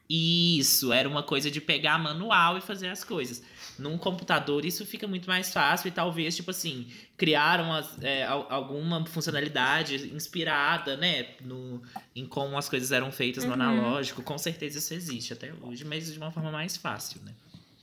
[0.09, 3.41] Isso, era uma coisa de pegar manual e fazer as coisas.
[3.79, 9.03] Num computador isso fica muito mais fácil e talvez, tipo assim, criaram as, é, alguma
[9.05, 11.81] funcionalidade inspirada, né, no,
[12.15, 13.61] em como as coisas eram feitas no uhum.
[13.61, 14.21] analógico.
[14.21, 17.33] Com certeza isso existe até hoje, mas de uma forma mais fácil, né?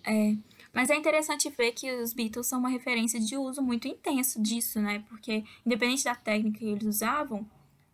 [0.07, 0.37] É.
[0.73, 4.81] Mas é interessante ver que os Beatles são uma referência de uso muito intenso disso,
[4.81, 5.03] né?
[5.09, 7.45] Porque, independente da técnica que eles usavam,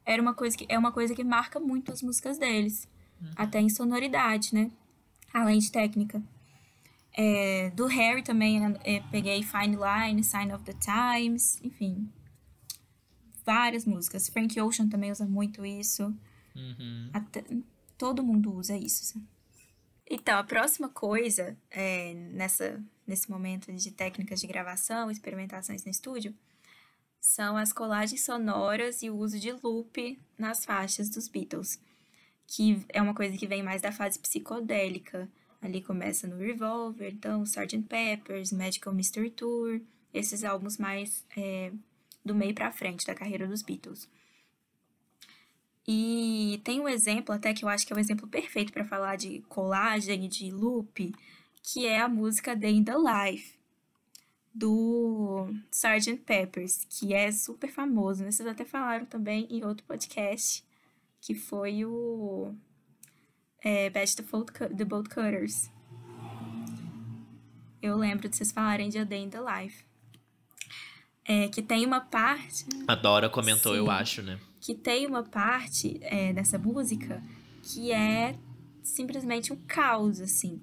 [0.04, 2.86] era uma coisa que, é uma coisa que marca muito as músicas deles.
[3.20, 3.30] Uhum.
[3.36, 4.70] Até em sonoridade, né?
[5.32, 6.22] Além de técnica.
[7.12, 12.10] É, do Harry também, né, é, peguei Fine Line, Sign of the Times, enfim.
[13.44, 14.28] Várias músicas.
[14.28, 16.14] Frank Ocean também usa muito isso.
[16.54, 17.10] Uhum.
[17.12, 17.44] Até,
[17.96, 19.20] todo mundo usa isso.
[20.08, 26.34] Então, a próxima coisa é, nessa, nesse momento de técnicas de gravação, experimentações no estúdio,
[27.20, 31.80] são as colagens sonoras e o uso de loop nas faixas dos Beatles,
[32.46, 35.28] que é uma coisa que vem mais da fase psicodélica
[35.60, 37.82] Ali começa no Revolver, então Sgt.
[37.88, 39.80] Peppers, Magical Mystery Tour,
[40.12, 41.72] esses álbuns mais é,
[42.24, 44.08] do meio para frente da carreira dos Beatles.
[45.88, 48.84] E tem um exemplo até que eu acho que é o um exemplo perfeito para
[48.84, 51.14] falar de colagem de loop,
[51.62, 53.56] que é a música Day in the Life
[54.52, 56.16] do Sgt.
[56.24, 58.24] Peppers, que é super famoso.
[58.24, 58.30] Né?
[58.30, 60.64] Vocês até falaram também em outro podcast,
[61.26, 62.54] que foi o
[63.60, 64.30] é, Best of
[64.76, 65.68] The Boat Cutters.
[67.82, 69.84] Eu lembro de vocês falarem de A Day in the Life.
[71.24, 72.64] É, que tem uma parte.
[72.86, 74.38] A Dora comentou, sim, eu acho, né?
[74.60, 77.20] Que tem uma parte é, dessa música
[77.60, 78.38] que é
[78.84, 80.62] simplesmente um caos, assim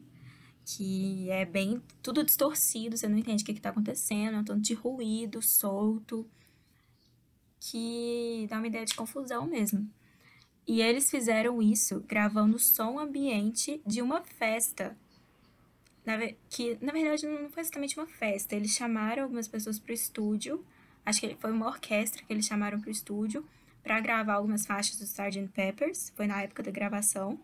[0.66, 4.62] que é bem tudo distorcido, você não entende o que está acontecendo, é um tanto
[4.62, 6.26] de ruído solto,
[7.60, 9.92] que dá uma ideia de confusão mesmo.
[10.68, 14.96] E eles fizeram isso gravando som ambiente de uma festa.
[16.06, 16.18] Na,
[16.50, 18.56] que, na verdade, não foi exatamente uma festa.
[18.56, 20.66] Eles chamaram algumas pessoas para o estúdio.
[21.06, 23.46] Acho que foi uma orquestra que eles chamaram para o estúdio
[23.84, 25.50] para gravar algumas faixas do Sgt.
[25.54, 26.14] Peppers.
[26.16, 27.38] Foi na época da gravação.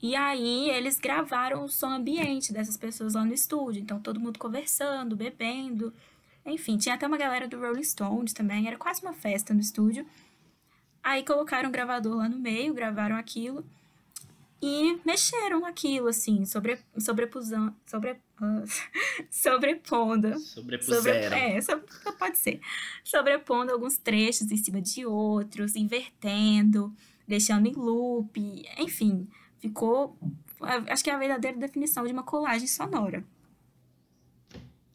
[0.00, 3.80] E aí eles gravaram o som ambiente dessas pessoas lá no estúdio.
[3.82, 5.92] Então todo mundo conversando, bebendo.
[6.44, 8.66] Enfim, tinha até uma galera do Rolling Stones também.
[8.66, 10.06] Era quase uma festa no estúdio.
[11.02, 13.64] Aí colocaram um gravador lá no meio, gravaram aquilo.
[14.60, 18.64] E mexeram aquilo, assim, sobre, sobrepusão, sobre, uh,
[19.30, 20.38] sobrepondo.
[20.40, 21.02] Sobrepuseram.
[21.02, 21.86] Sobre, é, sobre,
[22.18, 22.60] pode ser.
[23.04, 26.92] Sobrepondo alguns trechos em cima de outros, invertendo,
[27.26, 30.16] deixando em loop, enfim ficou.
[30.60, 33.24] Acho que é a verdadeira definição de uma colagem sonora.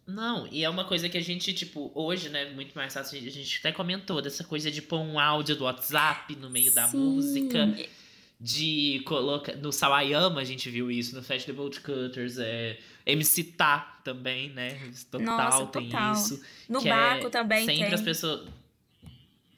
[0.06, 3.22] Não, e é uma coisa que a gente, tipo, hoje, né, muito mais fácil, a
[3.22, 7.74] gente até comentou dessa coisa de pôr um áudio do WhatsApp no meio da música,
[8.40, 9.56] de colocar.
[9.56, 12.78] No Sawayama a gente viu isso, no Fast the Bolt Cutters, é.
[13.06, 14.80] MC Tá também, né?
[15.10, 16.14] Total Nossa, tem total.
[16.14, 16.42] isso.
[16.70, 17.94] No que barco é também sempre tem.
[17.94, 18.50] as pessoas.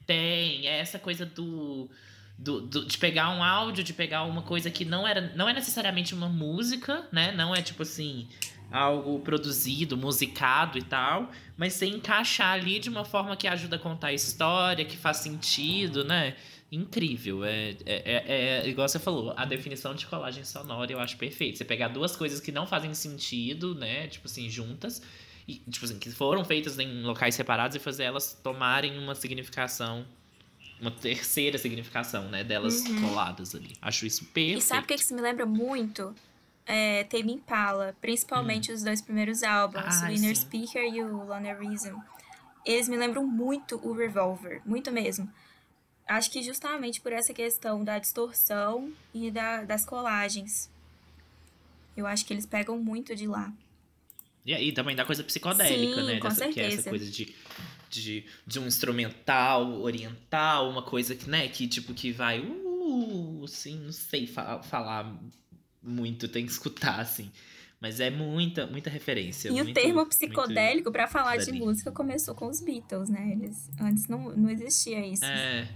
[0.06, 1.88] Tem, é essa coisa do
[2.38, 5.52] do, do, de pegar um áudio, de pegar uma coisa que não era não é
[5.52, 7.32] necessariamente uma música, né?
[7.32, 8.28] Não é tipo assim
[8.70, 13.78] algo produzido, musicado e tal, mas você encaixar ali de uma forma que ajuda a
[13.78, 16.34] contar a história, que faz sentido, né?
[16.70, 17.44] Incrível.
[17.44, 21.58] É, é, é, é igual você falou, a definição de colagem sonora eu acho perfeito.
[21.58, 24.08] Você pegar duas coisas que não fazem sentido, né?
[24.08, 25.00] Tipo assim, juntas,
[25.46, 30.04] e, tipo assim, que foram feitas em locais separados e fazer elas tomarem uma significação
[30.78, 33.00] uma terceira significação, né, delas Uhum.
[33.00, 33.70] coladas ali.
[33.80, 34.58] Acho isso perfeito.
[34.58, 36.14] E sabe o que, que isso me lembra muito?
[36.66, 40.00] É, Tame Impala, principalmente os dois primeiros álbuns, Hum.
[40.02, 40.42] Ah, o Inner sim.
[40.42, 41.96] Speaker e o Lonerism.
[42.64, 45.32] Eles me lembram muito o Revolver, muito mesmo.
[46.08, 50.70] Acho que justamente por essa questão da distorção e da, das colagens.
[51.96, 53.52] Eu acho que eles pegam muito de lá.
[54.44, 56.20] E aí também da coisa psicodélica, Sim, né?
[56.20, 57.34] com Dessa, que é essa coisa de,
[57.90, 63.80] de, de um instrumental oriental, uma coisa que, né, que tipo que vai, uh, assim,
[63.80, 65.12] não sei fa falar
[65.86, 67.30] muito, tem que escutar, assim.
[67.80, 69.48] Mas é muita, muita referência.
[69.48, 73.32] E o muito- termo muito psicodélico, pra falar de música, começou com os Beatles, né?
[73.32, 75.24] Eles, antes não, não existia isso.
[75.24, 75.68] É,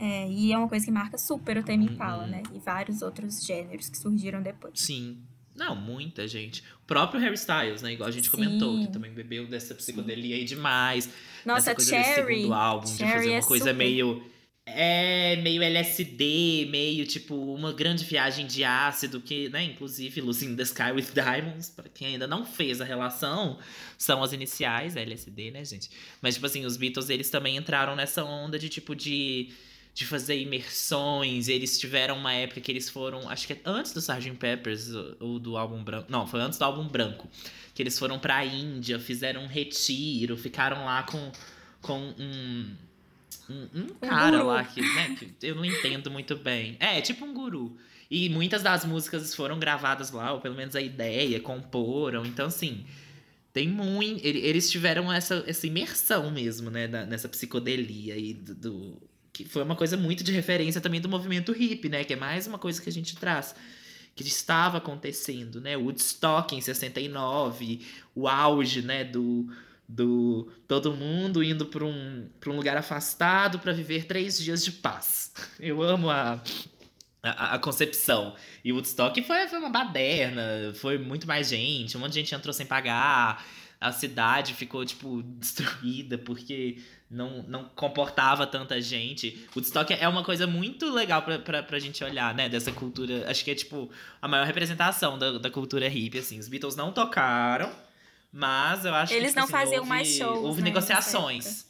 [0.00, 1.82] É, e é uma coisa que marca super o Uhum.
[1.82, 2.42] Impala, né?
[2.54, 4.74] E vários outros gêneros que surgiram depois.
[4.80, 5.18] sim.
[5.56, 6.62] Não, muita gente.
[6.84, 7.92] O próprio Harry Styles, né?
[7.92, 8.36] Igual a gente Sim.
[8.36, 11.10] comentou, que também bebeu dessa psicodelia aí demais.
[11.44, 12.36] Nossa, Cherry.
[12.36, 13.76] segundo álbum, de Cherry fazer uma é coisa super.
[13.76, 14.22] meio.
[14.74, 20.62] É, meio LSD, meio tipo uma grande viagem de ácido, que, né, inclusive in the
[20.62, 23.58] Sky with Diamonds, pra quem ainda não fez a relação,
[23.96, 25.90] são as iniciais, LSD, né, gente?
[26.20, 29.50] Mas, tipo assim, os Beatles, eles também entraram nessa onda de, tipo, de,
[29.94, 34.00] de fazer imersões, eles tiveram uma época que eles foram, acho que é antes do
[34.00, 34.32] Sgt.
[34.38, 34.90] Peppers,
[35.20, 37.28] ou do álbum branco, não, foi antes do álbum branco,
[37.74, 41.32] que eles foram pra Índia, fizeram um retiro, ficaram lá com,
[41.80, 42.87] com um
[43.48, 46.76] um, um cara lá que, né, que eu não entendo muito bem.
[46.80, 47.76] É, tipo um guru.
[48.10, 52.24] E muitas das músicas foram gravadas lá, ou pelo menos a ideia, comporam.
[52.24, 52.84] Então, assim,
[53.52, 54.24] tem muito.
[54.24, 59.02] Eles tiveram essa, essa imersão mesmo, né, da- nessa psicodelia aí do, do-
[59.32, 62.02] Que foi uma coisa muito de referência também do movimento hippie, né?
[62.04, 63.54] Que é mais uma coisa que a gente traz.
[64.16, 65.76] Que estava acontecendo, né?
[65.76, 67.80] Woodstock em 69,
[68.16, 69.46] o auge, né, do,
[69.88, 74.72] do todo mundo indo para um, pra um lugar afastado para viver três dias de
[74.72, 75.32] paz.
[75.58, 76.40] Eu amo a,
[77.22, 78.34] a, a concepção.
[78.62, 82.52] E Woodstock foi, foi uma baderna, foi muito mais gente, um monte de gente entrou
[82.52, 83.44] sem pagar,
[83.80, 86.78] a cidade ficou, tipo, destruída porque
[87.10, 89.46] não, não comportava tanta gente.
[89.54, 92.48] Woodstock é uma coisa muito legal pra, pra gente olhar, né?
[92.48, 93.30] Dessa cultura.
[93.30, 93.90] Acho que é, tipo,
[94.20, 96.38] a maior representação da, da cultura hippie, assim.
[96.38, 97.70] Os Beatles não tocaram,
[98.32, 99.40] mas eu acho Eles que.
[99.40, 101.66] tipo não assim, faziam houve, mais shows, Houve né, negociações.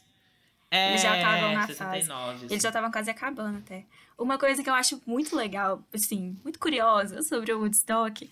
[0.70, 2.60] É, Eles já estavam na 69, Eles assim.
[2.60, 3.86] já estavam quase acabando até.
[4.18, 8.28] Uma coisa que eu acho muito legal, assim, muito curiosa sobre o Woodstock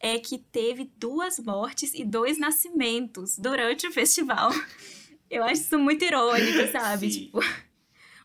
[0.00, 4.50] é que teve duas mortes e dois nascimentos durante o festival.
[5.28, 7.10] Eu acho isso muito irônico, sabe?
[7.10, 7.20] Sim.
[7.24, 7.40] Tipo,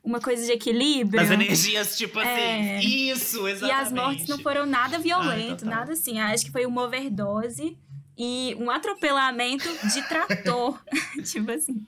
[0.04, 1.20] uma coisa de equilíbrio.
[1.20, 2.30] As energias, tipo assim.
[2.30, 2.80] É.
[2.84, 3.82] Isso, E exatamente.
[3.88, 5.80] as mortes não foram nada violentas, total.
[5.80, 6.20] nada assim.
[6.20, 7.76] Acho que foi uma overdose
[8.24, 10.80] e um atropelamento de trator.
[11.26, 11.84] tipo assim.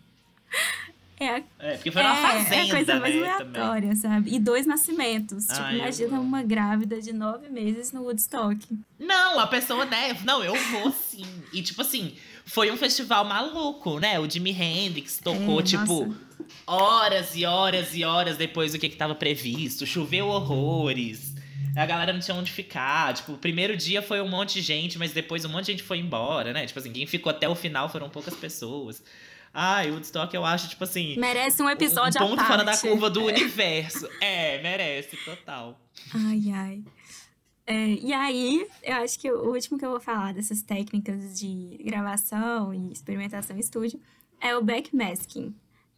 [1.20, 3.62] É a É, porque foi é, fazenda, é a coisa mais né, também.
[3.62, 4.34] aleatória, sabe?
[4.36, 5.46] E dois nascimentos.
[5.46, 6.24] tipo, Ai, imagina amo.
[6.24, 8.58] uma grávida de nove meses no Woodstock.
[9.00, 10.18] Não, a pessoa, né?
[10.26, 11.26] Não, eu vou sim.
[11.54, 12.16] E, tipo assim,
[12.46, 14.20] foi um festival maluco, né?
[14.20, 16.20] O Jimi Hendrix tocou, É, tipo, nossa.
[16.66, 19.86] horas e horas e horas depois do que, que tava previsto.
[19.86, 21.33] Choveu horrores.
[21.76, 23.14] A galera não tinha onde ficar.
[23.14, 25.84] Tipo, o primeiro dia foi um monte de gente, mas depois um monte de gente
[25.84, 26.66] foi embora, né?
[26.66, 29.04] Tipo assim, quem ficou até o final foram poucas pessoas.
[29.54, 31.16] Ai, o Woodstock eu acho, tipo assim.
[31.18, 34.08] Merece um um episódio ponto à fora da curva do universo.
[34.20, 35.80] É, merece, total.
[36.14, 36.84] Ai, ai.
[37.66, 41.78] É, e aí, eu acho que o último que eu vou falar dessas técnicas de
[41.84, 44.02] gravação e experimentação em estúdio
[44.42, 45.56] é o backmasking,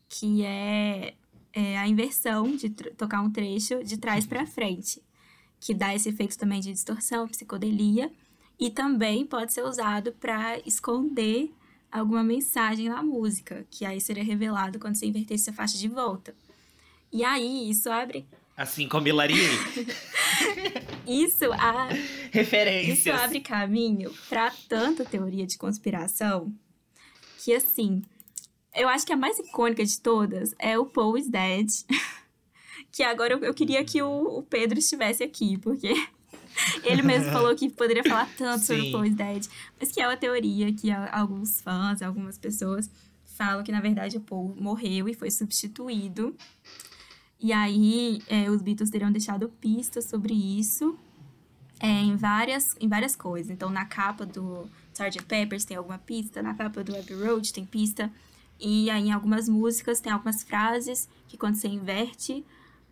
[0.07, 1.15] que é,
[1.53, 5.01] é a inversão de tocar um trecho de trás para frente,
[5.59, 8.11] que dá esse efeito também de distorção, psicodelia,
[8.59, 11.51] e também pode ser usado para esconder
[11.91, 16.35] alguma mensagem na música, que aí seria revelado quando você invertesse a faixa de volta.
[17.11, 18.25] E aí, isso abre
[18.57, 19.35] Assim como Hilarie.
[21.05, 23.21] isso, a, isso Referências.
[23.21, 26.53] abre caminho para tanta teoria de conspiração
[27.43, 28.01] que, assim,
[28.73, 31.67] eu acho que a mais icônica de todas é o Paul is Dead.
[32.95, 35.93] Que agora eu, eu queria que o, o Pedro estivesse aqui, porque
[36.81, 38.87] ele mesmo falou que poderia falar tanto sobre Sim.
[38.87, 39.47] o Paul is Dead.
[39.77, 42.89] Mas que é uma teoria que alguns fãs, algumas pessoas
[43.25, 46.33] falam que, na verdade, o Paul morreu e foi substituído.
[47.37, 50.97] E aí, é, os Beatles teriam deixado pistas sobre isso
[51.81, 53.51] é, em, várias, em várias coisas.
[53.51, 55.21] Então, na capa do Sgt.
[55.23, 58.09] Peppers tem alguma pista, na capa do Abbey Road tem pista.
[58.57, 62.41] E aí, em algumas músicas, tem algumas frases que, quando você inverte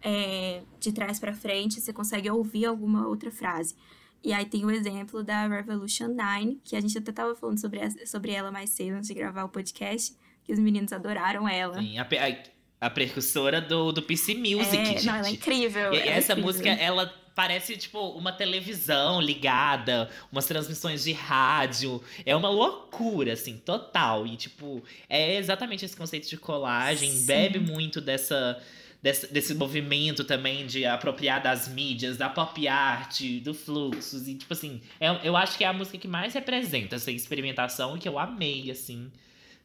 [0.04, 3.76] é, de trás pra frente, você consegue ouvir alguma outra frase.
[4.24, 7.80] E aí tem o exemplo da Revolution 9, que a gente até tava falando sobre,
[7.80, 10.16] essa- sobre ela mais cedo, antes de gravar o podcast,
[10.46, 11.78] que os meninos adoraram ela.
[11.80, 15.06] Sim, a, a, a precursora do, do PC Music, É, gente.
[15.06, 15.94] não, ela é incrível.
[15.94, 16.44] E ela é essa incrível.
[16.52, 22.02] música, ela parece, tipo, uma televisão ligada, umas transmissões de rádio.
[22.26, 24.26] É uma loucura, assim, total.
[24.28, 27.12] E, tipo, é exatamente esse conceito de colagem.
[27.12, 27.26] Sim.
[27.26, 28.62] Bebe muito dessa,
[29.04, 34.28] dessa- desse movimento também de apropriar das mídias, da pop art, do fluxos.
[34.28, 37.98] E, tipo assim, é- eu acho que é a música que mais representa essa experimentação
[37.98, 39.12] e que eu amei, assim.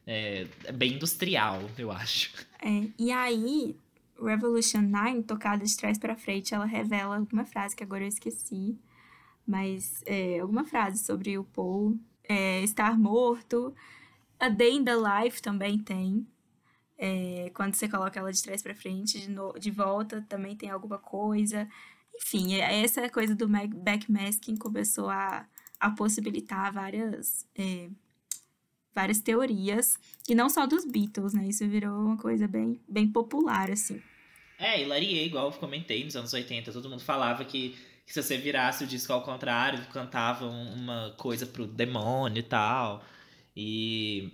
[0.05, 2.33] É, é bem industrial, eu acho.
[2.61, 3.75] É, e aí,
[4.21, 8.77] Revolution 9, tocada de trás pra frente, ela revela alguma frase que agora eu esqueci.
[9.47, 11.97] Mas é, alguma frase sobre o Paul
[12.27, 13.73] é, estar morto.
[14.39, 16.27] A Day in the Life também tem.
[17.01, 20.69] É, quando você coloca ela de trás pra frente, de, no- de volta, também tem
[20.69, 21.65] alguma coisa.
[22.13, 25.47] Enfim, é- essa coisa do backmasking começou a,
[25.79, 27.89] a possibilitar várias, é,
[28.93, 29.97] várias teorias.
[30.27, 31.47] E não só dos Beatles, né?
[31.47, 34.01] Isso virou uma coisa bem, bem popular, assim.
[34.57, 38.37] É, Hilarie, igual eu comentei nos anos 80, todo mundo falava que, que se você
[38.37, 43.01] virasse o disco ao contrário, cantavam uma coisa pro demônio e tal.
[43.55, 44.33] E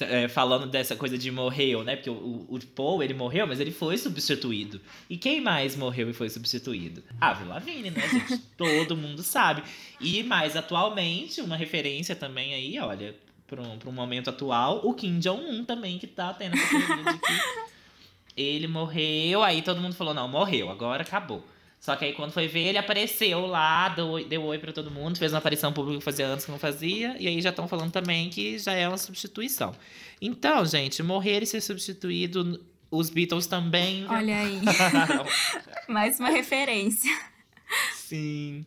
[0.00, 1.96] é, falando dessa coisa de morreu, né?
[1.96, 4.80] Porque o, o, o Paul, ele morreu, mas ele foi substituído.
[5.08, 7.02] E quem mais morreu e foi substituído?
[7.20, 8.38] Avril Lavigne, né, gente?
[8.56, 9.62] Todo mundo sabe.
[10.00, 13.14] E mais atualmente, uma referência também aí, olha,
[13.46, 17.12] para um, pra um momento atual, o Kim Jong-un também, que tá tendo essa teoria
[17.12, 17.32] de que
[18.36, 21.42] ele morreu, aí todo mundo falou, não, morreu, agora acabou.
[21.86, 24.90] Só que aí quando foi ver, ele apareceu lá, deu, oi- deu oi pra todo
[24.90, 27.68] mundo, fez uma aparição pública que fazia anos que não fazia, e aí já estão
[27.68, 29.72] falando também que já é uma substituição.
[30.20, 34.04] Então, gente, morrer e ser substituído, os Beatles também.
[34.08, 34.60] Olha aí,
[35.88, 37.16] mais uma referência.
[37.94, 38.66] Sim.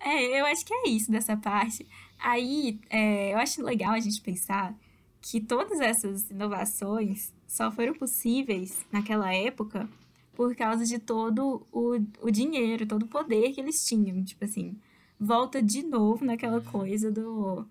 [0.00, 1.86] É, eu acho que é isso dessa parte.
[2.18, 4.74] Aí, é, eu acho legal a gente pensar
[5.20, 9.88] que todas essas inovações só foram possíveis naquela época
[10.34, 14.24] por causa de todo o, o dinheiro, todo o poder que eles tinham.
[14.24, 14.76] Tipo assim,
[15.18, 17.66] volta de novo naquela coisa do,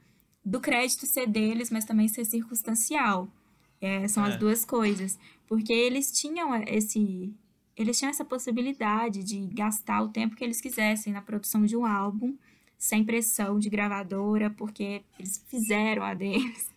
[0.45, 3.27] do crédito ser deles, mas também ser circunstancial.
[3.79, 4.37] É, são as É.
[4.37, 5.17] duas coisas.
[5.47, 7.33] Porque eles tinham esse.
[7.75, 11.85] Eles tinham essa possibilidade de gastar o tempo que eles quisessem na produção de um
[11.85, 12.35] álbum,
[12.77, 16.69] sem pressão de gravadora, porque eles fizeram a deles.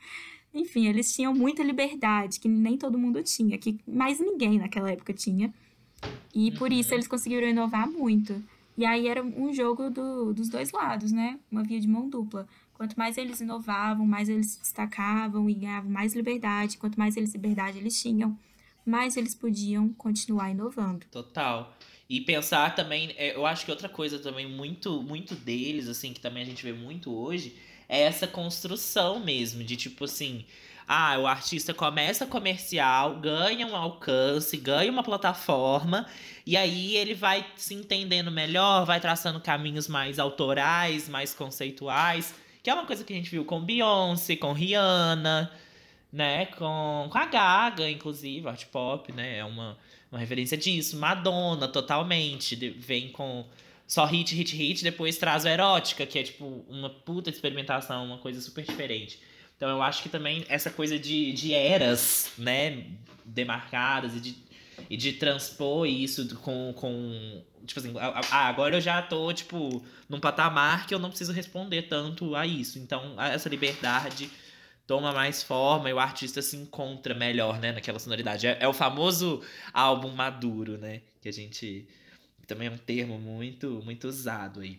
[0.54, 5.12] Enfim, eles tinham muita liberdade, que nem todo mundo tinha, que mais ninguém naquela época
[5.12, 5.52] tinha.
[6.34, 8.42] E por isso eles conseguiram inovar muito.
[8.76, 11.38] E aí era um jogo do- dos dois lados, né?
[11.50, 12.46] Uma via de mão dupla.
[12.74, 16.76] Quanto mais eles inovavam, mais eles se destacavam e ganhavam mais liberdade.
[16.76, 18.36] Quanto mais eles liberdade eles tinham,
[18.84, 21.06] mais eles podiam continuar inovando.
[21.10, 21.76] Total.
[22.10, 26.20] E pensar também, é, eu acho que outra coisa também muito, muito deles, assim, que
[26.20, 27.54] também a gente vê muito hoje,
[27.88, 30.44] é essa construção mesmo, de tipo assim,
[30.86, 36.06] ah, o artista começa comercial, ganha um alcance, ganha uma plataforma,
[36.46, 42.70] e aí ele vai se entendendo melhor, vai traçando caminhos mais autorais, mais conceituais, que
[42.70, 45.50] é uma coisa que a gente viu com Beyoncé, com Rihanna,
[46.12, 49.76] né, com, com a Gaga, inclusive, art pop, né, é uma
[50.14, 50.96] uma referência disso.
[50.96, 52.54] Madonna, totalmente.
[52.78, 53.44] vem com
[53.86, 58.18] só hit, hit, hit, depois traz o erótica, que é tipo uma puta experimentação, uma
[58.18, 59.18] coisa super diferente.
[59.56, 62.86] Então eu acho que também essa coisa de, de eras, né,
[63.24, 64.36] demarcadas e de,
[64.90, 67.42] e de transpor isso com, com.
[67.66, 71.82] Tipo assim, ah, agora eu já tô, tipo, num patamar que eu não preciso responder
[71.82, 72.78] tanto a isso.
[72.78, 74.30] Então, essa liberdade
[74.86, 78.46] toma mais forma e o artista se encontra melhor, né, naquela sonoridade.
[78.46, 81.88] É, é o famoso álbum maduro, né, que a gente
[82.46, 84.78] também é um termo muito muito usado aí.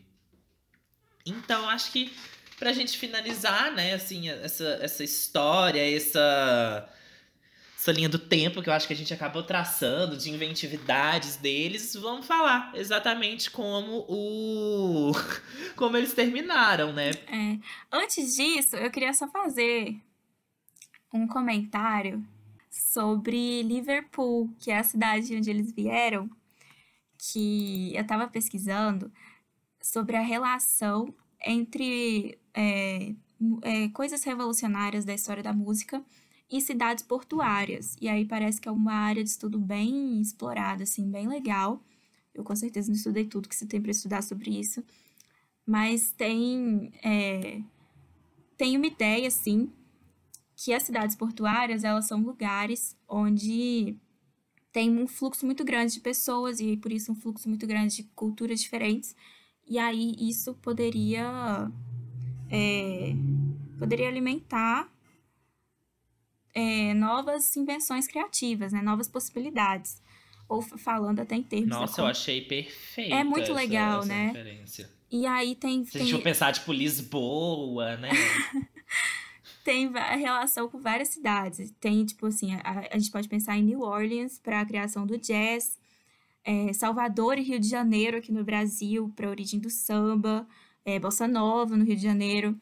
[1.26, 2.14] Então, acho que
[2.58, 6.90] pra gente finalizar, né, assim, essa, essa história, essa
[7.86, 11.94] essa linha do tempo que eu acho que a gente acabou traçando de inventividades deles,
[11.94, 15.12] vamos falar exatamente como o
[15.78, 17.12] como eles terminaram, né?
[17.28, 17.60] É.
[17.92, 19.96] Antes disso, eu queria só fazer
[21.14, 22.26] um comentário
[22.72, 26.28] sobre Liverpool, que é a cidade onde eles vieram,
[27.20, 29.12] que eu estava pesquisando
[29.80, 31.14] sobre a relação
[31.46, 33.14] entre é,
[33.62, 36.04] é, coisas revolucionárias da história da música
[36.50, 37.96] e cidades portuárias.
[38.02, 41.82] E aí parece que é uma área de estudo bem explorada, assim, bem legal.
[42.34, 44.84] Eu com certeza não estudei tudo que você tem para estudar sobre isso,
[45.66, 47.62] mas tem é,
[48.58, 49.72] tem uma ideia assim
[50.56, 53.98] que as cidades portuárias elas são lugares onde
[54.72, 58.04] tem um fluxo muito grande de pessoas e por isso um fluxo muito grande de
[58.16, 59.16] culturas diferentes
[59.68, 61.70] e aí isso poderia
[62.50, 63.14] é,
[63.80, 64.88] poderia alimentar
[66.54, 68.82] é, novas invenções criativas, né?
[68.82, 70.02] Novas possibilidades.
[70.48, 73.14] Ou falando até em termos Nossa, eu achei perfeito.
[73.14, 74.28] É muito essa- legal, essa né?
[74.28, 74.90] referência.
[75.12, 78.10] E aí tem, Se a gente tem, for pensar, tipo, Lisboa, né?
[79.64, 81.72] tem relação com várias cidades.
[81.80, 85.18] Tem, tipo assim, a, a gente pode pensar em New Orleans para a criação do
[85.18, 85.80] jazz,
[86.46, 90.48] é, Salvador e Rio de Janeiro aqui no Brasil para a origem do samba,
[90.86, 92.56] é, Bossa Nova no Rio de Janeiro,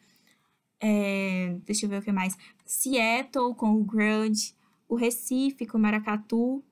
[0.79, 4.53] é, deixa eu ver o que mais, Seattle com o grunge,
[4.87, 6.63] o Recife com o maracatu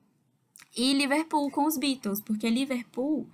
[0.76, 3.28] e Liverpool com os Beatles, porque Liverpool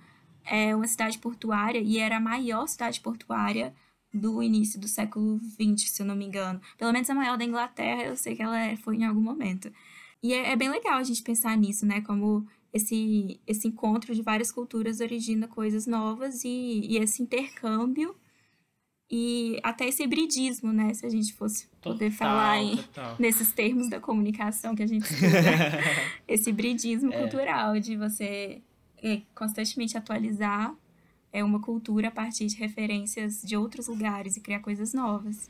[0.45, 3.73] é uma cidade portuária e era a maior cidade portuária
[4.13, 6.59] do início do século XX, se eu não me engano.
[6.77, 9.71] Pelo menos a maior da Inglaterra, eu sei que ela é- foi em algum momento.
[10.21, 12.01] E é, é bem legal a gente pensar nisso, né?
[12.01, 18.15] Como esse, esse encontro de várias culturas origina coisas novas e, e esse intercâmbio
[19.11, 20.93] e até esse hibridismo, né?
[20.93, 22.79] Se a gente fosse poder Total, falar em,
[23.17, 25.79] nesses termos da comunicação que a gente estuda
[26.27, 27.19] esse hibridismo É.
[27.21, 28.61] cultural de você
[29.01, 30.75] é, constantemente atualizar
[31.31, 35.49] é uma cultura a partir de referências de outros lugares e criar coisas novas.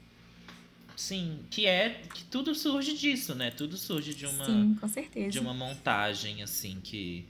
[1.00, 3.52] Sim, que é que tudo surge disso, né?
[3.52, 5.30] Tudo surge de uma Sim, com certeza.
[5.30, 7.26] de uma montagem assim que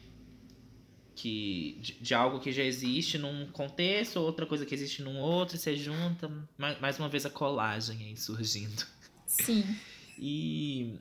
[1.15, 5.55] que de, de algo que já existe num contexto, outra coisa que existe num outro,
[5.55, 8.87] e você junta mais, mais uma vez a colagem aí surgindo.
[9.27, 9.63] Sim,
[10.17, 10.95] E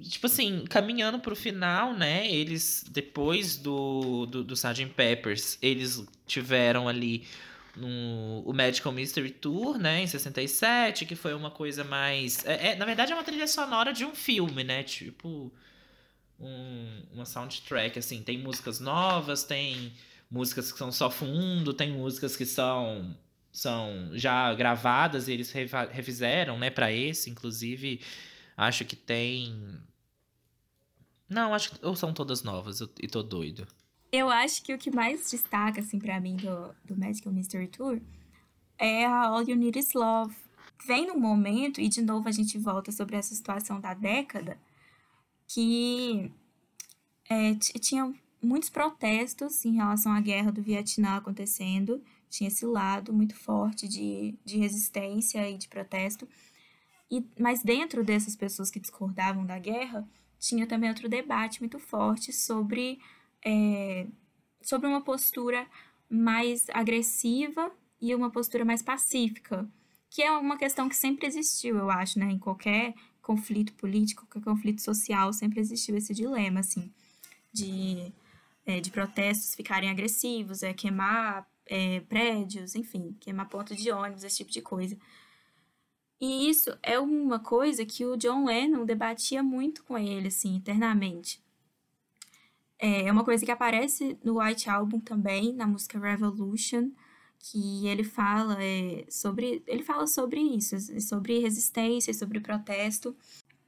[0.00, 2.26] tipo assim, caminhando pro final, né?
[2.32, 4.86] Eles depois do do, do Sgt.
[4.96, 7.26] Peppers, eles tiveram ali
[7.76, 12.44] no, o Magical Mystery Tour, né, em 67, que foi uma coisa mais.
[12.44, 14.82] É, é- na verdade, é uma trilha sonora de um filme, né?
[14.82, 15.52] Tipo.
[16.38, 18.22] Um, uma soundtrack, assim.
[18.22, 19.92] Tem músicas novas, tem
[20.30, 23.16] músicas que são só fundo, tem músicas que são.
[23.52, 28.00] São já gravadas e eles refizeram, né, pra esse, inclusive.
[28.56, 29.80] Acho que tem.
[31.28, 31.86] Não, acho que.
[31.86, 33.66] Ou são todas novas, eu, e tô doido.
[34.14, 38.00] Eu acho que o que mais destaca, assim, pra mim do, do Magical Mystery Tour
[38.78, 40.34] é a All You Need Is Love.
[40.86, 44.58] Vem num momento, e de novo a gente volta sobre essa situação da década,
[45.46, 46.30] que
[47.28, 48.12] é, tinha
[48.42, 54.34] muitos protestos em relação à guerra do Vietnã acontecendo, tinha esse lado muito forte de,
[54.44, 56.28] de resistência e de protesto.
[57.10, 60.06] E, mas dentro dessas pessoas que discordavam da guerra,
[60.38, 62.98] tinha também outro debate muito forte sobre,
[63.44, 64.06] é,
[64.62, 65.66] sobre uma postura
[66.08, 69.68] mais agressiva e uma postura mais pacífica,
[70.10, 72.26] que é uma questão que sempre existiu, eu acho, né?
[72.30, 76.92] Em qualquer conflito político, qualquer conflito social, sempre existiu esse dilema, assim,
[77.52, 78.12] de,
[78.66, 84.36] é, de protestos ficarem agressivos, é, queimar é, prédios, enfim, queimar ponto de ônibus, esse
[84.36, 84.96] tipo de coisa.
[86.20, 91.43] E isso é uma coisa que o John Lennon debatia muito com ele, assim, internamente.
[92.78, 96.90] É uma coisa que aparece no White Album também, na música Revolution,
[97.38, 103.16] que ele fala é, sobre ele fala sobre isso, sobre resistência, sobre protesto.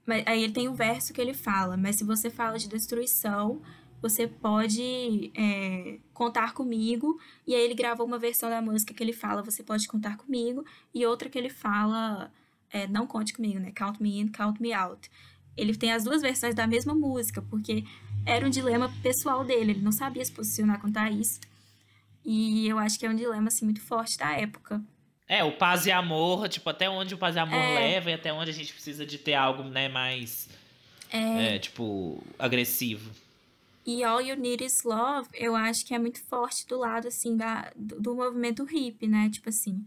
[0.07, 3.61] Mas aí ele tem um verso que ele fala, mas se você fala de destruição,
[4.01, 7.19] você pode é, contar comigo.
[7.47, 10.65] E aí ele gravou uma versão da música que ele fala, você pode contar comigo,
[10.95, 12.33] e outra que ele fala,
[12.70, 13.73] é, não conte comigo, né?
[13.73, 15.11] Count me in, count me out.
[15.57, 17.85] Ele tem as duas versões da mesma música, porque
[18.27, 21.40] era um dilema pessoal dele, ele não sabia se posicionar contra isso.
[22.24, 24.82] E eu acho que é um dilema, assim, muito forte da época.
[25.28, 27.74] É, o paz e amor, tipo, até onde o paz e amor é...
[27.74, 30.48] leva e até onde a gente precisa de ter algo, né, mais,
[31.11, 31.55] é...
[31.55, 33.11] É, tipo, agressivo.
[33.85, 37.36] E All You Need Is Love, eu acho que é muito forte do lado, assim,
[37.36, 39.85] da, do, do movimento hip, né, tipo assim,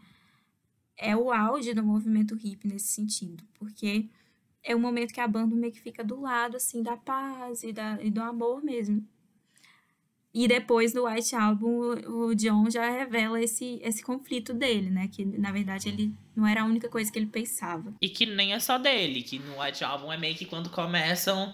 [0.98, 4.08] é o auge do movimento hip nesse sentido, porque
[4.64, 7.72] é o momento que a banda meio que fica do lado, assim, da paz e,
[7.72, 9.06] da, e do amor mesmo.
[10.34, 15.10] E depois do White Album, o John já revela esse, esse conflito dele, né?
[15.12, 17.94] Que na verdade ele não era a única coisa que ele pensava.
[18.00, 21.52] E que nem é só dele, que no White Album é meio que quando começam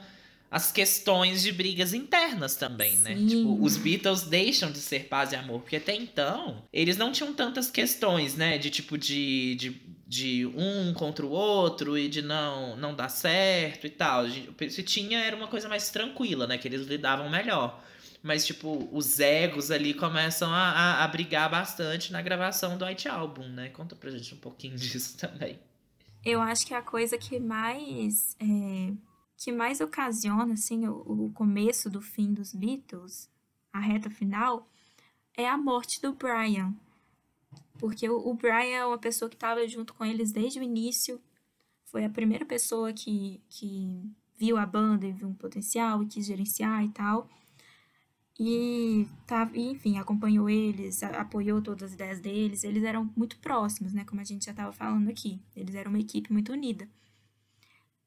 [0.52, 3.15] as questões de brigas internas também, né?
[3.15, 3.23] Sim.
[3.23, 3.30] né?
[3.30, 7.34] Tipo, os Beatles deixam de ser paz e amor, porque até então eles não tinham
[7.34, 8.57] tantas questões, né?
[8.57, 13.88] De tipo de, de, de um contra o outro e de não não dar certo
[13.88, 14.26] e tal.
[14.69, 16.57] Se tinha, era uma coisa mais tranquila, né?
[16.57, 17.84] Que eles lidavam melhor.
[18.22, 23.07] Mas, tipo, os egos ali começam a, a, a brigar bastante na gravação do White
[23.07, 23.69] Album, né?
[23.69, 25.60] Conta pra gente um pouquinho disso também.
[26.23, 28.36] Eu acho que a coisa que mais.
[28.40, 28.94] É,
[29.38, 33.30] que mais ocasiona, assim, o, o começo do fim dos Beatles,
[33.72, 34.68] a reta final,
[35.38, 36.73] é a morte do Brian.
[37.78, 41.22] Porque o, Brian é uma pessoa que estava junto com eles desde o início.
[41.86, 46.26] Foi a primeira pessoa que, que viu a banda e viu um potencial e quis
[46.26, 47.30] gerenciar e tal.
[48.38, 52.64] E, tá, enfim, acompanhou eles, apoiou todas as ideias deles.
[52.64, 54.04] Eles eram muito próximos, né?
[54.04, 55.40] Como a gente já estava falando aqui.
[55.56, 56.88] Eles eram uma equipe muito unida.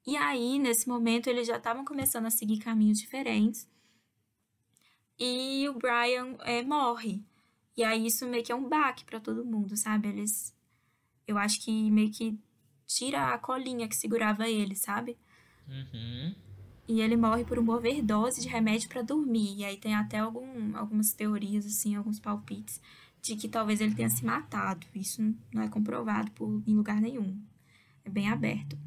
[0.07, 3.66] E aí, nesse momento, eles já estavam começando a seguir caminhos diferentes.
[5.19, 7.23] E o Brian é, morre.
[7.78, 10.09] E aí, isso meio que é um baque para todo mundo, sabe?
[10.09, 10.55] Eles.
[11.26, 12.38] Eu acho que meio que
[12.86, 15.16] tira a colinha que segurava ele, sabe?
[15.66, 16.34] Uhum
[16.88, 19.59] e ele morre por uma overdose de remédio para dormir.
[19.59, 22.80] E aí tem até algum, algumas teorias, assim, alguns palpites,
[23.20, 24.86] de que talvez ele tenha se matado.
[24.94, 25.22] Isso
[25.52, 27.38] não é comprovado por, em lugar nenhum.
[28.05, 28.78] É bem aberto.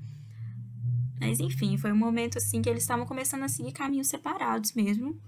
[1.19, 5.21] Mas enfim, foi um momento assim que eles estavam começando a seguir caminhos separados mesmo.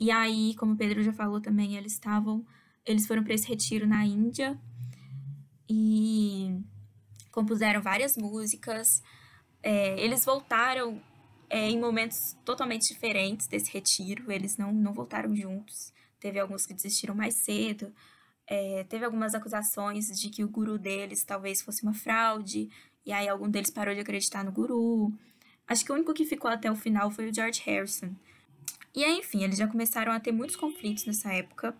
[0.00, 2.44] E aí, como o Pedro já falou também, eles estavam.
[2.86, 4.58] Eles foram para esse retiro na Índia
[5.68, 6.60] e
[7.30, 9.02] compuseram várias músicas.
[9.62, 11.02] É, eles voltaram
[11.50, 14.30] é, em momentos totalmente diferentes desse retiro.
[14.30, 15.92] Eles não, não voltaram juntos.
[16.20, 17.92] Teve alguns que desistiram mais cedo.
[18.46, 22.70] É, teve algumas acusações de que o guru deles talvez fosse uma fraude.
[23.04, 25.12] E aí algum deles parou de acreditar no guru.
[25.66, 28.14] Acho que o único que ficou até o final foi o George Harrison.
[28.94, 31.74] E aí, enfim, eles já começaram a ter muitos conflitos nessa época.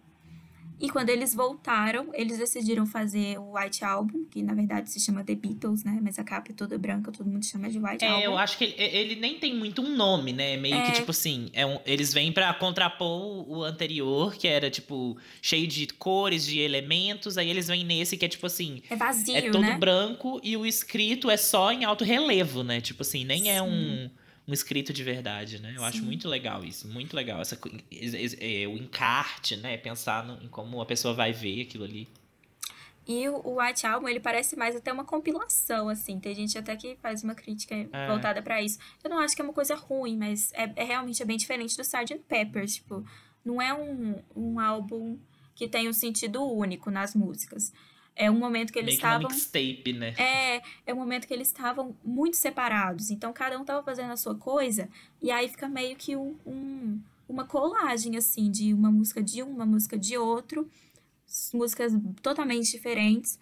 [0.80, 5.24] E quando eles voltaram, eles decidiram fazer o White Album, que na verdade se chama
[5.24, 5.98] The Beatles, né?
[6.00, 8.22] Mas a capa é toda branca, todo mundo chama de White é, Album.
[8.22, 10.56] É, eu acho que ele, ele, nem tem muito um nome, né?
[10.56, 10.82] Meio é...
[10.82, 15.66] que tipo assim, é um, eles vêm para contrapor o anterior, que era tipo cheio
[15.66, 18.80] de cores, de elementos, aí eles vêm nesse que é tipo assim.
[18.88, 19.76] É vazio, É todo né?
[19.76, 22.80] branco e o escrito é só em alto relevo, né?
[22.80, 23.58] Tipo assim, nem é Sim.
[23.58, 24.10] é um
[24.48, 25.72] um escrito de verdade, né?
[25.76, 25.84] Eu Sim.
[25.84, 27.38] acho muito legal isso, muito legal.
[27.40, 27.58] Essa,
[28.40, 29.76] é, o encarte, né?
[29.76, 32.08] Pensar no, em como a pessoa vai ver aquilo ali.
[33.06, 36.18] E o White Album, ele parece mais até uma compilação, assim.
[36.18, 38.06] Tem gente até que faz uma crítica é.
[38.06, 38.78] voltada para isso.
[39.04, 41.76] Eu não acho que é uma coisa ruim, mas é, é realmente é bem diferente
[41.76, 42.18] do Sgt.
[42.26, 42.76] Peppers.
[42.76, 43.04] Tipo,
[43.44, 45.18] não é um, um álbum
[45.54, 47.72] que tem um sentido único nas músicas.
[48.18, 49.28] É um momento que eles estavam.
[49.30, 50.12] mixtape, né?
[50.18, 53.10] É, é um momento que eles estavam muito separados.
[53.10, 54.88] Então, cada um tava fazendo a sua coisa.
[55.22, 59.48] E aí fica meio que um, um- uma colagem, assim, de uma música de um,
[59.48, 60.68] uma música de outro.
[61.54, 61.92] Músicas
[62.22, 63.38] totalmente diferentes.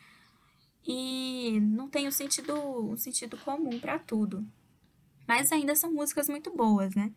[0.86, 2.54] E não tem um sentido,
[2.92, 4.46] um sentido comum pra tudo.
[5.26, 7.10] Mas ainda são músicas muito boas, né?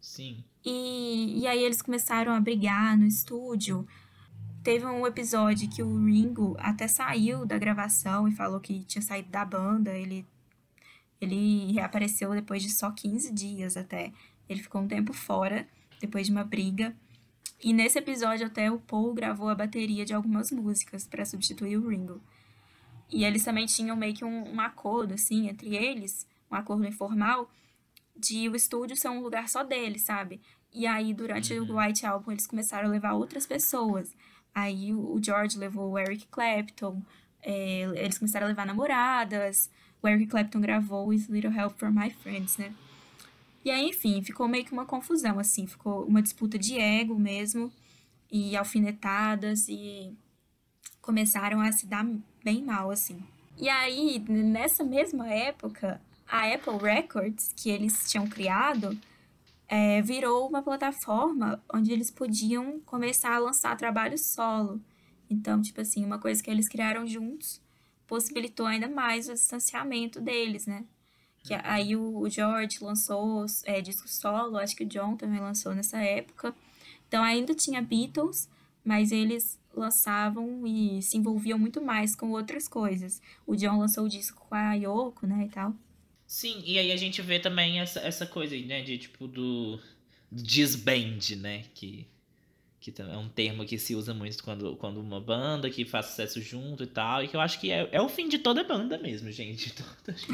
[0.00, 0.44] Sim.
[0.64, 3.86] E, e aí eles começaram a brigar no estúdio.
[4.66, 9.28] Teve um episódio que o Ringo até saiu da gravação e falou que tinha saído
[9.28, 9.96] da banda.
[9.96, 10.26] Ele,
[11.20, 14.12] ele reapareceu depois de só 15 dias até.
[14.48, 15.68] Ele ficou um tempo fora,
[16.00, 16.96] depois de uma briga.
[17.62, 21.88] E nesse episódio até o Paul gravou a bateria de algumas músicas para substituir o
[21.88, 22.20] Ringo.
[23.08, 27.48] E eles também tinham meio que um, um acordo, assim, entre eles, um acordo informal,
[28.16, 30.40] de o estúdio ser um lugar só deles, sabe?
[30.74, 31.70] E aí, durante Uhum.
[31.70, 34.12] o White Album, eles começaram a levar outras pessoas.
[34.56, 37.02] Aí o George levou o Eric Clapton,
[37.42, 39.70] é, eles começaram a levar namoradas,
[40.00, 42.72] o Eric Clapton gravou With Little Help from My Friends, né?
[43.62, 47.70] E aí, enfim, ficou meio que uma confusão, assim, ficou uma disputa de ego mesmo,
[48.32, 50.16] e alfinetadas, e
[51.02, 52.06] começaram a se dar
[52.42, 53.22] bem mal, assim.
[53.58, 58.98] E aí, nessa mesma época, a Apple Records, que eles tinham criado,
[59.68, 64.80] é, virou uma plataforma onde eles podiam começar a lançar trabalho solo.
[65.28, 67.60] Então, tipo assim, uma coisa que eles criaram juntos
[68.06, 70.84] possibilitou ainda mais o distanciamento deles, né?
[71.42, 75.74] Que aí o, o George lançou é, disco solo, acho que o John também lançou
[75.74, 76.54] nessa época.
[77.08, 78.48] Então ainda tinha Beatles,
[78.84, 83.20] mas eles lançavam e se envolviam muito mais com outras coisas.
[83.46, 85.74] O John lançou o disco com a Yoko, né, e tal.
[86.26, 89.78] Sim, e aí a gente vê também essa, essa coisa né, de tipo do
[90.30, 92.06] disband, né, que,
[92.80, 96.40] que é um termo que se usa muito quando, quando uma banda que faz sucesso
[96.40, 98.98] junto e tal, e que eu acho que é, é o fim de toda banda
[98.98, 99.72] mesmo, gente.
[100.04, 100.32] Toda- tipo,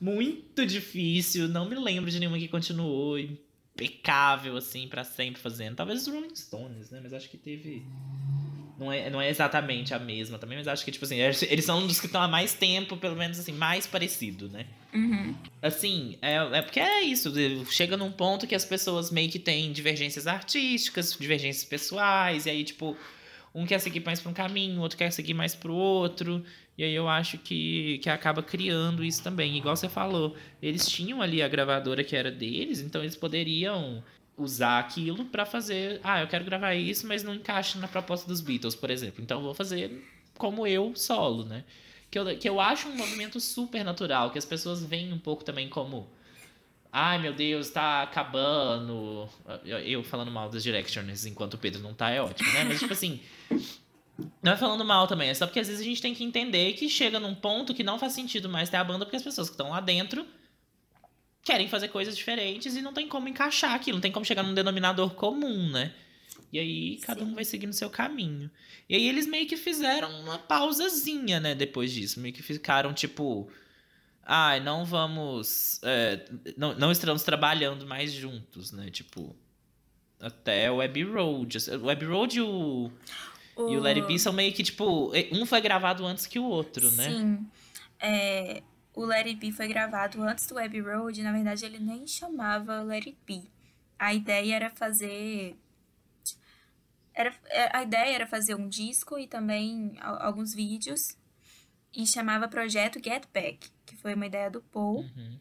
[0.00, 5.74] muito difícil, não me lembro de nenhuma que continuou impecável, assim, pra sempre fazendo.
[5.76, 7.82] Talvez os Rolling Stones, né, mas acho que teve...
[8.78, 11.78] Não é, não é exatamente a mesma também, mas acho que, tipo assim, eles são
[11.78, 14.66] um dos que estão há mais tempo, pelo menos assim, mais parecido, né?
[14.94, 15.34] Uhum.
[15.60, 17.32] Assim, é, é porque é isso.
[17.70, 22.62] Chega num ponto que as pessoas meio que têm divergências artísticas, divergências pessoais, e aí,
[22.62, 22.96] tipo,
[23.54, 26.44] um quer seguir mais pra um caminho, o outro quer seguir mais pro outro.
[26.76, 29.56] E aí eu acho que, que acaba criando isso também.
[29.56, 34.02] Igual você falou, eles tinham ali a gravadora que era deles, então eles poderiam
[34.36, 36.00] usar aquilo pra fazer.
[36.02, 39.22] Ah, eu quero gravar isso, mas não encaixa na proposta dos Beatles, por exemplo.
[39.22, 40.04] Então vou fazer
[40.36, 41.64] como eu solo, né?
[42.14, 45.42] Que eu, que eu acho um movimento super natural, que as pessoas veem um pouco
[45.42, 46.08] também como.
[46.92, 49.28] Ai meu Deus, tá acabando.
[49.64, 52.62] Eu, eu falando mal das Directioners enquanto o Pedro não tá, é ótimo, né?
[52.62, 53.18] Mas tipo assim.
[54.40, 56.74] Não é falando mal também, é só porque às vezes a gente tem que entender
[56.74, 59.48] que chega num ponto que não faz sentido mais ter a banda, porque as pessoas
[59.48, 60.24] que estão lá dentro
[61.42, 64.54] querem fazer coisas diferentes e não tem como encaixar aquilo, não tem como chegar num
[64.54, 65.92] denominador comum, né?
[66.54, 67.34] E aí cada um Sim.
[67.34, 68.48] vai seguindo seu caminho.
[68.88, 72.20] E aí eles meio que fizeram uma pausazinha, né, depois disso.
[72.20, 73.50] Meio que ficaram tipo.
[74.22, 75.80] Ai, não vamos.
[75.82, 76.24] é,
[76.56, 78.88] não, não estamos trabalhando mais juntos, né?
[78.88, 79.34] Tipo.
[80.20, 81.58] Até o Web Road.
[81.72, 82.92] O Web Road e o,
[83.58, 86.88] e o It Be são meio que, tipo, um foi gravado antes que o outro,
[86.92, 87.10] né?
[87.10, 87.46] Sim.
[87.98, 88.62] É,
[88.94, 91.20] o It Be foi gravado antes do Abbey Road.
[91.20, 93.42] Na verdade, ele nem chamava It Be.
[93.98, 95.56] A ideia era fazer.
[97.14, 101.16] Era, é, a ideia era fazer um disco e também alguns vídeos.
[101.96, 105.02] E chamava Projeto Get Back, que foi uma ideia do Paul.
[105.16, 105.38] Uhum.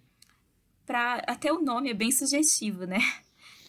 [0.86, 3.00] Pra, até o nome é bem sugestivo, né?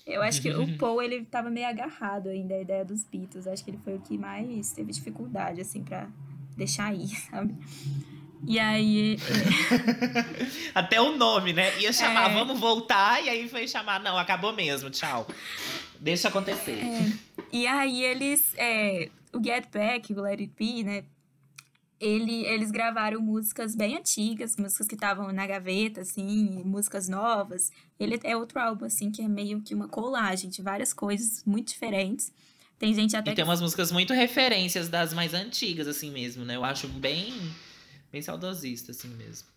[0.07, 3.47] Eu acho que o Paul, ele tava meio agarrado ainda à ideia dos Beatles.
[3.47, 6.09] Acho que ele foi o que mais teve dificuldade, assim, pra
[6.57, 7.55] deixar ir, sabe?
[8.47, 9.17] E aí,
[10.75, 11.81] Até o nome, né?
[11.81, 12.35] Ia chamar, É.
[12.35, 15.27] vamos voltar, e aí foi chamar, não, acabou mesmo, tchau.
[15.99, 16.83] Deixa acontecer.
[17.55, 18.53] E aí eles.
[18.57, 21.05] é, o Get Back, o Let It Be, né?
[22.01, 27.71] Ele, eles gravaram músicas bem antigas, músicas que estavam na gaveta, assim, músicas novas.
[27.99, 31.69] Ele é outro álbum, assim, que é meio que uma colagem de várias coisas muito
[31.69, 32.33] diferentes.
[32.77, 36.57] Tem gente até E tem umas músicas muito referências das mais antigas, assim mesmo, né?
[36.57, 37.33] Eu acho bem,
[38.11, 39.49] bem saudosista, assim mesmo.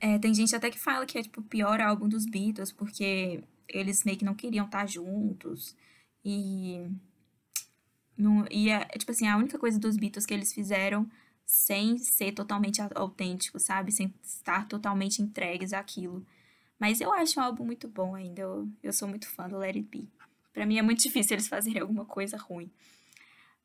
[0.00, 3.44] É, tem gente até que fala que é tipo o pior álbum dos Beatles, porque
[3.68, 5.76] eles meio que não queriam estar juntos.
[6.24, 6.84] E.
[8.18, 11.08] Não, e é, tipo assim, a única coisa dos Beatles que eles fizeram
[11.46, 13.92] sem ser totalmente autêntico, sabe?
[13.92, 16.26] Sem estar totalmente entregues àquilo.
[16.78, 18.42] Mas eu acho um álbum muito bom ainda.
[18.42, 20.08] Eu, eu sou muito fã do Let It Be.
[20.52, 22.70] Pra mim é muito difícil eles fazerem alguma coisa ruim.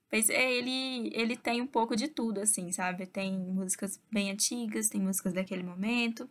[0.09, 3.07] Pois é, ele, ele tem um pouco de tudo, assim, sabe?
[3.07, 6.30] Tem músicas bem antigas, tem músicas daquele momento.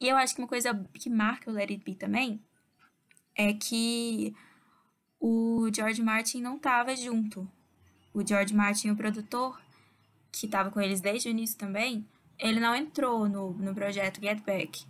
[0.00, 2.40] E eu acho que uma coisa que marca o Let It Be também
[3.36, 4.34] é que
[5.24, 7.48] o George Martin não estava junto.
[8.12, 9.62] O George Martin, o produtor,
[10.32, 12.04] que estava com eles desde o início também,
[12.36, 14.84] ele não entrou no, no projeto Get Back.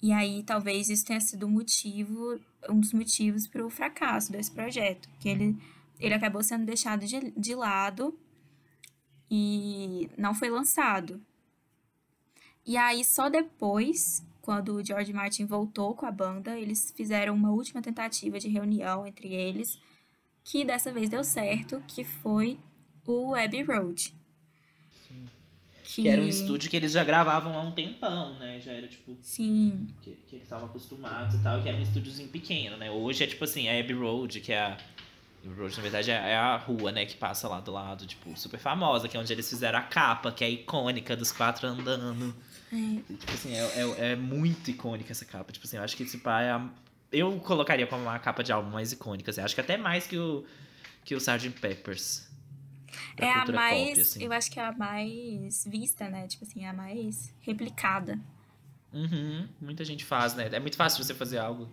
[0.00, 4.50] E aí talvez isso tenha sido um motivo, um dos motivos para o fracasso desse
[4.50, 5.54] projeto, que ele,
[6.00, 8.18] ele acabou sendo deixado de, de lado
[9.30, 11.20] e não foi lançado.
[12.64, 17.52] E aí só depois, quando o George Martin voltou com a banda, eles fizeram uma
[17.52, 19.78] última tentativa de reunião entre eles,
[20.42, 22.58] que dessa vez deu certo, que foi
[23.06, 24.12] o Abbey Road.
[25.06, 26.02] Que...
[26.02, 26.08] que...
[26.08, 28.60] era um estúdio que eles já gravavam há um tempão, né?
[28.60, 29.16] Já era tipo.
[29.22, 29.86] Sim.
[30.02, 32.90] Que, que eles estavam acostumados e tal, que era um estúdiozinho pequeno, né?
[32.90, 34.76] Hoje é tipo assim, a Abbey Road, que é a.
[35.44, 38.58] Abbey Road, na verdade, é a rua, né, que passa lá do lado, tipo, super
[38.58, 42.34] famosa, que é onde eles fizeram a capa, que é icônica dos quatro andando.
[42.72, 43.14] É.
[43.14, 45.52] Tipo assim, é, é, é, muito icônica essa capa.
[45.52, 46.68] Tipo assim, eu acho que esse pai é a...
[47.12, 49.30] Eu colocaria como uma capa de álbum mais icônica.
[49.30, 49.42] Assim.
[49.42, 50.44] Acho que até mais que o,
[51.04, 51.50] que o Sgt.
[51.60, 52.26] Peppers.
[53.18, 53.90] É a mais.
[53.90, 54.24] Pop, assim.
[54.24, 56.26] Eu acho que é a mais vista, né?
[56.26, 58.18] Tipo assim, é a mais replicada.
[58.92, 60.48] Uhum, muita gente faz, né?
[60.52, 61.68] É muito fácil você fazer algo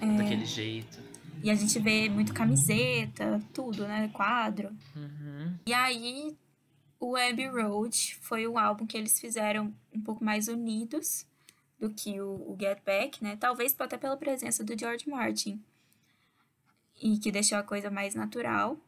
[0.00, 0.06] é.
[0.16, 0.98] daquele jeito.
[1.42, 4.08] E a gente vê muito camiseta, tudo, né?
[4.12, 4.70] Quadro.
[4.94, 5.54] Uhum.
[5.66, 6.36] E aí,
[6.98, 11.26] o Abbey Road foi um álbum que eles fizeram um pouco mais unidos
[11.78, 13.36] do que o, o Get Back, né?
[13.36, 15.62] Talvez até pela presença do George Martin.
[17.00, 18.78] E que deixou a coisa mais natural.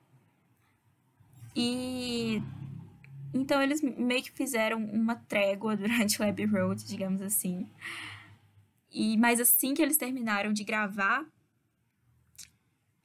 [1.54, 2.42] E
[3.34, 7.68] então eles meio que fizeram uma trégua durante o Abbey Road, digamos assim.
[8.90, 11.26] E mas assim que eles terminaram de gravar,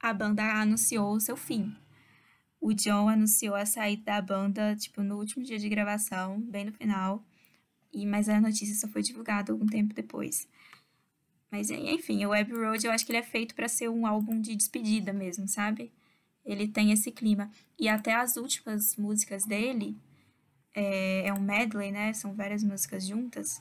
[0.00, 1.76] a banda anunciou o seu fim.
[2.64, 6.72] O John anunciou a saída da banda, tipo, no último dia de gravação, bem no
[6.72, 7.22] final.
[7.92, 10.48] E mas a notícia só foi divulgada algum tempo depois.
[11.50, 14.40] Mas enfim, o Abbey Road eu acho que ele é feito para ser um álbum
[14.40, 15.92] de despedida mesmo, sabe?
[16.44, 17.50] ele tem esse clima.
[17.78, 19.96] E até as últimas músicas dele
[20.74, 22.12] é, é um medley, né?
[22.12, 23.60] São várias músicas juntas,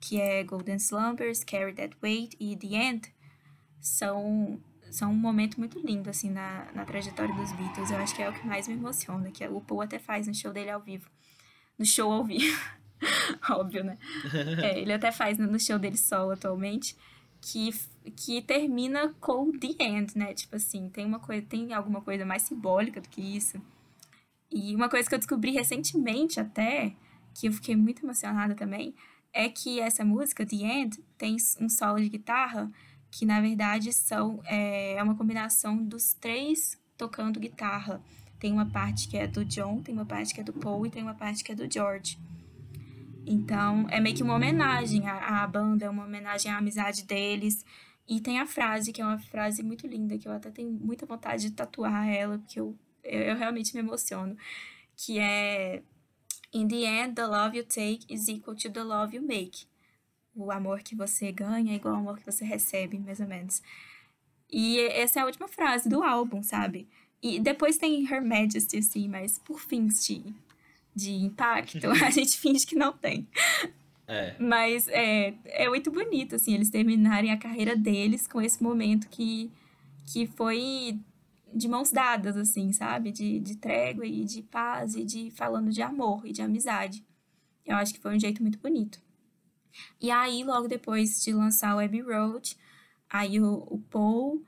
[0.00, 3.14] que é Golden Slumbers, Carry That Weight e The End.
[3.80, 4.60] São,
[4.90, 7.90] são um momento muito lindo, assim, na, na trajetória dos Beatles.
[7.90, 10.34] Eu acho que é o que mais me emociona, que o Paul até faz no
[10.34, 11.08] show dele ao vivo.
[11.78, 12.58] No show ao vivo.
[13.50, 13.98] Óbvio, né?
[14.62, 16.96] É, ele até faz no show dele solo atualmente
[17.40, 17.70] que,
[18.16, 20.34] que termina com the end, né?
[20.34, 23.60] Tipo assim, tem uma coisa, tem alguma coisa mais simbólica do que isso.
[24.50, 26.94] E uma coisa que eu descobri recentemente até,
[27.34, 28.94] que eu fiquei muito emocionada também,
[29.32, 32.70] é que essa música, The End, tem um solo de guitarra
[33.10, 38.00] que na verdade são é, é uma combinação dos três tocando guitarra.
[38.38, 40.90] Tem uma parte que é do John, tem uma parte que é do Paul e
[40.90, 42.18] tem uma parte que é do George.
[43.26, 47.64] Então, é meio que uma homenagem à, à banda, é uma homenagem à amizade deles.
[48.08, 51.06] E tem a frase, que é uma frase muito linda, que eu até tenho muita
[51.06, 54.36] vontade de tatuar ela, porque eu, eu, eu realmente me emociono.
[54.96, 55.82] Que é
[56.52, 59.66] In the end, the love you take is equal to the love you make.
[60.34, 63.62] O amor que você ganha é igual ao amor que você recebe, mais ou menos.
[64.50, 66.88] E essa é a última frase do álbum, sabe?
[67.22, 70.34] E depois tem Her Majesty, assim, mas por fim, de
[70.94, 73.26] de impacto, a gente finge que não tem.
[74.06, 74.34] É.
[74.38, 79.50] Mas é, é muito bonito, assim, eles terminarem a carreira deles com esse momento que,
[80.06, 80.98] que foi
[81.54, 83.12] de mãos dadas, assim, sabe?
[83.12, 87.04] De, de trégua e de paz e de falando de amor e de amizade.
[87.64, 89.00] Eu acho que foi um jeito muito bonito.
[90.00, 92.56] E aí, logo depois de lançar o Abbey Road,
[93.08, 94.44] aí o, o Paul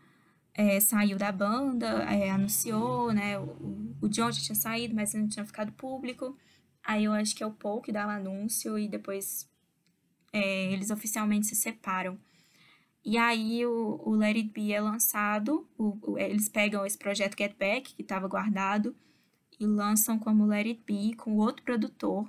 [0.55, 3.39] é, saiu da banda, é, anunciou, né?
[3.39, 6.37] O, o John já tinha saído, mas não tinha ficado público.
[6.85, 9.49] Aí eu acho que é o Paul que dá o anúncio e depois
[10.33, 12.19] é, eles oficialmente se separam.
[13.05, 17.37] E aí o, o Let It Be é lançado, o, o, eles pegam esse projeto
[17.37, 18.95] Get Back, que estava guardado,
[19.59, 22.29] e lançam como Let It Be com outro produtor.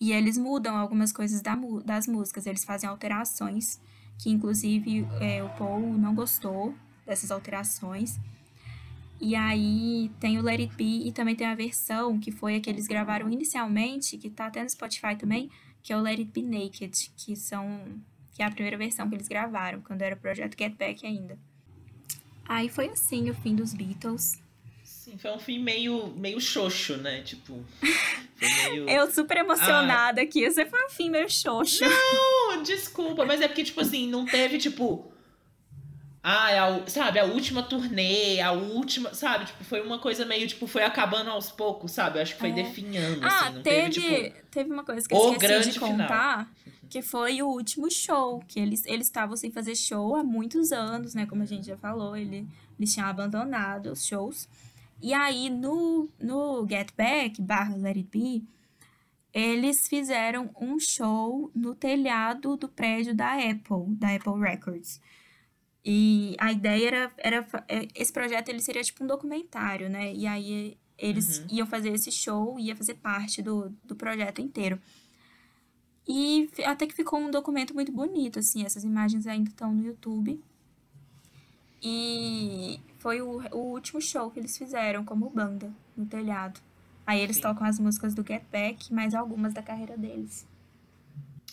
[0.00, 3.80] E eles mudam algumas coisas da, das músicas, eles fazem alterações
[4.18, 8.18] que inclusive é, o Paul não gostou dessas alterações.
[9.20, 12.60] E aí tem o Let It Be e também tem a versão que foi a
[12.60, 15.50] que eles gravaram inicialmente, que tá até no Spotify também,
[15.82, 18.02] que é o Let It Be Naked, que são
[18.34, 21.38] que é a primeira versão que eles gravaram, quando era o projeto Get Back ainda.
[22.46, 24.42] Aí foi assim o fim dos Beatles.
[25.14, 27.22] Sim, foi um fim meio, meio xoxo, né?
[27.22, 27.64] Tipo.
[28.40, 28.88] Meio...
[28.90, 30.24] Eu super emocionada ah.
[30.24, 30.50] aqui.
[30.50, 31.84] Você foi um fim meio xoxo.
[31.84, 35.10] Não, desculpa, mas é porque, tipo assim, não teve, tipo.
[36.22, 39.44] Ah, é a, sabe, a última turnê, a última, sabe?
[39.44, 42.18] Tipo, foi uma coisa meio, tipo, foi acabando aos poucos, sabe?
[42.18, 42.54] Eu acho que foi É.
[42.54, 43.54] definhando, Ah, assim.
[43.56, 44.46] Não teve, teve, tipo...
[44.50, 45.90] teve uma coisa que eu esqueci de final.
[45.90, 46.50] contar,
[46.88, 51.14] que foi o último show, que eles eles estavam sem fazer show há muitos anos,
[51.14, 51.26] né?
[51.26, 54.48] Como a gente já falou, ele, eles tinham abandonado os shows.
[55.00, 58.44] E aí, no, no Get Back, barra Let It Be,
[59.32, 65.00] eles fizeram um show no telhado do prédio da Apple, da Apple Records.
[65.84, 70.14] E a ideia era, era é, esse projeto ele seria tipo um documentário, né?
[70.14, 71.46] E aí eles Uhum.
[71.50, 74.80] iam fazer esse show, ia fazer parte do, do projeto inteiro.
[76.06, 80.40] E até que ficou um documento muito bonito, assim, essas imagens ainda estão no YouTube.
[81.82, 86.58] E foi o, o último show que eles fizeram como banda no telhado.
[87.06, 87.42] Aí eles Sim.
[87.42, 90.46] tocam as músicas do Get Back, mais algumas da carreira deles.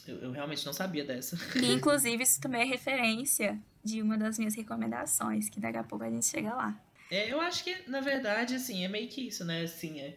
[0.07, 1.37] Eu, eu realmente não sabia dessa.
[1.61, 6.05] E inclusive isso também é referência de uma das minhas recomendações, que daqui a pouco
[6.05, 6.73] a gente chega lá.
[7.11, 9.63] É, eu acho que, na verdade, assim, é meio que isso, né?
[9.63, 10.15] Assim, é...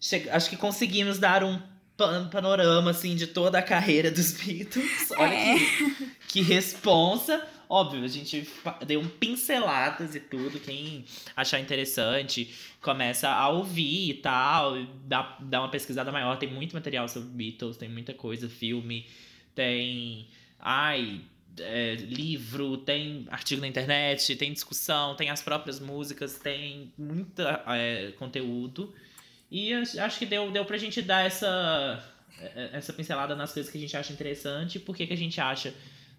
[0.00, 1.62] chega- Acho que conseguimos dar um
[1.96, 5.12] pan- panorama, assim, de toda a carreira dos Beatles.
[5.16, 5.54] Olha É.
[5.56, 7.46] que, que responsa.
[7.74, 8.48] Óbvio, a gente
[8.86, 10.60] deu um pinceladas e tudo.
[10.60, 14.80] Quem achar interessante, começa a ouvir e tal.
[15.04, 16.38] Dá, dá uma pesquisada maior.
[16.38, 19.08] Tem muito material sobre Beatles, tem muita coisa, filme,
[19.56, 20.28] tem.
[20.60, 21.22] Ai,
[21.58, 27.42] é, livro, tem artigo na internet, tem discussão, tem as próprias músicas, tem muito
[28.20, 28.94] conteúdo.
[29.50, 33.78] E acho que deu, deu pra gente dar essa, é, essa pincelada nas coisas que
[33.78, 35.74] a gente acha interessante e por que a gente acha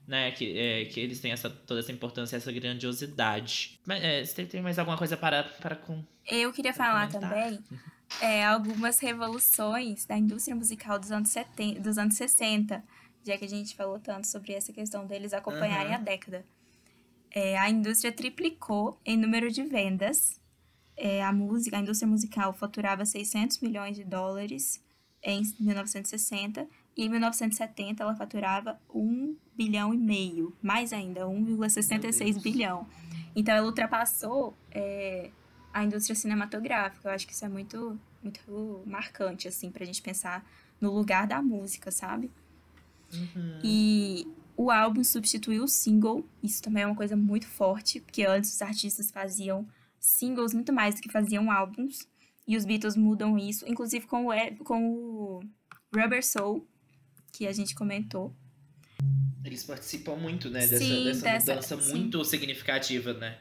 [0.08, 3.80] né, que, é, que eles têm essa, toda essa importância, essa grandiosidade.
[3.86, 6.04] Mas é, você tem- tem mais alguma coisa para, para com.
[6.28, 7.30] Eu queria falar comentar.
[7.32, 7.60] também
[8.22, 12.84] é, algumas revoluções da indústria musical dos anos, 70, dos anos 60,
[13.26, 16.02] já que a gente falou tanto sobre essa questão deles acompanharem Aham.
[16.02, 16.46] a década.
[17.32, 20.40] É, a indústria triplicou em número de vendas.
[20.96, 24.82] É, a música, a indústria musical faturava 600 milhões de dólares
[25.22, 26.68] em 1960 e
[27.04, 32.38] em 1970 ela faturava 1 bilhão e meio, mais ainda, 1,66 Deus.
[32.44, 32.88] bilhão.
[33.36, 35.30] Então ela ultrapassou é,
[35.74, 37.10] a indústria cinematográfica.
[37.10, 40.46] Eu acho que isso é muito, muito marcante, assim, pra gente pensar
[40.80, 42.32] no lugar da música, sabe?
[43.14, 43.60] Uhum.
[43.64, 46.26] E o álbum substituiu o single.
[46.42, 49.68] Isso também é uma coisa muito forte, porque antes os artistas faziam
[50.00, 52.08] singles muito mais do que faziam álbuns.
[52.48, 55.40] E os Beatles mudam isso, inclusive com o, com o
[55.94, 56.66] Rubber Soul,
[57.36, 58.34] que a gente comentou.
[59.44, 61.92] Eles participam muito, né, dessa, Sim, dessa, dessa- mudança sim.
[61.92, 63.38] muito significativa, né?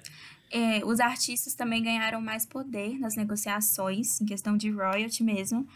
[0.50, 5.66] É, os artistas também ganharam mais poder nas negociações, em questão de royalty mesmo.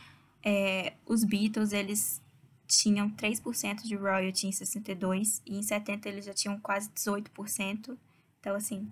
[0.44, 2.20] É, os Beatles, eles
[2.66, 7.96] tinham 3% de royalty em 62 e em 70 eles já tinham quase 18%.
[8.40, 8.88] Então, assim,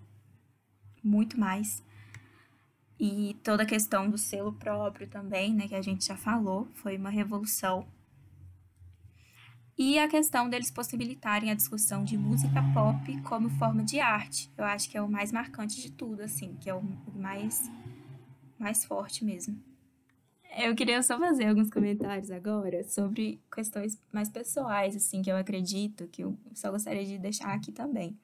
[1.05, 1.83] muito mais.
[2.99, 6.97] E toda a questão do selo próprio também, né, que a gente já falou, foi
[6.97, 7.87] uma revolução.
[9.79, 14.51] E a questão deles possibilitarem a discussão de música pop como forma de arte.
[14.57, 16.83] Eu acho que é o mais marcante de tudo, assim, que é o
[17.15, 17.71] mais,
[18.59, 19.63] mais forte mesmo.
[20.57, 26.09] Eu queria só fazer alguns comentários agora sobre questões mais pessoais, assim, que eu acredito,
[26.09, 28.19] que eu só gostaria de deixar aqui também.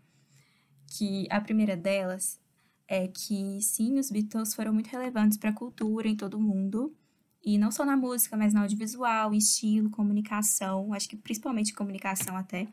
[0.86, 2.40] Que a primeira delas
[2.88, 6.96] é que, sim, os Beatles foram muito relevantes para a cultura em todo o mundo.
[7.44, 12.68] E não só na música, mas no audiovisual, estilo, comunicação, acho que principalmente comunicação até.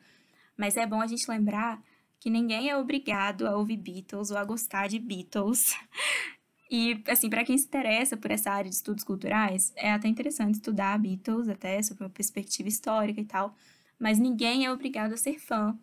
[0.56, 1.82] Mas é bom a gente lembrar
[2.20, 5.76] que ninguém é obrigado a ouvir Beatles ou a gostar de Beatles.
[6.72, 10.54] E, assim, para quem se interessa por essa área de estudos culturais, é até interessante
[10.54, 13.56] estudar Beatles, até sob uma perspectiva histórica e tal.
[13.98, 15.76] Mas ninguém é obrigado a ser fã.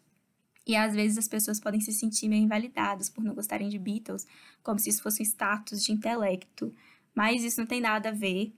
[0.64, 4.28] E às vezes as pessoas podem se sentir meio invalidadas por não gostarem de Beatles,
[4.62, 6.72] como se isso fosse um status de intelecto.
[7.12, 8.52] Mas isso não tem nada a ver.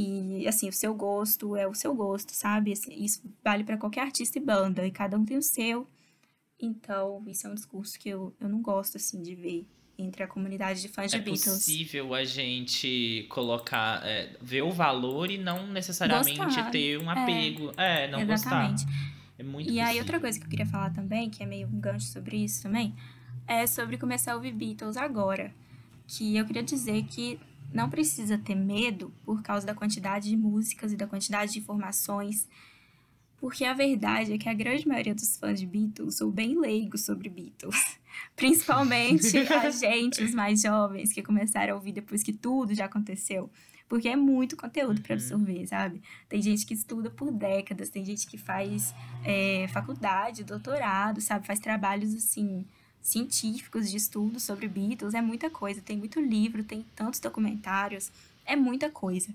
[0.00, 2.72] E, assim, o seu gosto é o seu gosto, sabe?
[2.72, 5.88] Assim, Isso vale para qualquer artista e banda, e cada um tem o seu.
[6.60, 9.66] Então, isso é um discurso que eu, eu não gosto, assim, de ver
[9.98, 11.46] entre a comunidade de fãs É de Beatles.
[11.48, 17.72] possível a gente colocar, é, ver o valor e não necessariamente Gostar, ter um apego.
[17.76, 18.84] É, não Exatamente.
[18.84, 19.08] gostar.
[19.38, 20.02] É muito E aí, possível.
[20.04, 22.94] outra coisa que eu queria falar também, que é meio um gancho sobre isso também,
[23.48, 25.52] é sobre começar a ouvir Beatles agora.
[26.06, 27.38] Que eu queria dizer que
[27.72, 32.48] não precisa ter medo por causa da quantidade de músicas e da quantidade de informações.
[33.40, 37.02] Porque a verdade é que a grande maioria dos fãs de Beatles são bem leigos
[37.02, 37.98] sobre Beatles.
[38.34, 43.48] Principalmente a gente, os mais jovens, que começaram a ouvir depois que tudo já aconteceu.
[43.88, 45.20] Porque é muito conteúdo para Uhum.
[45.20, 46.02] absorver, sabe?
[46.28, 51.46] Tem gente que estuda por décadas, tem gente que faz é, faculdade, doutorado, sabe?
[51.46, 52.66] Faz trabalhos assim
[53.00, 55.80] científicos de estudos sobre Beatles, é muita coisa.
[55.80, 58.10] Tem muito livro, tem tantos documentários,
[58.44, 59.32] é muita coisa.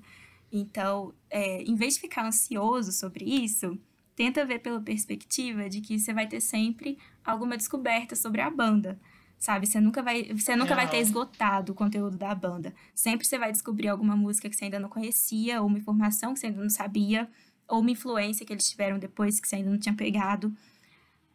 [0.51, 3.77] Então, é, em vez de ficar ansioso sobre isso,
[4.15, 8.99] tenta ver pela perspectiva de que você vai ter sempre alguma descoberta sobre a banda.
[9.39, 12.73] Sabe, você nunca vai, você nunca vai ter esgotado o conteúdo da banda.
[12.95, 16.39] Sempre você vai descobrir alguma música que você ainda não conhecia, ou uma informação que
[16.39, 17.29] você ainda não sabia,
[17.67, 20.55] ou uma influência que eles tiveram depois que você ainda não tinha pegado.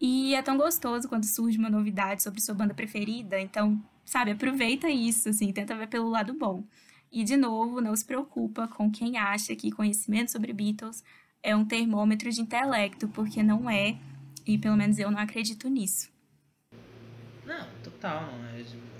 [0.00, 3.40] E é tão gostoso quando surge uma novidade sobre sua banda preferida.
[3.40, 6.64] Então, sabe, aproveita isso, assim, tenta ver pelo lado bom.
[7.10, 11.02] E, de novo, não se preocupa com quem acha que conhecimento sobre Beatles
[11.42, 13.98] é um termômetro de intelecto, porque não é,
[14.46, 16.10] e pelo menos eu não acredito nisso.
[17.46, 18.28] Não, total.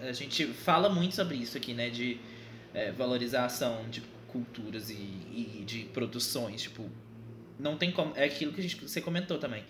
[0.00, 1.90] A gente fala muito sobre isso aqui, né?
[1.90, 2.18] De
[2.72, 6.62] é, valorização de culturas e, e, de produções.
[6.62, 6.88] Tipo,
[7.58, 8.16] não tem como.
[8.16, 9.64] É aquilo que a gente, você comentou também.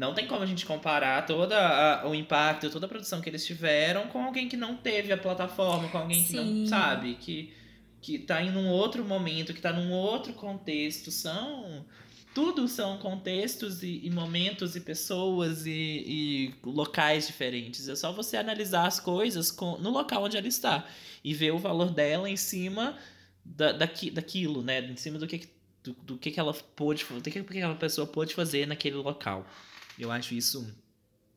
[0.00, 1.52] Não tem como a gente comparar todo
[2.08, 5.90] o impacto, toda a produção que eles tiveram com alguém que não teve a plataforma,
[5.90, 6.26] com alguém Sim.
[6.26, 7.52] que não sabe, que,
[8.00, 11.10] que tá em um outro momento, que tá num outro contexto.
[11.10, 11.84] São
[12.34, 17.86] tudo são contextos e, e momentos e pessoas e, e, locais diferentes.
[17.86, 20.86] É só você analisar as coisas com, no local onde ela está
[21.22, 22.96] e ver o valor dela em cima
[23.44, 24.80] da, daqui, daquilo, né?
[24.80, 25.46] Em cima do que,
[25.84, 29.44] do, do que, que ela pôde do que, que aquela pessoa pôde fazer naquele local.
[30.00, 30.74] Eu acho isso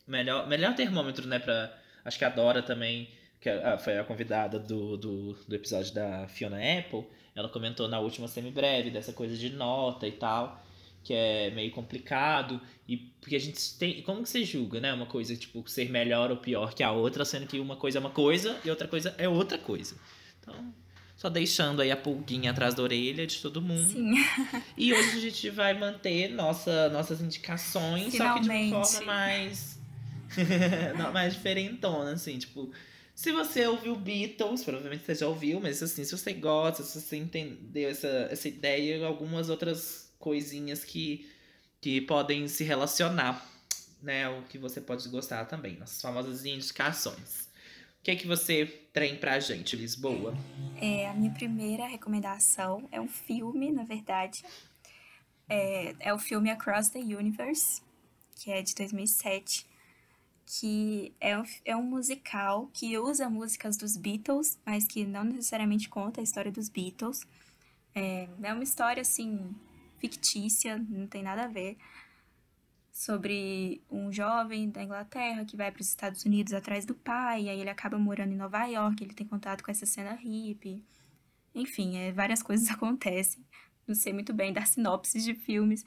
[0.07, 1.39] melhor, melhor termômetro, né?
[1.39, 1.75] Pra,
[2.05, 3.09] acho que a Dora também,
[3.39, 3.49] que
[3.83, 8.89] foi a convidada do, do, do episódio da Fiona Apple, ela comentou na última semi-breve
[8.89, 10.63] dessa coisa de nota e tal
[11.03, 15.05] que é meio complicado e porque a gente tem como que você julga né uma
[15.05, 18.09] coisa tipo ser melhor ou pior que a outra sendo que uma coisa é uma
[18.09, 19.97] coisa e outra coisa é outra coisa
[20.39, 20.73] então
[21.15, 24.13] só deixando aí a pulguinha atrás da orelha de todo mundo Sim.
[24.77, 28.47] e hoje a gente vai manter nossa nossas indicações Finalmente.
[28.47, 29.79] só que de uma forma mais
[31.13, 32.71] mais diferentona assim tipo
[33.15, 37.15] se você ouviu Beatles, provavelmente você já ouviu, mas assim, se você gosta, se você
[37.15, 41.29] entendeu essa, essa ideia, algumas outras coisinhas que,
[41.79, 43.47] que podem se relacionar,
[44.01, 44.27] né?
[44.29, 47.47] O que você pode gostar também, nossas famosas indicações.
[48.03, 50.35] O que é que você tem pra gente, Lisboa?
[50.81, 54.43] É, a minha primeira recomendação é um filme, na verdade.
[55.47, 57.81] É, é o filme Across the Universe,
[58.35, 59.65] que é de 2007,
[60.45, 65.87] que é um, é um musical que usa músicas dos Beatles, mas que não necessariamente
[65.87, 67.25] conta a história dos Beatles.
[67.95, 69.55] É, é uma história, assim,
[69.97, 71.77] fictícia, não tem nada a ver,
[72.93, 77.49] sobre um jovem da Inglaterra que vai para os Estados Unidos atrás do pai, e
[77.49, 80.85] aí ele acaba morando em Nova York, ele tem contato com essa cena hippie.
[81.55, 83.43] Enfim, é, várias coisas acontecem.
[83.87, 85.83] Não sei muito bem dar sinopses de filmes.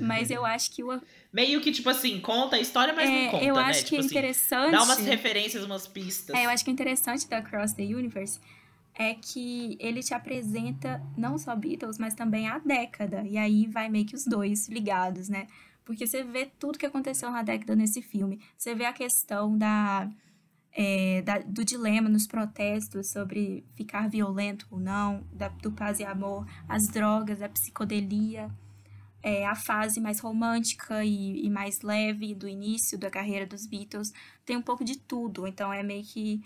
[0.00, 1.02] Mas eu acho que o.
[1.32, 3.44] Meio que, tipo assim, conta a história, mas é, não conta.
[3.44, 3.62] Eu né?
[3.62, 4.70] acho tipo que é assim, interessante.
[4.70, 6.36] Dá umas referências, umas pistas.
[6.36, 8.40] É, eu acho que o interessante da Cross the Universe
[8.94, 13.22] é que ele te apresenta não só Beatles, mas também a década.
[13.26, 15.48] E aí vai meio que os dois ligados, né?
[15.88, 18.42] Porque você vê tudo que aconteceu na década nesse filme.
[18.58, 20.06] Você vê a questão da,
[20.70, 26.04] é, da do dilema nos protestos sobre ficar violento ou não, da, do paz e
[26.04, 28.50] amor, as drogas, a psicodelia,
[29.22, 34.12] é, a fase mais romântica e, e mais leve do início da carreira dos Beatles.
[34.44, 35.46] Tem um pouco de tudo.
[35.46, 36.44] Então é meio que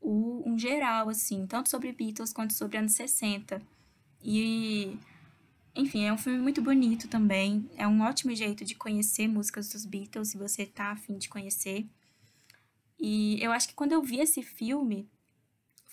[0.00, 3.60] o, um geral, assim, tanto sobre Beatles quanto sobre anos 60.
[4.22, 4.96] E,
[5.76, 7.68] enfim, é um filme muito bonito também.
[7.76, 11.86] É um ótimo jeito de conhecer músicas dos Beatles, se você tá afim de conhecer.
[12.98, 15.08] E eu acho que quando eu vi esse filme,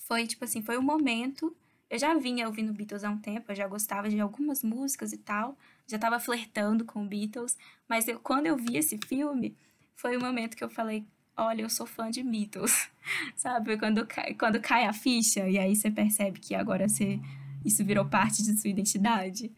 [0.07, 1.55] foi tipo assim, foi um momento.
[1.89, 5.17] Eu já vinha ouvindo Beatles há um tempo, eu já gostava de algumas músicas e
[5.17, 9.57] tal, já tava flertando com Beatles, mas eu, quando eu vi esse filme,
[9.95, 11.05] foi o momento que eu falei,
[11.35, 12.89] olha, eu sou fã de Beatles,
[13.35, 13.77] sabe?
[13.77, 17.19] Quando cai, quando cai a ficha e aí você percebe que agora você,
[17.65, 19.51] isso virou parte de sua identidade.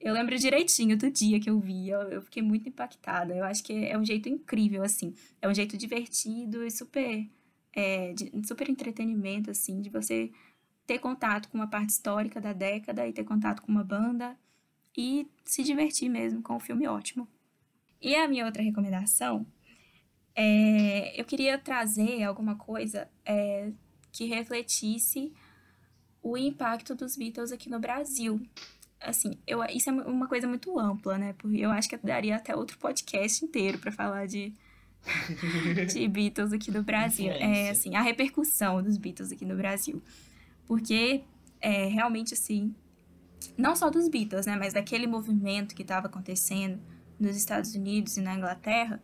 [0.00, 3.34] Eu lembro direitinho do dia que eu vi, eu, eu fiquei muito impactada.
[3.34, 5.14] Eu acho que é um jeito incrível, assim.
[5.42, 7.28] É um jeito divertido e super,
[7.72, 10.30] é, de, super entretenimento, assim, de você
[10.86, 14.38] ter contato com uma parte histórica da década e ter contato com uma banda
[14.96, 17.28] e se divertir mesmo com o filme ótimo.
[18.00, 19.46] E a minha outra recomendação
[20.40, 23.72] é, eu queria trazer alguma coisa é,
[24.12, 25.32] que refletisse
[26.22, 28.40] o impacto dos Beatles aqui no Brasil.
[29.00, 31.34] Assim, eu, isso é uma coisa muito ampla, né?
[31.38, 34.52] Porque eu acho que daria até outro podcast inteiro para falar de,
[35.92, 37.30] de Beatles aqui no Brasil.
[37.30, 40.02] É, assim, a repercussão dos Beatles aqui no Brasil.
[40.66, 41.22] Porque,
[41.60, 42.74] é, realmente, assim,
[43.56, 44.56] não só dos Beatles, né?
[44.56, 46.80] Mas daquele movimento que estava acontecendo
[47.18, 49.02] nos Estados Unidos e na Inglaterra,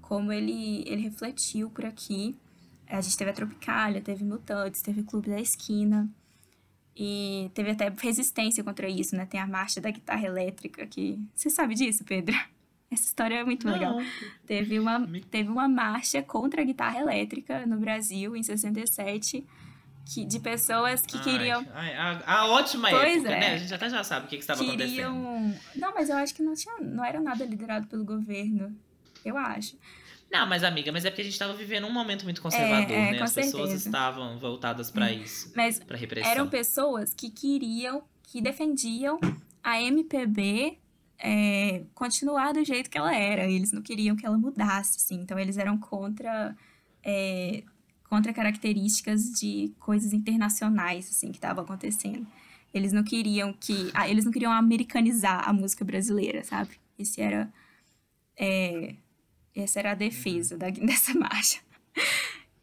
[0.00, 2.36] como ele, ele refletiu por aqui.
[2.86, 6.08] A gente teve a Tropicália, teve Mutantes, teve Clube da Esquina.
[6.96, 9.26] E teve até resistência contra isso, né?
[9.26, 11.18] Tem a marcha da guitarra elétrica que.
[11.34, 12.34] Você sabe disso, Pedro?
[12.90, 13.96] Essa história é muito legal.
[13.96, 14.06] Não.
[14.46, 19.44] Teve uma, teve uma marcha contra a guitarra elétrica no Brasil, em 67,
[20.06, 21.66] que, de pessoas que Ai, queriam.
[21.74, 23.40] ai, a, a ótima Pois época, é.
[23.40, 23.54] né?
[23.54, 24.90] A gente até já sabe o que, que estava acontecendo.
[24.90, 25.54] queriam.
[25.74, 28.76] Não, mas eu acho que não, tinha, não era nada liderado pelo governo.
[29.24, 29.76] Eu acho.
[30.30, 33.08] Não, mas amiga, mas é porque a gente tava vivendo um momento muito conservador, É,
[33.08, 33.22] é, né?
[33.22, 33.88] As pessoas certeza.
[33.88, 36.30] estavam voltadas pra isso, Mas pra repressão.
[36.30, 39.20] eram pessoas que queriam, que defendiam
[39.62, 40.78] a MPB
[41.18, 43.48] é, continuar do jeito que ela era.
[43.48, 45.20] Eles não queriam que ela mudasse, assim.
[45.20, 46.54] Então eles eram contra
[47.02, 47.62] é,
[48.08, 52.26] contra características de coisas internacionais, assim, que estavam acontecendo.
[52.72, 56.70] Eles não queriam que, ah, eles não queriam americanizar a música brasileira, sabe?
[56.98, 57.52] Esse era
[58.36, 58.94] é,
[59.54, 61.60] essa era a defesa da- dessa marcha.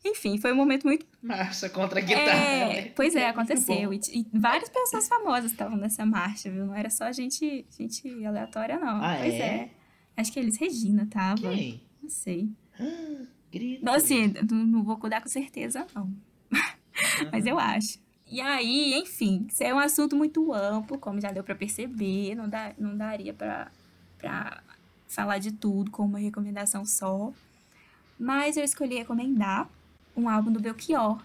[0.04, 2.32] Enfim, foi um momento muito Marcha contra a guitarra.
[2.32, 2.92] é, né?
[2.96, 3.94] pois é, aconteceu.
[3.94, 6.66] E, e várias pessoas famosas estavam nessa marcha, viu?
[6.66, 8.98] Não era só gente, gente aleatória, não.
[9.04, 9.38] Ah, pois é?
[9.38, 9.70] é?
[10.18, 11.42] Acho que eles Regina tava.
[11.52, 11.84] Quem?
[12.02, 12.50] Não sei.
[13.52, 13.86] Grito.
[13.86, 16.12] Não, assim, não, não vou cuidar com certeza, não.
[17.32, 18.00] Mas eu acho.
[18.26, 22.34] E aí, enfim, isso é um assunto muito amplo, como já deu pra perceber.
[22.34, 23.70] Não, dá, não daria pra
[25.12, 27.34] falar de tudo com uma recomendação só.
[28.18, 29.70] Mas eu escolhi recomendar
[30.16, 31.22] um álbum do Belchior,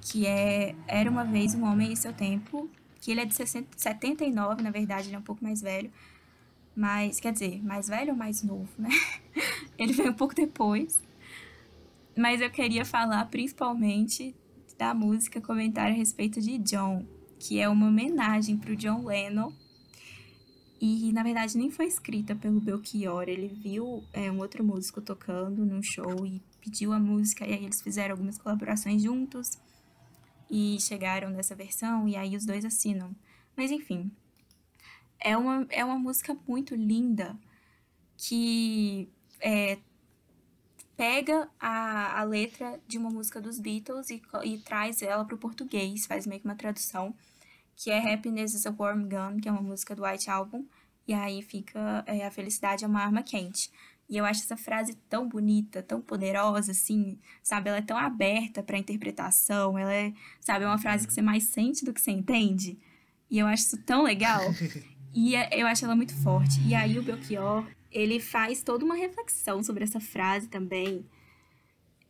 [0.00, 3.68] que é Era Uma Vez um Homem em Seu Tempo, que ele é de 60
[3.76, 5.90] 79, na verdade, ele é um pouco mais velho.
[6.74, 8.90] Mas, quer dizer, mais velho ou mais novo, né?
[9.78, 11.00] Ele veio um pouco depois.
[12.14, 14.34] Mas eu queria falar principalmente
[14.76, 17.06] da música Comentário a respeito de John,
[17.38, 19.52] que é uma homenagem para o John Lennon.
[20.80, 23.28] E, na verdade, nem foi escrita pelo Belchior.
[23.28, 27.64] Ele viu é, um outro músico tocando num show e pediu a música, e aí
[27.64, 29.58] eles fizeram algumas colaborações juntos
[30.50, 33.14] e chegaram nessa versão, e aí os dois assinam.
[33.56, 34.10] Mas, enfim,
[35.18, 37.36] é uma, é uma música muito linda
[38.16, 39.08] que
[39.40, 39.78] é,
[40.96, 45.38] pega a, a letra de uma música dos Beatles e, e traz ela para o
[45.38, 47.14] português, faz meio que uma tradução,
[47.76, 50.64] que é Happiness is a Warm Gun, que é uma música do White Album,
[51.06, 53.70] e aí fica é, A Felicidade é uma Arma Quente.
[54.08, 57.68] E eu acho essa frase tão bonita, tão poderosa, assim, sabe?
[57.68, 61.44] Ela é tão aberta para interpretação, ela é, sabe, é uma frase que você mais
[61.44, 62.78] sente do que você entende.
[63.28, 64.42] E eu acho isso tão legal.
[65.18, 66.60] E é- eu acho ela muito forte.
[66.60, 71.06] E aí o Belchior, ele faz toda uma reflexão sobre essa frase também.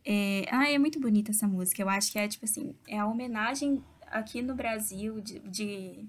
[0.03, 0.45] É...
[0.51, 1.81] Ah, é muito bonita essa música.
[1.81, 3.81] Eu acho que é, tipo assim, é a homenagem
[4.11, 5.39] aqui no Brasil de...
[5.39, 6.05] de...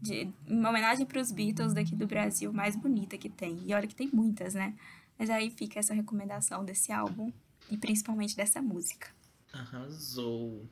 [0.00, 3.60] de- Uma homenagem para os Beatles daqui do Brasil mais bonita que tem.
[3.66, 4.74] E olha que tem muitas, né?
[5.18, 7.32] Mas aí fica essa recomendação desse álbum
[7.70, 9.08] e principalmente dessa música.
[9.52, 10.68] Arrasou.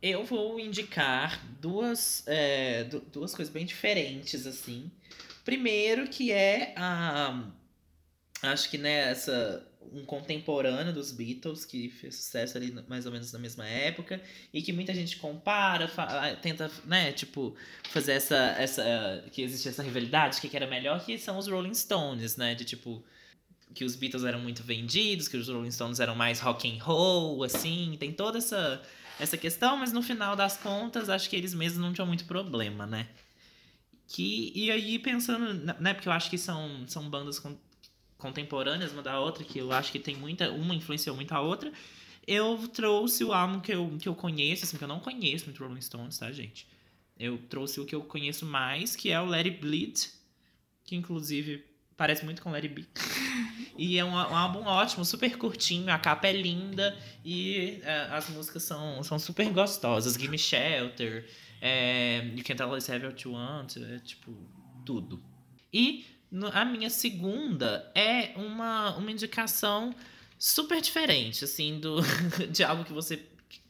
[0.00, 4.90] Eu vou indicar duas, é, du- duas coisas bem diferentes, assim.
[5.44, 7.50] Primeiro que é a.
[8.42, 13.32] Acho que né, essa, um contemporâneo dos Beatles, que fez sucesso ali mais ou menos
[13.32, 14.20] na mesma época,
[14.52, 17.54] e que muita gente compara, fa- tenta, né, tipo,
[17.90, 18.36] fazer essa.
[18.58, 22.54] essa que existe essa rivalidade, que era melhor, que são os Rolling Stones, né?
[22.54, 23.02] De tipo,
[23.74, 27.42] que os Beatles eram muito vendidos, que os Rolling Stones eram mais rock and roll,
[27.44, 28.82] assim, tem toda essa,
[29.20, 32.86] essa questão, mas no final das contas, acho que eles mesmos não tinham muito problema,
[32.86, 33.08] né?
[34.06, 37.58] Que, e aí, pensando, né, porque eu acho que são, são bandas con-
[38.18, 41.72] contemporâneas uma da outra, que eu acho que tem muita, uma influenciou muito a outra,
[42.26, 45.64] eu trouxe o álbum que eu, que eu conheço, assim, que eu não conheço muito
[45.64, 46.66] Rolling Stones, tá, gente?
[47.18, 50.08] Eu trouxe o que eu conheço mais, que é o Let It Bleed,
[50.84, 51.64] que inclusive
[51.96, 52.86] parece muito com Let It Be.
[53.78, 58.28] E é um, um álbum ótimo, super curtinho, a capa é linda e é, as
[58.28, 60.14] músicas são, são super gostosas.
[60.14, 61.24] Give Me Shelter,
[61.60, 64.36] é, You Can't Always Have What You Want, é tipo,
[64.84, 65.22] tudo.
[65.72, 66.04] E
[66.52, 69.94] a minha segunda é uma, uma indicação
[70.38, 71.96] super diferente, assim, do,
[72.50, 73.24] de algo que você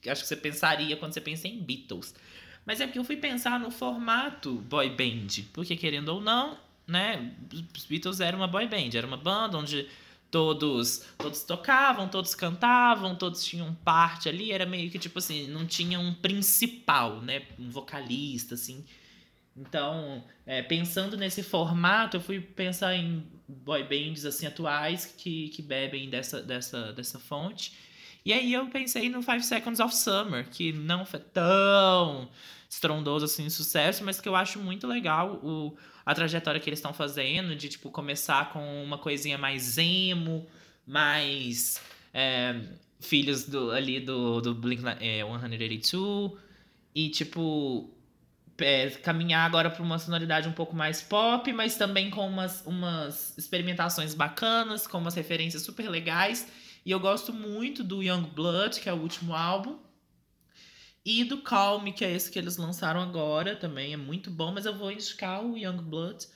[0.07, 2.15] acho que você pensaria quando você pensa em Beatles.
[2.65, 7.33] Mas é porque eu fui pensar no formato boy band, porque querendo ou não, né,
[7.75, 9.89] os Beatles era uma boy band, era uma banda onde
[10.31, 15.67] todos todos tocavam, todos cantavam, todos tinham parte ali, era meio que tipo assim, não
[15.67, 18.85] tinha um principal, né, um vocalista assim.
[19.61, 25.61] Então, é, pensando nesse formato, eu fui pensar em boy bands assim atuais que, que
[25.63, 27.73] bebem dessa, dessa, dessa fonte.
[28.25, 32.29] E aí eu pensei no Five Seconds of Summer, que não foi tão
[32.69, 36.93] estrondoso assim sucesso, mas que eu acho muito legal o, a trajetória que eles estão
[36.93, 40.47] fazendo, de tipo começar com uma coisinha mais emo,
[40.87, 41.81] mais
[42.13, 42.61] é,
[43.01, 46.33] filhos do, ali do, do Blink é, 182
[46.95, 47.91] e tipo
[48.61, 53.37] é, caminhar agora para uma sonoridade um pouco mais pop, mas também com umas, umas
[53.39, 56.49] experimentações bacanas, com umas referências super legais.
[56.85, 59.79] E eu gosto muito do Young Blood, que é o último álbum.
[61.05, 64.67] E do Calm, que é esse que eles lançaram agora, também é muito bom, mas
[64.67, 66.27] eu vou indicar o Young Blood,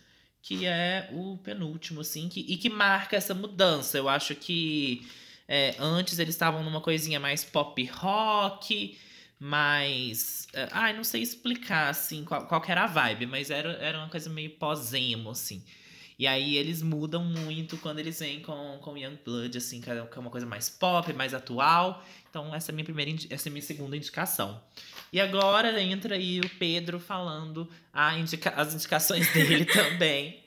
[0.41, 3.99] que é o penúltimo, assim, que, e que marca essa mudança.
[3.99, 5.07] Eu acho que
[5.47, 8.99] é, antes eles estavam numa coisinha mais pop rock,
[9.43, 10.47] mais.
[10.53, 14.09] É, ai, não sei explicar, assim, qual, qual era a vibe, mas era, era uma
[14.09, 15.65] coisa meio pós-emo, assim.
[16.17, 20.01] E aí eles mudam muito quando eles vêm com, com Young Blood, assim, que é
[20.17, 22.05] uma coisa mais pop, mais atual.
[22.31, 24.63] Então, essa é a minha primeira, essa é minha segunda indicação.
[25.13, 30.41] E agora entra aí o Pedro falando a indica as indicações dele também.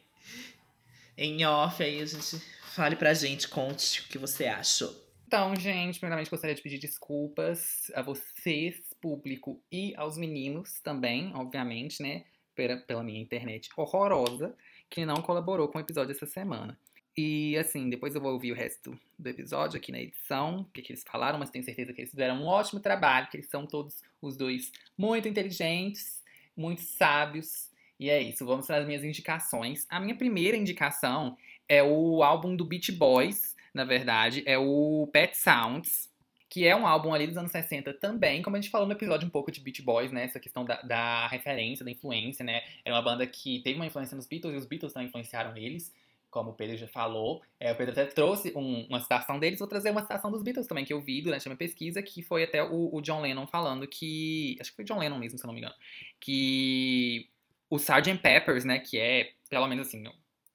[1.17, 2.41] Em off, aí a gente
[2.73, 5.05] fale pra gente, conte o que você achou.
[5.27, 12.01] Então, gente, primeiramente gostaria de pedir desculpas a vocês, público, e aos meninos também, obviamente,
[12.01, 12.23] né?
[12.55, 14.55] Pela, pela minha internet horrorosa,
[14.89, 16.75] que não colaborou com o episódio essa semana.
[17.15, 20.81] E assim, depois eu vou ouvir o resto do episódio aqui na edição, o que,
[20.81, 23.67] que eles falaram, mas tenho certeza que eles fizeram um ótimo trabalho, que eles são
[23.67, 26.23] todos os dois muito inteligentes,
[26.57, 27.69] muito sábios.
[27.99, 29.85] E é isso, vamos para as minhas indicações.
[29.87, 31.37] A minha primeira indicação
[31.69, 36.09] é o álbum do Beach Boys, na verdade, é o Pet Sounds,
[36.55, 39.27] que é um álbum ali dos anos 60 também, como a gente falou no episódio
[39.27, 40.23] um pouco de Beach Boys, né?
[40.23, 42.61] Essa questão da, da referência, da influência, né?
[42.85, 45.93] Era uma banda que teve uma influência nos Beatles e os Beatles também influenciaram eles,
[46.31, 47.41] como o Pedro já falou.
[47.59, 50.65] É, o Pedro até trouxe um, uma citação deles, vou trazer uma citação dos Beatles
[50.65, 53.45] também, que eu vi durante a minha pesquisa, que foi até o, o John Lennon
[53.47, 54.55] falando que.
[54.61, 55.75] Acho que foi John Lennon mesmo, se eu não me engano.
[56.21, 57.27] Que
[57.69, 58.17] o Sgt.
[58.19, 58.79] Peppers, né?
[58.79, 60.05] Que é, pelo menos assim,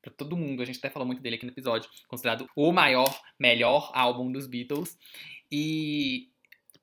[0.01, 0.62] para todo mundo.
[0.62, 4.47] A gente até falou muito dele aqui no episódio, considerado o maior, melhor álbum dos
[4.47, 4.97] Beatles.
[5.51, 6.28] E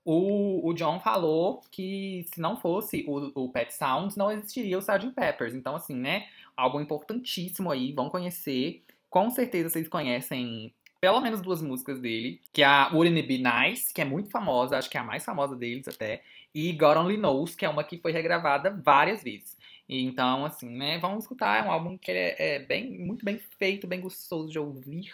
[0.03, 4.81] o, o John falou que se não fosse o, o Pet Sounds, não existiria o
[4.81, 5.11] Sgt.
[5.11, 5.53] Peppers.
[5.53, 6.27] Então, assim, né?
[6.55, 8.83] Álbum importantíssimo aí, vão conhecer.
[9.09, 13.37] Com certeza vocês conhecem pelo menos duas músicas dele, que é a Wouldn't It Be
[13.37, 16.23] Nice, que é muito famosa, acho que é a mais famosa deles até,
[16.53, 19.55] e God Only Knows, que é uma que foi regravada várias vezes.
[19.87, 23.87] Então, assim, né, vamos escutar, é um álbum que é, é bem, muito bem feito,
[23.87, 25.11] bem gostoso de ouvir.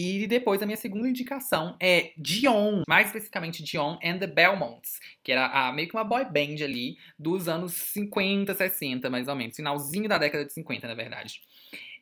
[0.00, 5.32] E depois a minha segunda indicação é Dion, mais especificamente Dion and the Belmonts, que
[5.32, 9.56] era a, meio que uma boy band ali dos anos 50, 60, mais ou menos,
[9.56, 11.40] finalzinho da década de 50, na verdade.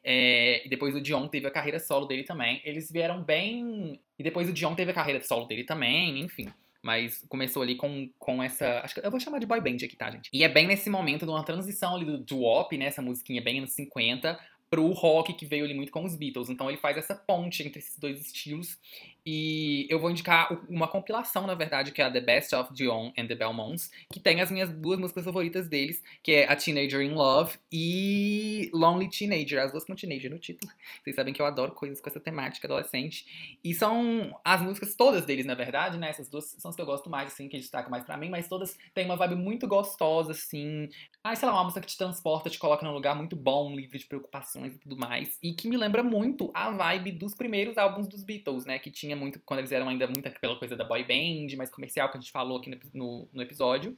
[0.05, 2.61] É, e depois o Dion teve a carreira solo dele também.
[2.67, 3.99] Eles vieram bem.
[4.19, 6.53] E depois o Dion teve a carreira solo dele também, enfim.
[6.83, 8.81] Mas começou ali com, com essa.
[8.81, 10.29] Acho que eu vou chamar de boy band aqui, tá, gente?
[10.35, 12.85] E é bem nesse momento de uma transição ali do doo-wop, né?
[12.85, 14.39] Essa musiquinha bem anos 50,
[14.71, 16.49] pro rock que veio ali muito com os Beatles.
[16.49, 18.79] Então ele faz essa ponte entre esses dois estilos.
[19.27, 23.11] E eu vou indicar uma compilação, na verdade, que é a The Best of Dion
[23.19, 27.01] and the Belmonts, que tem as minhas duas músicas favoritas deles, que é A Teenager
[27.01, 30.73] in Love e Lonely Teenager, as duas com Teenager no título.
[31.03, 33.59] Vocês sabem que eu adoro coisas com essa temática adolescente.
[33.65, 36.09] E são as músicas todas deles, na verdade, né?
[36.09, 38.49] Essas duas são as que eu gosto mais, assim, que destaca mais para mim, mas
[38.49, 40.89] todas têm uma vibe muito gostosa, assim.
[41.25, 43.99] Ah, sei lá, uma música que te transporta, te coloca num lugar muito bom, livre
[43.99, 45.37] de preocupações e tudo mais.
[45.43, 48.79] E que me lembra muito a vibe dos primeiros álbuns dos Beatles, né?
[48.79, 52.11] Que tinha muito, quando eles eram ainda muito pela coisa da boy band, mais comercial,
[52.11, 53.97] que a gente falou aqui no, no, no episódio.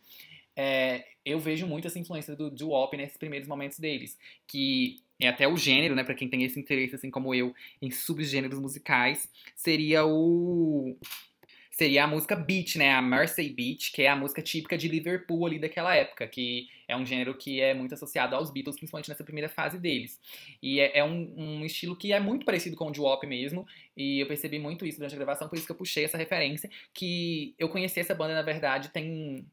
[0.57, 5.47] É, eu vejo muito essa influência do doo-wop nesses primeiros momentos deles, que é até
[5.47, 10.05] o gênero, né, para quem tem esse interesse, assim como eu, em subgêneros musicais, seria
[10.05, 10.97] o
[11.79, 15.47] seria a música beat, né, a Mersey Beat, que é a música típica de Liverpool
[15.47, 19.23] ali daquela época, que é um gênero que é muito associado aos Beatles, principalmente nessa
[19.23, 20.21] primeira fase deles.
[20.61, 23.65] E é, é um, um, estilo que é muito parecido com o doo-wop mesmo,
[23.97, 26.69] e eu percebi muito isso durante a gravação, por isso que eu puxei essa referência,
[26.93, 29.47] que eu conheci essa banda, na verdade, tem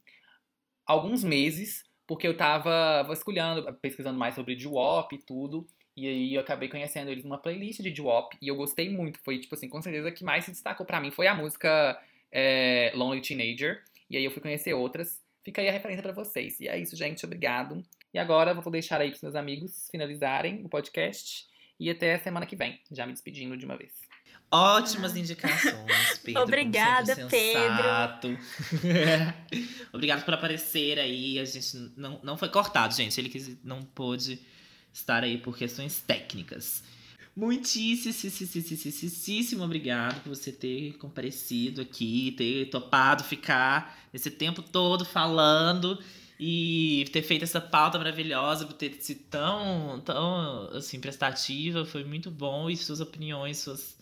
[0.84, 6.42] alguns meses, porque eu tava vasculhando, pesquisando mais sobre doo-wop e tudo, e aí eu
[6.42, 9.80] acabei conhecendo eles numa playlist de doo-wop, e eu gostei muito, foi, tipo assim, com
[9.80, 12.02] certeza que mais se destacou para mim foi a música
[12.36, 13.82] é, Lonely Teenager.
[14.10, 15.22] E aí eu fui conhecer outras.
[15.42, 16.60] Fica aí a referência para vocês.
[16.60, 17.26] E é isso, gente.
[17.26, 17.82] Obrigado.
[18.14, 21.46] E agora vou deixar aí pros meus amigos finalizarem o podcast.
[21.80, 22.78] E até a semana que vem.
[22.92, 23.94] Já me despedindo de uma vez.
[24.52, 26.44] Ótimas indicações, Pedro.
[26.44, 28.38] Obrigada, Pedro.
[29.92, 31.40] Obrigado por aparecer aí.
[31.40, 33.20] A gente não, não foi cortado, gente.
[33.20, 34.40] Ele quis, não pôde
[34.94, 36.84] estar aí por questões técnicas.
[37.36, 38.84] Muitíssimo
[39.64, 46.02] obrigado por você ter comparecido aqui, ter topado ficar esse tempo todo falando
[46.40, 51.86] e ter feito essa pauta maravilhosa, por ter sido tão, tão assim, prestativa.
[51.86, 53.96] Foi muito bom e suas opiniões, suas,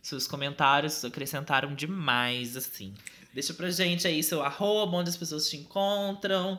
[0.00, 2.94] Seus comentários acrescentaram demais, assim.
[3.34, 6.58] Deixa pra gente aí seu arroba, onde as pessoas te encontram.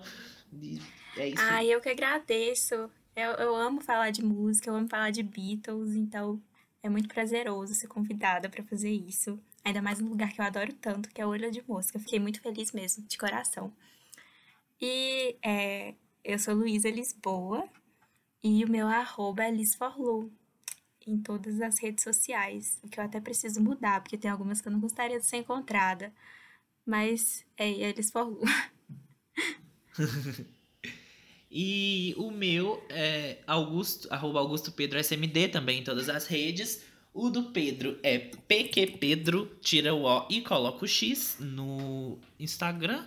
[1.17, 1.41] É isso.
[1.41, 2.89] Ai, eu que agradeço.
[3.19, 6.41] Eu, eu amo falar de música, eu amo falar de Beatles, então
[6.81, 9.37] é muito prazeroso ser convidada pra fazer isso.
[9.61, 11.99] Ainda mais num lugar que eu adoro tanto, que é o Olho de Mosca.
[11.99, 13.73] Fiquei muito feliz mesmo, de coração.
[14.79, 17.67] E é, eu sou Luísa Lisboa
[18.41, 20.31] e o meu arroba é lisforlu
[21.05, 22.79] em todas as redes sociais.
[22.81, 25.37] O que eu até preciso mudar, porque tem algumas que eu não gostaria de ser
[25.37, 26.13] encontrada.
[26.85, 28.39] Mas é, é lisforlu.
[31.51, 36.83] E o meu é Augusto, arroba Augusto Pedro SMD também em todas as redes.
[37.13, 43.03] O do Pedro é PQ Pedro, tira o O e coloca o X no Instagram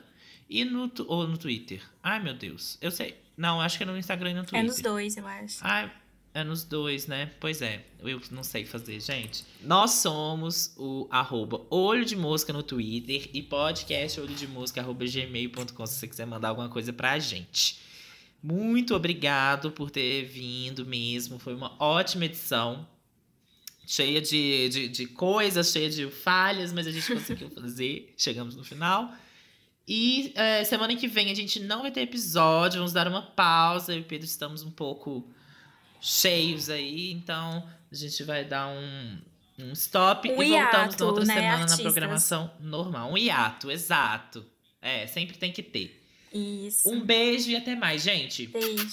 [0.50, 1.80] e no, ou no Twitter.
[2.02, 2.78] Ai, meu Deus.
[2.80, 3.16] Eu sei.
[3.36, 4.60] Não, acho que é no Instagram e no Twitter.
[4.60, 5.58] É nos dois, eu acho.
[5.62, 5.90] Ai,
[6.34, 7.30] é nos dois, né?
[7.38, 9.44] Pois é, eu não sei fazer, gente.
[9.62, 15.04] Nós somos o arroba Olho de Mosca no Twitter e podcast olho de mosca arroba
[15.06, 17.91] gmail.com se você quiser mandar alguma coisa pra gente.
[18.42, 21.38] Muito obrigado por ter vindo mesmo.
[21.38, 22.88] Foi uma ótima edição.
[23.86, 28.12] Cheia de, de, de coisas, cheia de falhas, mas a gente conseguiu fazer.
[28.16, 29.12] Chegamos no final.
[29.86, 33.92] E é, semana que vem a gente não vai ter episódio, vamos dar uma pausa.
[33.92, 35.28] Eu e Pedro estamos um pouco
[36.00, 39.18] cheios aí, então a gente vai dar um,
[39.58, 41.82] um stop Um e voltamos na outra né, semana na artistas?
[41.82, 43.12] programação normal.
[43.12, 44.44] Um hiato, exato.
[44.80, 46.01] É, sempre tem que ter.
[46.32, 46.90] Isso.
[46.90, 48.46] Um beijo e até mais, gente.
[48.46, 48.90] Beijo.